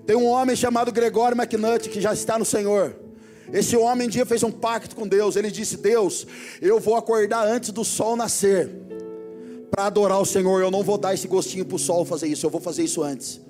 Tem 0.06 0.16
um 0.16 0.28
homem 0.28 0.56
chamado 0.56 0.92
Gregório 0.92 1.36
McNutt 1.36 1.90
que 1.90 2.00
já 2.00 2.14
está 2.14 2.38
no 2.38 2.46
Senhor. 2.46 2.96
Esse 3.52 3.76
homem 3.76 4.06
um 4.06 4.10
dia 4.12 4.28
fez 4.28 4.44
um 4.44 4.52
pacto 4.52 4.96
com 4.96 5.08
Deus. 5.08 5.36
Ele 5.36 5.50
disse: 5.50 5.76
Deus, 5.78 6.28
eu 6.62 6.80
vou 6.80 6.96
acordar 6.96 7.48
antes 7.48 7.72
do 7.72 7.84
sol 7.84 8.16
nascer 8.16 8.70
para 9.72 9.88
adorar 9.88 10.22
o 10.22 10.26
Senhor. 10.26 10.62
Eu 10.62 10.70
não 10.70 10.84
vou 10.84 11.00
dar 11.00 11.16
esse 11.16 11.28
gostinho 11.28 11.66
para 11.66 11.78
o 11.78 11.80
sol 11.80 12.06
fazer 12.06 12.28
isso, 12.28 12.46
eu 12.46 12.52
vou 12.52 12.62
fazer 12.62 12.84
isso 12.84 13.02
antes. 13.02 13.42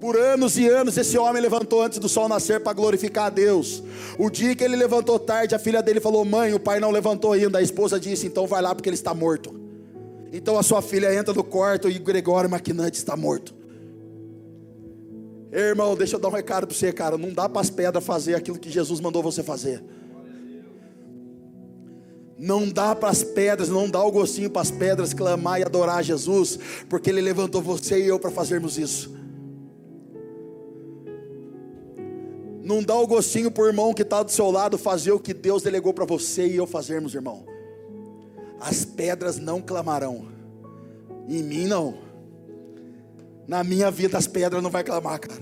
Por 0.00 0.16
anos 0.16 0.56
e 0.56 0.66
anos 0.66 0.96
esse 0.96 1.18
homem 1.18 1.42
levantou 1.42 1.82
antes 1.82 1.98
do 1.98 2.08
sol 2.08 2.26
nascer 2.26 2.60
para 2.60 2.72
glorificar 2.72 3.26
a 3.26 3.30
Deus. 3.30 3.82
O 4.18 4.30
dia 4.30 4.56
que 4.56 4.64
ele 4.64 4.74
levantou 4.74 5.18
tarde, 5.18 5.54
a 5.54 5.58
filha 5.58 5.82
dele 5.82 6.00
falou: 6.00 6.24
Mãe, 6.24 6.54
o 6.54 6.58
pai 6.58 6.80
não 6.80 6.90
levantou 6.90 7.32
ainda. 7.32 7.58
A 7.58 7.62
esposa 7.62 8.00
disse: 8.00 8.26
Então 8.26 8.46
vai 8.46 8.62
lá 8.62 8.74
porque 8.74 8.88
ele 8.88 8.94
está 8.94 9.12
morto. 9.12 9.60
Então 10.32 10.58
a 10.58 10.62
sua 10.62 10.80
filha 10.80 11.14
entra 11.14 11.34
no 11.34 11.44
quarto 11.44 11.88
e 11.88 11.98
Gregório 11.98 12.48
Maquinante 12.48 12.96
está 12.96 13.14
morto. 13.14 13.54
Irmão, 15.52 15.94
deixa 15.94 16.16
eu 16.16 16.20
dar 16.20 16.28
um 16.28 16.32
recado 16.32 16.66
para 16.66 16.74
você, 16.74 16.92
cara. 16.92 17.18
Não 17.18 17.32
dá 17.32 17.46
para 17.46 17.60
as 17.60 17.68
pedras 17.68 18.02
fazer 18.02 18.36
aquilo 18.36 18.58
que 18.58 18.70
Jesus 18.70 19.00
mandou 19.00 19.22
você 19.22 19.42
fazer. 19.42 19.84
Não 22.38 22.66
dá 22.66 22.94
para 22.94 23.10
as 23.10 23.22
pedras, 23.22 23.68
não 23.68 23.90
dá 23.90 24.02
o 24.02 24.10
gostinho 24.10 24.48
para 24.48 24.62
as 24.62 24.70
pedras 24.70 25.12
clamar 25.12 25.60
e 25.60 25.64
adorar 25.64 26.02
Jesus, 26.02 26.58
porque 26.88 27.10
Ele 27.10 27.20
levantou 27.20 27.60
você 27.60 28.02
e 28.02 28.06
eu 28.06 28.18
para 28.18 28.30
fazermos 28.30 28.78
isso. 28.78 29.19
Não 32.70 32.84
dá 32.84 32.94
o 32.94 33.04
gostinho 33.04 33.50
para 33.50 33.64
o 33.64 33.66
irmão 33.66 33.92
que 33.92 34.02
está 34.02 34.22
do 34.22 34.30
seu 34.30 34.48
lado 34.48 34.78
fazer 34.78 35.10
o 35.10 35.18
que 35.18 35.34
Deus 35.34 35.60
delegou 35.60 35.92
para 35.92 36.04
você 36.04 36.46
e 36.46 36.54
eu 36.54 36.68
fazermos, 36.68 37.16
irmão. 37.16 37.44
As 38.60 38.84
pedras 38.84 39.38
não 39.38 39.60
clamarão. 39.60 40.28
Em 41.28 41.42
mim 41.42 41.66
não. 41.66 41.98
Na 43.48 43.64
minha 43.64 43.90
vida 43.90 44.16
as 44.16 44.28
pedras 44.28 44.62
não 44.62 44.70
vai 44.70 44.84
clamar, 44.84 45.18
cara. 45.18 45.40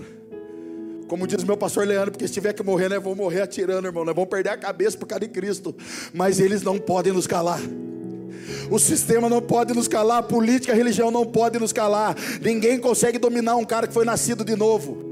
Como 1.07 1.27
diz 1.27 1.43
meu 1.43 1.55
pastor 1.55 1.85
Leandro, 1.85 2.11
porque 2.13 2.27
se 2.27 2.33
tiver 2.33 2.51
que 2.51 2.63
morrer, 2.63 2.89
nós 2.89 3.03
vamos 3.03 3.19
morrer 3.19 3.41
atirando, 3.41 3.87
irmão. 3.87 4.03
Nós 4.03 4.15
vamos 4.15 4.29
perder 4.31 4.49
a 4.49 4.57
cabeça 4.57 4.97
por 4.97 5.05
causa 5.05 5.19
de 5.19 5.27
Cristo. 5.27 5.75
Mas 6.11 6.39
eles 6.39 6.63
não 6.63 6.79
podem 6.79 7.13
nos 7.13 7.27
calar. 7.27 7.61
O 8.71 8.79
sistema 8.79 9.29
não 9.29 9.39
pode 9.39 9.75
nos 9.75 9.87
calar, 9.87 10.17
a 10.17 10.23
política, 10.23 10.73
a 10.73 10.75
religião 10.75 11.11
não 11.11 11.27
pode 11.27 11.59
nos 11.59 11.71
calar. 11.71 12.15
Ninguém 12.41 12.79
consegue 12.79 13.19
dominar 13.19 13.55
um 13.55 13.65
cara 13.65 13.85
que 13.85 13.93
foi 13.93 14.03
nascido 14.03 14.43
de 14.43 14.55
novo. 14.55 15.08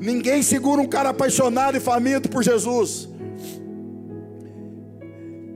Ninguém 0.00 0.42
segura 0.42 0.80
um 0.80 0.86
cara 0.86 1.10
apaixonado 1.10 1.76
e 1.76 1.80
faminto 1.80 2.28
por 2.30 2.42
Jesus. 2.42 3.08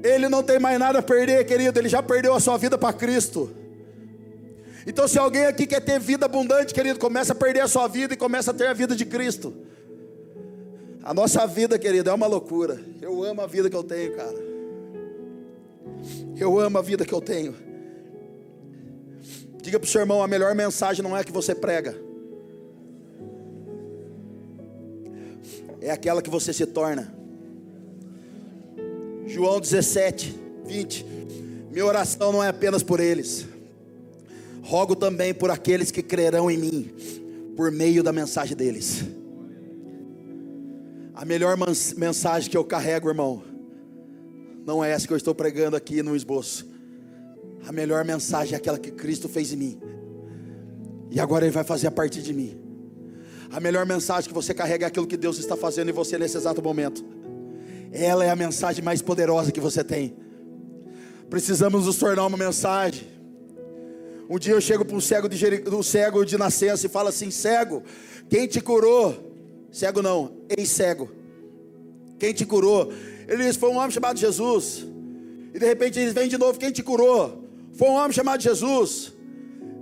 Ele 0.02 0.28
não 0.28 0.42
tem 0.42 0.58
mais 0.58 0.78
nada 0.78 0.98
a 0.98 1.02
perder, 1.02 1.46
querido. 1.46 1.78
Ele 1.78 1.88
já 1.88 2.02
perdeu 2.02 2.34
a 2.34 2.40
sua 2.40 2.58
vida 2.58 2.76
para 2.76 2.92
Cristo. 2.92 3.50
Então, 4.86 5.08
se 5.08 5.18
alguém 5.18 5.46
aqui 5.46 5.66
quer 5.66 5.80
ter 5.80 5.98
vida 5.98 6.26
abundante, 6.26 6.74
querido, 6.74 6.98
começa 6.98 7.32
a 7.32 7.36
perder 7.36 7.60
a 7.60 7.68
sua 7.68 7.88
vida 7.88 8.12
e 8.12 8.16
começa 8.18 8.50
a 8.50 8.54
ter 8.54 8.66
a 8.66 8.74
vida 8.74 8.94
de 8.94 9.06
Cristo. 9.06 9.54
A 11.02 11.14
nossa 11.14 11.46
vida, 11.46 11.78
querido, 11.78 12.10
é 12.10 12.12
uma 12.12 12.26
loucura. 12.26 12.78
Eu 13.00 13.24
amo 13.24 13.40
a 13.40 13.46
vida 13.46 13.70
que 13.70 13.76
eu 13.76 13.82
tenho, 13.82 14.14
cara. 14.14 14.44
Eu 16.36 16.60
amo 16.60 16.76
a 16.76 16.82
vida 16.82 17.06
que 17.06 17.14
eu 17.14 17.20
tenho. 17.22 17.54
Diga 19.62 19.78
para 19.78 19.86
o 19.86 19.90
seu 19.90 20.02
irmão: 20.02 20.22
a 20.22 20.28
melhor 20.28 20.54
mensagem 20.54 21.02
não 21.02 21.16
é 21.16 21.20
a 21.20 21.24
que 21.24 21.32
você 21.32 21.54
prega. 21.54 21.98
É 25.84 25.90
aquela 25.90 26.22
que 26.22 26.30
você 26.30 26.50
se 26.50 26.64
torna. 26.64 27.14
João 29.26 29.60
17, 29.60 30.34
20. 30.64 31.06
Minha 31.70 31.84
oração 31.84 32.32
não 32.32 32.42
é 32.42 32.48
apenas 32.48 32.82
por 32.82 33.00
eles, 33.00 33.46
rogo 34.62 34.96
também 34.96 35.34
por 35.34 35.50
aqueles 35.50 35.90
que 35.90 36.02
crerão 36.02 36.50
em 36.50 36.56
mim, 36.56 36.90
por 37.54 37.70
meio 37.70 38.02
da 38.02 38.12
mensagem 38.12 38.56
deles. 38.56 39.04
A 41.14 41.24
melhor 41.24 41.56
mensagem 41.96 42.50
que 42.50 42.56
eu 42.56 42.64
carrego, 42.64 43.08
irmão, 43.08 43.42
não 44.64 44.82
é 44.82 44.90
essa 44.90 45.06
que 45.06 45.12
eu 45.12 45.18
estou 45.18 45.34
pregando 45.34 45.76
aqui 45.76 46.02
no 46.02 46.16
esboço. 46.16 46.66
A 47.66 47.72
melhor 47.72 48.04
mensagem 48.06 48.54
é 48.54 48.56
aquela 48.56 48.78
que 48.78 48.90
Cristo 48.90 49.28
fez 49.28 49.52
em 49.52 49.56
mim, 49.56 49.80
e 51.10 51.20
agora 51.20 51.44
Ele 51.44 51.52
vai 51.52 51.64
fazer 51.64 51.88
a 51.88 51.90
partir 51.90 52.22
de 52.22 52.32
mim. 52.32 52.63
A 53.50 53.60
melhor 53.60 53.86
mensagem 53.86 54.28
que 54.28 54.34
você 54.34 54.52
carrega 54.52 54.86
é 54.86 54.88
aquilo 54.88 55.06
que 55.06 55.16
Deus 55.16 55.38
está 55.38 55.56
fazendo 55.56 55.88
em 55.88 55.92
você 55.92 56.18
nesse 56.18 56.36
exato 56.36 56.62
momento. 56.62 57.04
Ela 57.92 58.24
é 58.24 58.30
a 58.30 58.36
mensagem 58.36 58.84
mais 58.84 59.00
poderosa 59.00 59.52
que 59.52 59.60
você 59.60 59.84
tem. 59.84 60.16
Precisamos 61.30 61.86
nos 61.86 61.96
tornar 61.96 62.26
uma 62.26 62.36
mensagem. 62.36 63.08
Um 64.28 64.38
dia 64.38 64.52
eu 64.52 64.60
chego 64.60 64.84
para 64.84 64.96
um 64.96 65.00
cego 65.00 65.28
de, 65.28 65.46
um 65.70 65.82
cego 65.82 66.24
de 66.24 66.36
nascença 66.36 66.86
e 66.86 66.88
falo 66.88 67.08
assim: 67.08 67.30
cego, 67.30 67.82
quem 68.28 68.46
te 68.46 68.60
curou? 68.60 69.32
Cego 69.70 70.02
não, 70.02 70.32
ex-cego. 70.48 71.10
Quem 72.18 72.32
te 72.32 72.44
curou? 72.44 72.92
Ele 73.28 73.44
diz: 73.44 73.56
foi 73.56 73.70
um 73.70 73.76
homem 73.76 73.90
chamado 73.90 74.18
Jesus. 74.18 74.86
E 75.52 75.58
de 75.58 75.66
repente 75.66 75.98
ele 75.98 76.12
vem 76.12 76.28
de 76.28 76.36
novo: 76.36 76.58
quem 76.58 76.72
te 76.72 76.82
curou? 76.82 77.44
Foi 77.74 77.88
um 77.88 77.94
homem 77.94 78.12
chamado 78.12 78.42
Jesus. 78.42 79.13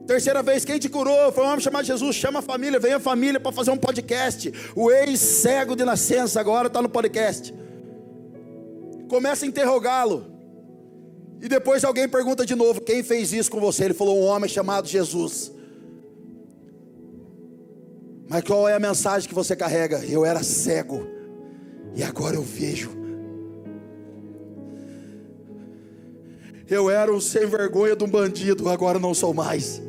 Terceira 0.07 0.43
vez, 0.43 0.65
quem 0.65 0.79
te 0.79 0.89
curou? 0.89 1.31
Foi 1.33 1.45
um 1.45 1.49
homem 1.49 1.61
chamado 1.61 1.85
Jesus. 1.85 2.17
Chama 2.17 2.41
a 2.41 2.43
família, 2.43 2.81
vem 2.81 2.93
a 2.93 3.01
família 3.01 3.39
para 3.39 3.53
fazer 3.53 3.71
um 3.71 3.77
podcast. 3.77 4.53
O 4.75 4.91
ex-cego 4.91 5.77
de 5.77 5.85
nascença 5.85 6.41
agora 6.41 6.67
está 6.67 6.83
no 6.83 6.89
podcast. 6.89 7.55
Começa 9.09 9.45
a 9.45 9.49
interrogá-lo. 9.49 10.27
E 11.41 11.49
depois 11.49 11.85
alguém 11.85 12.09
pergunta 12.09 12.45
de 12.45 12.55
novo: 12.55 12.81
quem 12.81 13.03
fez 13.03 13.33
isso 13.33 13.51
com 13.51 13.61
você? 13.61 13.85
Ele 13.85 13.95
falou: 13.95 14.19
um 14.19 14.25
homem 14.25 14.49
chamado 14.49 14.89
Jesus. 14.89 15.53
Mas 18.29 18.45
qual 18.45 18.69
é 18.69 18.75
a 18.75 18.81
mensagem 18.81 19.29
que 19.29 19.35
você 19.35 19.55
carrega? 19.55 20.05
Eu 20.05 20.25
era 20.25 20.43
cego 20.43 21.07
e 21.95 22.03
agora 22.03 22.35
eu 22.37 22.43
vejo. 22.43 22.91
Eu 26.69 26.89
era 26.89 27.13
o 27.13 27.21
sem 27.21 27.47
vergonha 27.47 27.95
de 27.95 28.03
um 28.03 28.09
bandido, 28.09 28.71
agora 28.71 28.99
não 28.99 29.13
sou 29.13 29.35
mais. 29.35 29.83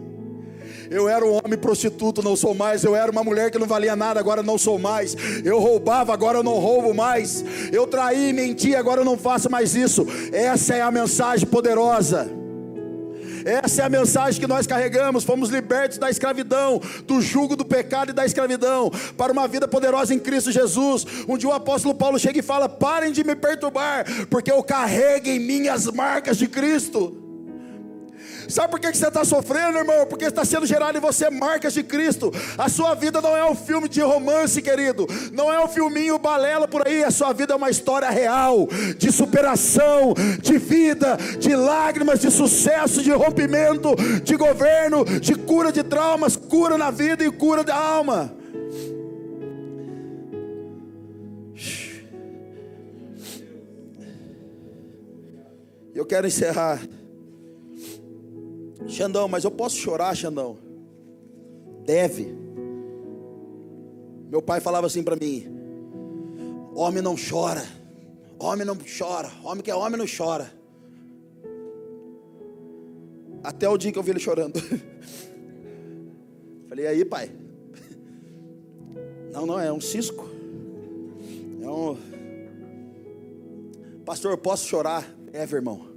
Eu 0.93 1.09
era 1.09 1.25
um 1.25 1.31
homem 1.33 1.57
prostituto, 1.57 2.21
não 2.21 2.35
sou 2.35 2.53
mais. 2.53 2.83
Eu 2.83 2.95
era 2.95 3.11
uma 3.11 3.23
mulher 3.23 3.49
que 3.49 3.57
não 3.57 3.65
valia 3.65 3.95
nada, 3.95 4.19
agora 4.19 4.43
não 4.43 4.59
sou 4.59 4.77
mais. 4.77 5.17
Eu 5.43 5.59
roubava, 5.59 6.13
agora 6.13 6.37
eu 6.37 6.43
não 6.43 6.59
roubo 6.59 6.93
mais. 6.93 7.43
Eu 7.71 7.87
traí, 7.87 8.31
menti, 8.31 8.75
agora 8.75 9.01
eu 9.01 9.05
não 9.05 9.17
faço 9.17 9.49
mais 9.49 9.75
isso. 9.75 10.05
Essa 10.31 10.75
é 10.75 10.81
a 10.81 10.91
mensagem 10.91 11.47
poderosa. 11.47 12.29
Essa 13.43 13.81
é 13.81 13.85
a 13.85 13.89
mensagem 13.89 14.39
que 14.39 14.45
nós 14.45 14.67
carregamos. 14.67 15.23
Fomos 15.23 15.49
libertos 15.49 15.97
da 15.97 16.11
escravidão, 16.11 16.79
do 17.07 17.19
jugo 17.19 17.55
do 17.55 17.65
pecado 17.65 18.11
e 18.11 18.13
da 18.13 18.23
escravidão, 18.23 18.91
para 19.17 19.33
uma 19.33 19.47
vida 19.47 19.67
poderosa 19.67 20.13
em 20.13 20.19
Cristo 20.19 20.51
Jesus. 20.51 21.07
Um 21.27 21.39
dia 21.39 21.49
o 21.49 21.53
apóstolo 21.53 21.95
Paulo 21.95 22.19
chega 22.19 22.37
e 22.37 22.43
fala: 22.43 22.69
parem 22.69 23.11
de 23.11 23.23
me 23.23 23.35
perturbar, 23.35 24.05
porque 24.29 24.51
eu 24.51 24.61
carrego 24.61 25.27
em 25.27 25.39
mim 25.39 25.69
as 25.69 25.87
marcas 25.87 26.37
de 26.37 26.47
Cristo. 26.47 27.22
Sabe 28.47 28.71
por 28.71 28.79
que 28.79 28.93
você 28.93 29.07
está 29.07 29.23
sofrendo, 29.23 29.77
irmão? 29.77 30.05
Porque 30.05 30.25
está 30.25 30.43
sendo 30.45 30.65
gerado 30.65 30.97
em 30.97 31.01
você 31.01 31.29
marcas 31.29 31.73
de 31.73 31.83
Cristo. 31.83 32.31
A 32.57 32.69
sua 32.69 32.93
vida 32.93 33.21
não 33.21 33.35
é 33.35 33.43
um 33.49 33.55
filme 33.55 33.87
de 33.87 34.01
romance, 34.01 34.61
querido. 34.61 35.07
Não 35.31 35.51
é 35.51 35.63
um 35.63 35.67
filminho 35.67 36.17
balela 36.17 36.67
por 36.67 36.87
aí. 36.87 37.03
A 37.03 37.11
sua 37.11 37.33
vida 37.33 37.53
é 37.53 37.55
uma 37.55 37.69
história 37.69 38.09
real 38.09 38.67
de 38.97 39.11
superação, 39.11 40.13
de 40.41 40.57
vida, 40.57 41.17
de 41.39 41.55
lágrimas, 41.55 42.19
de 42.19 42.31
sucesso, 42.31 43.01
de 43.01 43.11
rompimento, 43.11 43.95
de 44.23 44.35
governo, 44.35 45.05
de 45.05 45.35
cura 45.35 45.71
de 45.71 45.83
traumas, 45.83 46.35
cura 46.35 46.77
na 46.77 46.91
vida 46.91 47.23
e 47.23 47.31
cura 47.31 47.63
da 47.63 47.75
alma. 47.75 48.35
Eu 55.93 56.05
quero 56.05 56.25
encerrar. 56.25 56.81
Xandão, 58.87 59.27
mas 59.27 59.43
eu 59.43 59.51
posso 59.51 59.77
chorar, 59.77 60.15
Xandão? 60.15 60.57
Deve. 61.85 62.33
Meu 64.29 64.41
pai 64.41 64.59
falava 64.59 64.87
assim 64.87 65.03
para 65.03 65.15
mim: 65.15 65.45
Homem 66.75 67.03
não 67.03 67.15
chora, 67.15 67.63
homem 68.39 68.65
não 68.65 68.75
chora, 68.75 69.31
homem 69.43 69.63
que 69.63 69.71
é 69.71 69.75
homem 69.75 69.97
não 69.97 70.05
chora. 70.05 70.51
Até 73.43 73.67
o 73.67 73.77
dia 73.77 73.91
que 73.91 73.99
eu 73.99 74.03
vi 74.03 74.11
ele 74.11 74.19
chorando. 74.19 74.59
Falei, 76.69 76.87
aí, 76.87 77.05
pai? 77.05 77.29
Não, 79.31 79.45
não, 79.45 79.59
é 79.59 79.71
um 79.71 79.81
cisco. 79.81 80.27
É 81.61 81.69
um. 81.69 81.97
Pastor, 84.05 84.37
posso 84.37 84.67
chorar? 84.67 85.05
É, 85.33 85.43
irmão. 85.43 85.92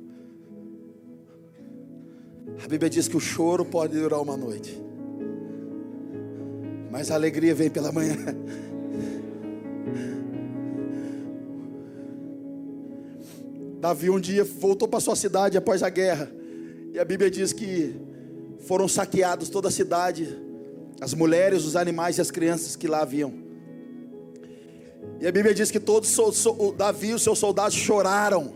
A 2.67 2.69
Bíblia 2.69 2.91
diz 2.91 3.07
que 3.07 3.17
o 3.17 3.21
choro 3.21 3.65
pode 3.65 3.97
durar 3.97 4.21
uma 4.21 4.37
noite, 4.37 4.77
mas 6.91 7.13
a 7.13 7.15
alegria 7.15 7.55
vem 7.55 7.71
pela 7.71 7.93
manhã. 7.93 8.17
Davi 13.79 14.11
um 14.11 14.19
dia 14.19 14.43
voltou 14.43 14.89
para 14.89 14.99
sua 14.99 15.15
cidade 15.15 15.57
após 15.57 15.81
a 15.81 15.89
guerra, 15.89 16.29
e 16.93 16.99
a 16.99 17.05
Bíblia 17.05 17.31
diz 17.31 17.53
que 17.53 17.95
foram 18.59 18.89
saqueados 18.89 19.49
toda 19.49 19.69
a 19.69 19.71
cidade, 19.71 20.37
as 21.01 21.15
mulheres, 21.15 21.65
os 21.65 21.77
animais 21.77 22.19
e 22.19 22.21
as 22.21 22.33
crianças 22.33 22.75
que 22.75 22.89
lá 22.89 23.03
haviam. 23.03 23.33
E 25.21 25.27
a 25.29 25.31
Bíblia 25.31 25.55
diz 25.55 25.71
que 25.71 25.79
todos 25.79 26.13
Davi 26.77 27.11
e 27.11 27.15
os 27.15 27.23
seus 27.23 27.39
soldados 27.39 27.77
choraram 27.77 28.55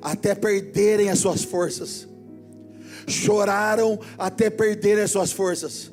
até 0.00 0.34
perderem 0.34 1.10
as 1.10 1.18
suas 1.18 1.44
forças 1.44 2.08
choraram 3.06 3.98
até 4.18 4.50
perderem 4.50 5.04
as 5.04 5.10
suas 5.10 5.32
forças. 5.32 5.92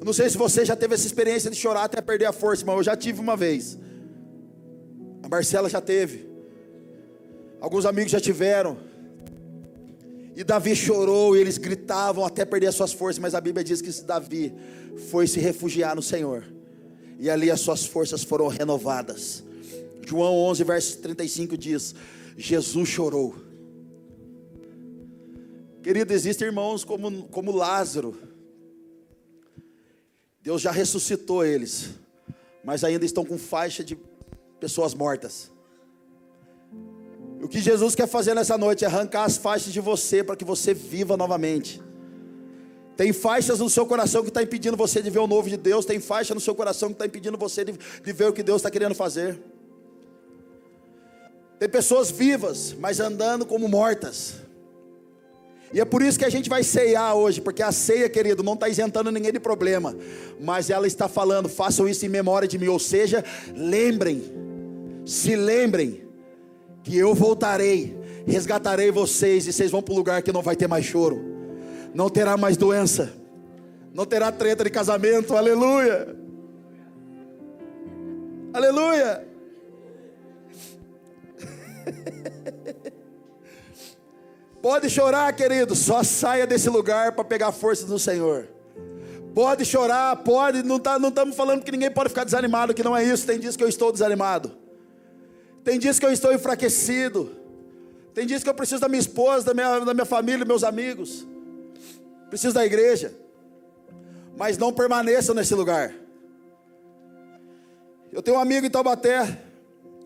Eu 0.00 0.04
não 0.04 0.12
sei 0.12 0.28
se 0.28 0.36
você 0.36 0.64
já 0.64 0.74
teve 0.74 0.94
essa 0.94 1.06
experiência 1.06 1.50
de 1.50 1.56
chorar 1.56 1.84
até 1.84 2.00
perder 2.00 2.26
a 2.26 2.32
força, 2.32 2.64
mas 2.66 2.76
eu 2.76 2.82
já 2.82 2.96
tive 2.96 3.20
uma 3.20 3.36
vez. 3.36 3.78
A 5.22 5.28
Marcela 5.28 5.68
já 5.68 5.80
teve. 5.80 6.28
Alguns 7.60 7.86
amigos 7.86 8.10
já 8.10 8.20
tiveram. 8.20 8.76
E 10.34 10.42
Davi 10.42 10.74
chorou 10.74 11.36
e 11.36 11.40
eles 11.40 11.58
gritavam 11.58 12.24
até 12.24 12.44
perder 12.44 12.66
as 12.68 12.74
suas 12.74 12.92
forças, 12.92 13.20
mas 13.20 13.34
a 13.34 13.40
Bíblia 13.40 13.62
diz 13.62 13.80
que 13.80 13.92
Davi 14.02 14.52
foi 15.10 15.26
se 15.26 15.38
refugiar 15.38 15.94
no 15.94 16.02
Senhor. 16.02 16.44
E 17.18 17.30
ali 17.30 17.50
as 17.50 17.60
suas 17.60 17.86
forças 17.86 18.24
foram 18.24 18.48
renovadas. 18.48 19.44
João 20.04 20.34
11, 20.34 20.64
verso 20.64 20.98
35 20.98 21.56
diz: 21.56 21.94
Jesus 22.36 22.88
chorou 22.88 23.36
Querido, 25.82 26.12
existem 26.12 26.46
irmãos 26.46 26.84
como, 26.84 27.24
como 27.24 27.50
Lázaro. 27.50 28.16
Deus 30.40 30.62
já 30.62 30.70
ressuscitou 30.70 31.44
eles, 31.44 31.90
mas 32.64 32.84
ainda 32.84 33.04
estão 33.04 33.24
com 33.24 33.36
faixa 33.36 33.82
de 33.82 33.98
pessoas 34.60 34.94
mortas. 34.94 35.50
O 37.42 37.48
que 37.48 37.60
Jesus 37.60 37.96
quer 37.96 38.06
fazer 38.06 38.34
nessa 38.34 38.56
noite 38.56 38.84
é 38.84 38.86
arrancar 38.86 39.24
as 39.24 39.36
faixas 39.36 39.72
de 39.72 39.80
você 39.80 40.22
para 40.22 40.36
que 40.36 40.44
você 40.44 40.72
viva 40.72 41.16
novamente. 41.16 41.82
Tem 42.96 43.12
faixas 43.12 43.58
no 43.58 43.68
seu 43.68 43.84
coração 43.84 44.22
que 44.22 44.28
está 44.28 44.42
impedindo 44.42 44.76
você 44.76 45.02
de 45.02 45.10
ver 45.10 45.18
o 45.18 45.26
novo 45.26 45.48
de 45.48 45.56
Deus. 45.56 45.84
Tem 45.84 45.98
faixa 45.98 46.32
no 46.32 46.40
seu 46.40 46.54
coração 46.54 46.90
que 46.90 46.94
está 46.94 47.06
impedindo 47.06 47.36
você 47.36 47.64
de, 47.64 47.72
de 47.72 48.12
ver 48.12 48.28
o 48.28 48.32
que 48.32 48.44
Deus 48.44 48.60
está 48.60 48.70
querendo 48.70 48.94
fazer. 48.94 49.40
Tem 51.58 51.68
pessoas 51.68 52.10
vivas, 52.10 52.72
mas 52.78 53.00
andando 53.00 53.44
como 53.44 53.66
mortas. 53.66 54.41
E 55.72 55.80
é 55.80 55.84
por 55.84 56.02
isso 56.02 56.18
que 56.18 56.24
a 56.24 56.30
gente 56.30 56.50
vai 56.50 56.62
ceiar 56.62 57.14
hoje, 57.16 57.40
porque 57.40 57.62
a 57.62 57.72
ceia, 57.72 58.08
querido, 58.08 58.42
não 58.42 58.52
está 58.54 58.68
isentando 58.68 59.10
ninguém 59.10 59.32
de 59.32 59.40
problema, 59.40 59.96
mas 60.38 60.68
ela 60.68 60.86
está 60.86 61.08
falando: 61.08 61.48
façam 61.48 61.88
isso 61.88 62.04
em 62.04 62.10
memória 62.10 62.46
de 62.46 62.58
mim, 62.58 62.68
ou 62.68 62.78
seja, 62.78 63.24
lembrem, 63.56 64.22
se 65.06 65.34
lembrem, 65.34 66.02
que 66.82 66.98
eu 66.98 67.14
voltarei, 67.14 67.96
resgatarei 68.26 68.90
vocês, 68.90 69.46
e 69.46 69.52
vocês 69.52 69.70
vão 69.70 69.80
para 69.80 69.94
o 69.94 69.96
lugar 69.96 70.22
que 70.22 70.32
não 70.32 70.42
vai 70.42 70.56
ter 70.56 70.68
mais 70.68 70.84
choro, 70.84 71.22
não 71.94 72.10
terá 72.10 72.36
mais 72.36 72.56
doença, 72.56 73.12
não 73.94 74.04
terá 74.04 74.30
treta 74.30 74.64
de 74.64 74.70
casamento, 74.70 75.34
aleluia, 75.34 76.14
aleluia. 78.52 79.26
Pode 84.62 84.88
chorar, 84.88 85.32
querido, 85.32 85.74
só 85.74 86.04
saia 86.04 86.46
desse 86.46 86.70
lugar 86.70 87.12
para 87.12 87.24
pegar 87.24 87.50
força 87.50 87.84
do 87.84 87.98
Senhor. 87.98 88.46
Pode 89.34 89.64
chorar, 89.64 90.14
pode, 90.18 90.62
não 90.62 90.78
tá, 90.78 91.00
não 91.00 91.08
estamos 91.08 91.34
falando 91.34 91.64
que 91.64 91.72
ninguém 91.72 91.90
pode 91.90 92.10
ficar 92.10 92.22
desanimado, 92.22 92.72
que 92.72 92.82
não 92.82 92.96
é 92.96 93.02
isso. 93.02 93.26
Tem 93.26 93.40
dias 93.40 93.56
que 93.56 93.64
eu 93.64 93.68
estou 93.68 93.90
desanimado. 93.90 94.52
Tem 95.64 95.80
dias 95.80 95.98
que 95.98 96.06
eu 96.06 96.12
estou 96.12 96.32
enfraquecido. 96.32 97.34
Tem 98.14 98.24
dias 98.24 98.44
que 98.44 98.48
eu 98.48 98.54
preciso 98.54 98.80
da 98.80 98.88
minha 98.88 99.00
esposa, 99.00 99.46
da 99.46 99.54
minha, 99.54 99.80
da 99.80 99.94
minha 99.94 100.06
família, 100.06 100.44
meus 100.44 100.62
amigos. 100.62 101.26
Preciso 102.30 102.54
da 102.54 102.64
igreja. 102.64 103.12
Mas 104.36 104.56
não 104.56 104.72
permaneça 104.72 105.34
nesse 105.34 105.56
lugar. 105.56 105.92
Eu 108.12 108.22
tenho 108.22 108.36
um 108.36 108.40
amigo 108.40 108.64
em 108.64 108.70
Taubaté, 108.70 109.40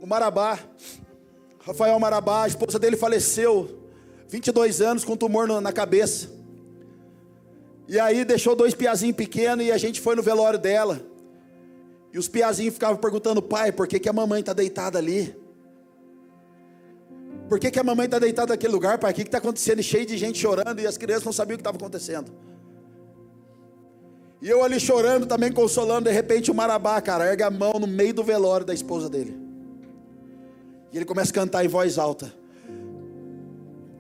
o 0.01 0.07
Marabá, 0.07 0.59
Rafael 1.61 1.99
Marabá, 1.99 2.45
a 2.45 2.47
esposa 2.49 2.79
dele 2.79 2.97
faleceu 2.97 3.86
22 4.29 4.81
anos 4.81 5.05
com 5.05 5.17
tumor 5.17 5.47
na 5.61 5.73
cabeça. 5.73 6.29
E 7.89 7.99
aí 8.01 8.25
deixou 8.25 8.57
dois 8.57 8.75
piazinhos 8.75 9.17
pequenos 9.17 9.65
e 9.65 9.71
a 9.71 9.79
gente 9.79 10.01
foi 10.01 10.17
no 10.17 10.23
velório 10.23 10.59
dela. 10.59 11.01
E 12.13 12.19
os 12.19 12.29
piazinhos 12.29 12.75
ficavam 12.75 12.97
perguntando, 12.97 13.41
pai, 13.41 13.71
por 13.71 13.87
que, 13.87 14.01
que 14.01 14.09
a 14.09 14.13
mamãe 14.13 14.41
está 14.41 14.53
deitada 14.53 14.99
ali? 14.99 15.37
Por 17.49 17.61
que, 17.61 17.71
que 17.71 17.79
a 17.79 17.85
mamãe 17.85 18.07
está 18.07 18.19
deitada 18.19 18.53
naquele 18.55 18.73
lugar, 18.73 18.99
pai? 18.99 19.13
O 19.13 19.15
que 19.15 19.23
está 19.23 19.39
acontecendo? 19.39 19.83
Cheio 19.83 20.05
de 20.05 20.17
gente 20.17 20.39
chorando 20.39 20.81
e 20.81 20.87
as 20.87 20.97
crianças 20.97 21.25
não 21.25 21.33
sabiam 21.33 21.55
o 21.55 21.59
que 21.59 21.61
estava 21.61 21.77
acontecendo. 21.77 22.33
E 24.43 24.49
eu 24.49 24.65
ali 24.65 24.81
chorando, 24.81 25.27
também 25.27 25.53
consolando, 25.53 26.09
de 26.09 26.15
repente 26.15 26.51
o 26.51 26.55
Marabá, 26.55 27.01
cara, 27.01 27.25
erga 27.27 27.47
a 27.47 27.51
mão 27.51 27.75
no 27.75 27.87
meio 27.87 28.13
do 28.13 28.25
velório 28.25 28.67
da 28.67 28.75
esposa 28.75 29.09
dele. 29.09 29.39
E 30.93 30.97
ele 30.97 31.05
começa 31.05 31.31
a 31.31 31.35
cantar 31.35 31.65
em 31.65 31.69
voz 31.69 31.99
alta 31.99 32.46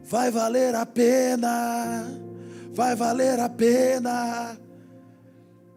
vai 0.07 0.31
valer 0.31 0.75
a 0.75 0.87
pena, 0.87 2.05
vai 2.73 2.95
valer 2.95 3.41
a 3.41 3.49
pena. 3.49 4.59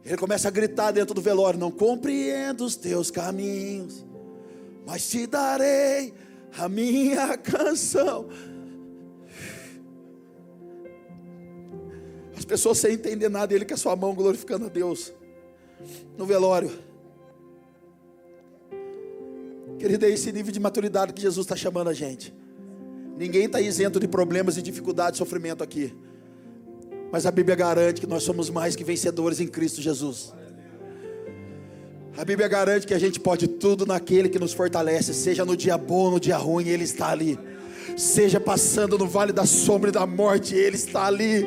Ele 0.05 0.17
começa 0.17 0.47
a 0.47 0.51
gritar 0.51 0.91
dentro 0.91 1.13
do 1.13 1.21
velório: 1.21 1.59
Não 1.59 1.71
compreendo 1.71 2.63
os 2.63 2.75
teus 2.75 3.09
caminhos, 3.09 4.05
mas 4.85 5.09
te 5.09 5.25
darei 5.25 6.13
a 6.57 6.69
minha 6.69 7.37
canção. 7.37 8.29
As 12.37 12.45
pessoas 12.45 12.77
sem 12.77 12.93
entender 12.93 13.29
nada, 13.29 13.53
ele 13.53 13.65
com 13.65 13.73
a 13.73 13.77
sua 13.77 13.95
mão 13.95 14.13
glorificando 14.13 14.67
a 14.67 14.69
Deus 14.69 15.11
no 16.17 16.25
velório. 16.25 16.71
Querido, 19.77 20.05
é 20.05 20.09
esse 20.09 20.31
nível 20.31 20.51
de 20.51 20.59
maturidade 20.59 21.13
que 21.13 21.21
Jesus 21.21 21.45
está 21.45 21.55
chamando 21.55 21.89
a 21.89 21.93
gente. 21.93 22.38
Ninguém 23.19 23.47
está 23.47 23.59
isento 23.59 23.99
de 23.99 24.07
problemas 24.07 24.55
e 24.55 24.61
dificuldades, 24.61 25.17
sofrimento 25.17 25.61
aqui. 25.61 25.93
Mas 27.11 27.25
a 27.25 27.31
Bíblia 27.31 27.53
garante 27.53 27.99
que 27.99 28.07
nós 28.07 28.23
somos 28.23 28.49
mais 28.49 28.77
que 28.77 28.83
vencedores 28.85 29.41
em 29.41 29.47
Cristo 29.47 29.81
Jesus. 29.81 30.33
A 32.17 32.23
Bíblia 32.23 32.47
garante 32.47 32.87
que 32.87 32.93
a 32.93 32.99
gente 32.99 33.19
pode 33.19 33.45
tudo 33.45 33.85
naquele 33.85 34.29
que 34.29 34.39
nos 34.39 34.53
fortalece, 34.53 35.13
seja 35.13 35.43
no 35.43 35.57
dia 35.57 35.77
bom, 35.77 36.11
no 36.11 36.17
dia 36.17 36.37
ruim, 36.37 36.69
Ele 36.69 36.85
está 36.85 37.09
ali. 37.09 37.37
seja 37.97 38.39
passando 38.39 38.97
no 38.97 39.05
vale 39.05 39.33
da 39.33 39.45
sombra 39.45 39.89
e 39.89 39.91
da 39.91 40.05
morte, 40.05 40.55
Ele 40.55 40.77
está 40.77 41.05
ali. 41.05 41.45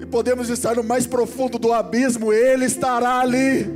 E 0.00 0.06
podemos 0.06 0.48
estar 0.48 0.74
no 0.76 0.82
mais 0.82 1.06
profundo 1.06 1.58
do 1.58 1.70
abismo, 1.70 2.32
Ele 2.32 2.64
estará 2.64 3.20
ali. 3.20 3.66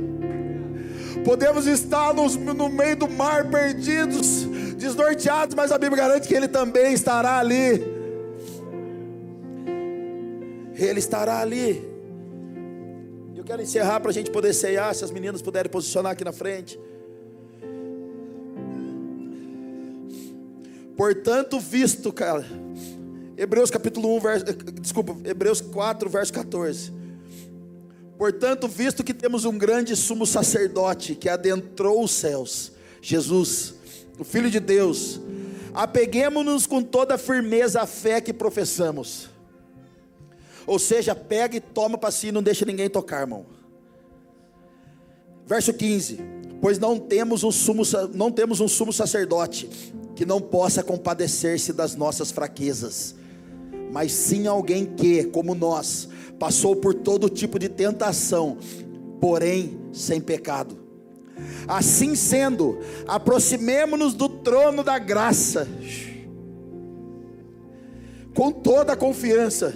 Podemos 1.23 1.67
estar 1.67 2.11
nos, 2.11 2.35
no 2.35 2.69
meio 2.69 2.95
do 2.95 3.07
mar 3.07 3.47
perdidos, 3.51 4.42
desnorteados, 4.83 5.55
mas 5.55 5.71
a 5.71 5.77
Bíblia 5.77 6.03
garante 6.03 6.27
que 6.27 6.35
Ele 6.35 6.47
também 6.47 6.93
estará 6.93 7.39
ali. 7.39 7.81
Ele 10.75 10.99
estará 10.99 11.39
ali. 11.39 11.81
Eu 13.35 13.43
quero 13.43 13.61
encerrar 13.61 13.99
para 13.99 14.11
a 14.11 14.13
gente 14.13 14.29
poder 14.29 14.53
ceiar, 14.53 14.93
se 14.93 15.03
as 15.03 15.11
meninas 15.11 15.41
puderem 15.41 15.71
posicionar 15.71 16.11
aqui 16.11 16.23
na 16.23 16.31
frente. 16.31 16.79
Portanto, 20.95 21.59
visto, 21.59 22.11
cara, 22.13 22.45
Hebreus 23.35 23.71
capítulo 23.71 24.15
1, 24.17 24.19
verso, 24.19 24.45
desculpa, 24.79 25.15
Hebreus 25.23 25.59
4, 25.59 26.09
verso 26.09 26.33
14. 26.33 26.93
Portanto, 28.17 28.67
visto 28.67 29.03
que 29.03 29.13
temos 29.13 29.43
um 29.43 29.57
grande 29.57 29.95
sumo 29.95 30.25
sacerdote 30.25 31.15
que 31.15 31.27
adentrou 31.27 32.03
os 32.03 32.11
céus, 32.11 32.71
Jesus, 33.01 33.72
o 34.19 34.23
Filho 34.23 34.49
de 34.49 34.59
Deus, 34.59 35.19
apeguemos-nos 35.73 36.65
com 36.65 36.81
toda 36.81 37.17
firmeza 37.17 37.81
à 37.81 37.87
fé 37.87 38.21
que 38.21 38.33
professamos. 38.33 39.29
Ou 40.65 40.79
seja, 40.79 41.13
pega 41.15 41.57
e 41.57 41.59
toma 41.59 41.97
para 41.97 42.11
si, 42.11 42.31
não 42.31 42.41
deixa 42.41 42.65
ninguém 42.65 42.89
tocar, 42.89 43.21
irmão. 43.21 43.45
Verso 45.45 45.73
15: 45.73 46.19
Pois 46.61 46.79
não 46.79 46.97
temos 46.97 47.43
um 47.43 47.51
sumo, 47.51 47.83
não 48.13 48.31
temos 48.31 48.61
um 48.61 48.67
sumo 48.67 48.93
sacerdote 48.93 49.69
que 50.15 50.25
não 50.25 50.39
possa 50.39 50.83
compadecer-se 50.83 51.73
das 51.73 51.95
nossas 51.95 52.31
fraquezas, 52.31 53.15
mas 53.91 54.11
sim 54.11 54.47
alguém 54.47 54.85
que, 54.85 55.25
como 55.25 55.53
nós, 55.53 56.07
passou 56.39 56.75
por 56.75 56.93
todo 56.93 57.29
tipo 57.29 57.59
de 57.59 57.67
tentação, 57.67 58.57
porém 59.19 59.79
sem 59.91 60.21
pecado. 60.21 60.82
Assim 61.67 62.15
sendo, 62.15 62.79
aproximemo-nos 63.07 64.13
do 64.13 64.27
trono 64.27 64.83
da 64.83 64.99
graça, 64.99 65.67
com 68.33 68.51
toda 68.51 68.93
a 68.93 68.97
confiança, 68.97 69.75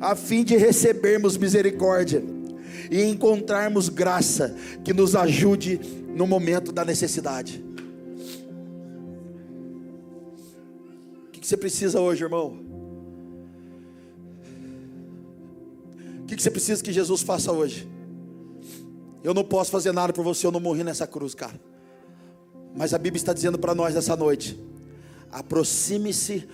a 0.00 0.14
fim 0.14 0.44
de 0.44 0.56
recebermos 0.56 1.36
misericórdia 1.36 2.22
e 2.90 3.02
encontrarmos 3.04 3.88
graça 3.88 4.54
que 4.84 4.92
nos 4.92 5.16
ajude 5.16 5.80
no 6.14 6.26
momento 6.26 6.70
da 6.70 6.84
necessidade. 6.84 7.64
que 11.44 11.48
você 11.48 11.58
precisa 11.58 12.00
hoje, 12.00 12.24
irmão? 12.24 12.58
O 16.22 16.26
que 16.26 16.42
você 16.42 16.50
precisa 16.50 16.82
que 16.82 16.90
Jesus 16.90 17.20
faça 17.20 17.52
hoje? 17.52 17.86
Eu 19.24 19.32
não 19.32 19.42
posso 19.42 19.70
fazer 19.70 19.90
nada 19.90 20.12
por 20.12 20.22
você, 20.22 20.46
eu 20.46 20.52
não 20.52 20.60
morri 20.60 20.84
nessa 20.84 21.06
cruz, 21.06 21.34
cara. 21.34 21.58
Mas 22.76 22.92
a 22.92 22.98
Bíblia 22.98 23.18
está 23.18 23.32
dizendo 23.32 23.58
para 23.58 23.74
nós 23.74 23.94
nessa 23.94 24.14
noite: 24.14 24.62
aproxime-se 25.32 26.46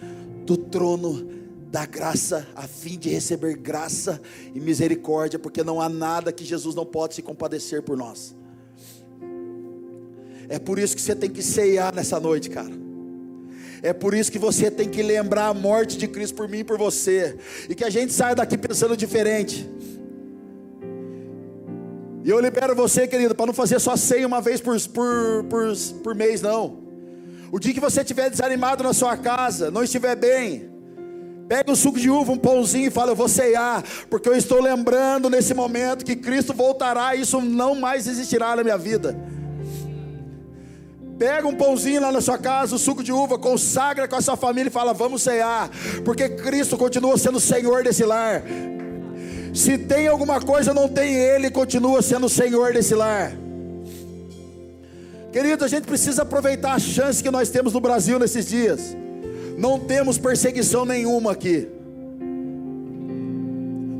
do 0.46 0.56
trono 0.56 1.28
da 1.70 1.84
graça, 1.84 2.46
a 2.54 2.62
fim 2.62 2.96
de 2.96 3.08
receber 3.08 3.56
graça 3.56 4.20
e 4.54 4.60
misericórdia, 4.60 5.38
porque 5.38 5.64
não 5.64 5.80
há 5.80 5.88
nada 5.88 6.32
que 6.32 6.44
Jesus 6.44 6.76
não 6.76 6.86
pode 6.86 7.16
se 7.16 7.22
compadecer 7.22 7.82
por 7.82 7.96
nós. 7.96 8.36
É 10.48 10.58
por 10.58 10.78
isso 10.78 10.94
que 10.94 11.02
você 11.02 11.14
tem 11.14 11.30
que 11.30 11.42
ceiar 11.42 11.94
nessa 11.94 12.18
noite, 12.20 12.50
cara. 12.50 12.72
É 13.82 13.92
por 13.92 14.14
isso 14.14 14.30
que 14.30 14.38
você 14.38 14.70
tem 14.70 14.88
que 14.88 15.02
lembrar 15.02 15.46
a 15.46 15.54
morte 15.54 15.96
de 15.96 16.06
Cristo 16.06 16.34
por 16.34 16.48
mim 16.48 16.58
e 16.58 16.64
por 16.64 16.76
você. 16.76 17.36
E 17.68 17.74
que 17.74 17.84
a 17.84 17.90
gente 17.90 18.12
saia 18.12 18.34
daqui 18.34 18.58
pensando 18.58 18.96
diferente. 18.96 19.68
E 22.22 22.28
eu 22.30 22.38
libero 22.38 22.74
você, 22.74 23.06
querido, 23.08 23.34
para 23.34 23.46
não 23.46 23.54
fazer 23.54 23.78
só 23.80 23.96
ceia 23.96 24.26
uma 24.26 24.40
vez 24.40 24.60
por, 24.60 24.78
por, 24.88 25.44
por, 25.44 25.74
por 26.02 26.14
mês, 26.14 26.42
não. 26.42 26.80
O 27.50 27.58
dia 27.58 27.72
que 27.72 27.80
você 27.80 28.00
estiver 28.00 28.30
desanimado 28.30 28.84
na 28.84 28.92
sua 28.92 29.16
casa, 29.16 29.70
não 29.70 29.82
estiver 29.82 30.14
bem, 30.14 30.70
pega 31.48 31.72
um 31.72 31.74
suco 31.74 31.98
de 31.98 32.10
uva, 32.10 32.30
um 32.30 32.38
pãozinho 32.38 32.88
e 32.88 32.90
fala: 32.90 33.12
Eu 33.12 33.16
vou 33.16 33.28
ceiar, 33.28 33.82
porque 34.08 34.28
eu 34.28 34.36
estou 34.36 34.60
lembrando 34.60 35.30
nesse 35.30 35.54
momento 35.54 36.04
que 36.04 36.14
Cristo 36.14 36.52
voltará 36.52 37.16
e 37.16 37.22
isso 37.22 37.40
não 37.40 37.74
mais 37.74 38.06
existirá 38.06 38.54
na 38.54 38.62
minha 38.62 38.78
vida. 38.78 39.16
Pega 41.18 41.46
um 41.46 41.54
pãozinho 41.54 42.00
lá 42.00 42.12
na 42.12 42.20
sua 42.20 42.38
casa, 42.38 42.76
o 42.76 42.78
suco 42.78 43.02
de 43.02 43.12
uva, 43.12 43.38
consagra 43.38 44.06
com 44.06 44.16
a 44.16 44.20
sua 44.20 44.36
família 44.36 44.68
e 44.68 44.72
fala: 44.72 44.92
Vamos 44.92 45.22
cear, 45.22 45.70
porque 46.04 46.28
Cristo 46.28 46.76
continua 46.76 47.16
sendo 47.16 47.38
o 47.38 47.40
Senhor 47.40 47.82
desse 47.82 48.04
lar. 48.04 48.42
Se 49.54 49.76
tem 49.76 50.06
alguma 50.06 50.40
coisa, 50.40 50.72
não 50.72 50.88
tem 50.88 51.14
Ele, 51.14 51.50
continua 51.50 52.02
sendo 52.02 52.26
o 52.26 52.30
Senhor 52.30 52.72
desse 52.72 52.94
lar. 52.94 53.32
Querido, 55.32 55.64
a 55.64 55.68
gente 55.68 55.84
precisa 55.84 56.22
aproveitar 56.22 56.72
a 56.72 56.78
chance 56.78 57.22
que 57.22 57.30
nós 57.30 57.50
temos 57.50 57.72
no 57.72 57.80
Brasil 57.80 58.18
nesses 58.18 58.46
dias. 58.46 58.96
Não 59.56 59.78
temos 59.78 60.18
perseguição 60.18 60.84
nenhuma 60.84 61.32
aqui. 61.32 61.68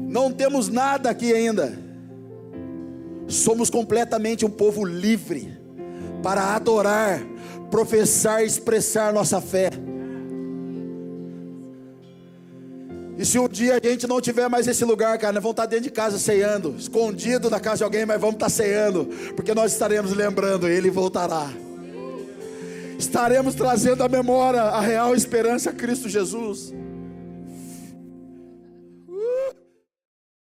Não 0.08 0.32
temos 0.32 0.68
nada 0.68 1.10
aqui 1.10 1.32
ainda. 1.32 1.78
Somos 3.28 3.70
completamente 3.70 4.44
um 4.44 4.50
povo 4.50 4.84
livre 4.84 5.56
para 6.20 6.56
adorar, 6.56 7.22
professar 7.70 8.42
e 8.42 8.46
expressar 8.46 9.12
nossa 9.12 9.40
fé. 9.40 9.70
E 13.20 13.24
se 13.26 13.38
um 13.38 13.46
dia 13.46 13.78
a 13.84 13.86
gente 13.86 14.06
não 14.06 14.18
tiver 14.18 14.48
mais 14.48 14.66
esse 14.66 14.82
lugar, 14.82 15.18
cara, 15.18 15.34
nós 15.34 15.42
vamos 15.42 15.52
estar 15.52 15.66
dentro 15.66 15.84
de 15.84 15.90
casa 15.90 16.18
ceando, 16.18 16.74
escondido 16.78 17.50
na 17.50 17.60
casa 17.60 17.76
de 17.76 17.84
alguém, 17.84 18.06
mas 18.06 18.18
vamos 18.18 18.36
estar 18.36 18.48
ceando, 18.48 19.04
porque 19.36 19.52
nós 19.52 19.72
estaremos 19.72 20.14
lembrando, 20.14 20.66
Ele 20.66 20.88
voltará. 20.88 21.50
Estaremos 22.98 23.54
trazendo 23.54 24.02
à 24.02 24.08
memória 24.08 24.62
a 24.62 24.80
real 24.80 25.14
esperança 25.14 25.68
a 25.68 25.72
Cristo 25.74 26.08
Jesus. 26.08 26.72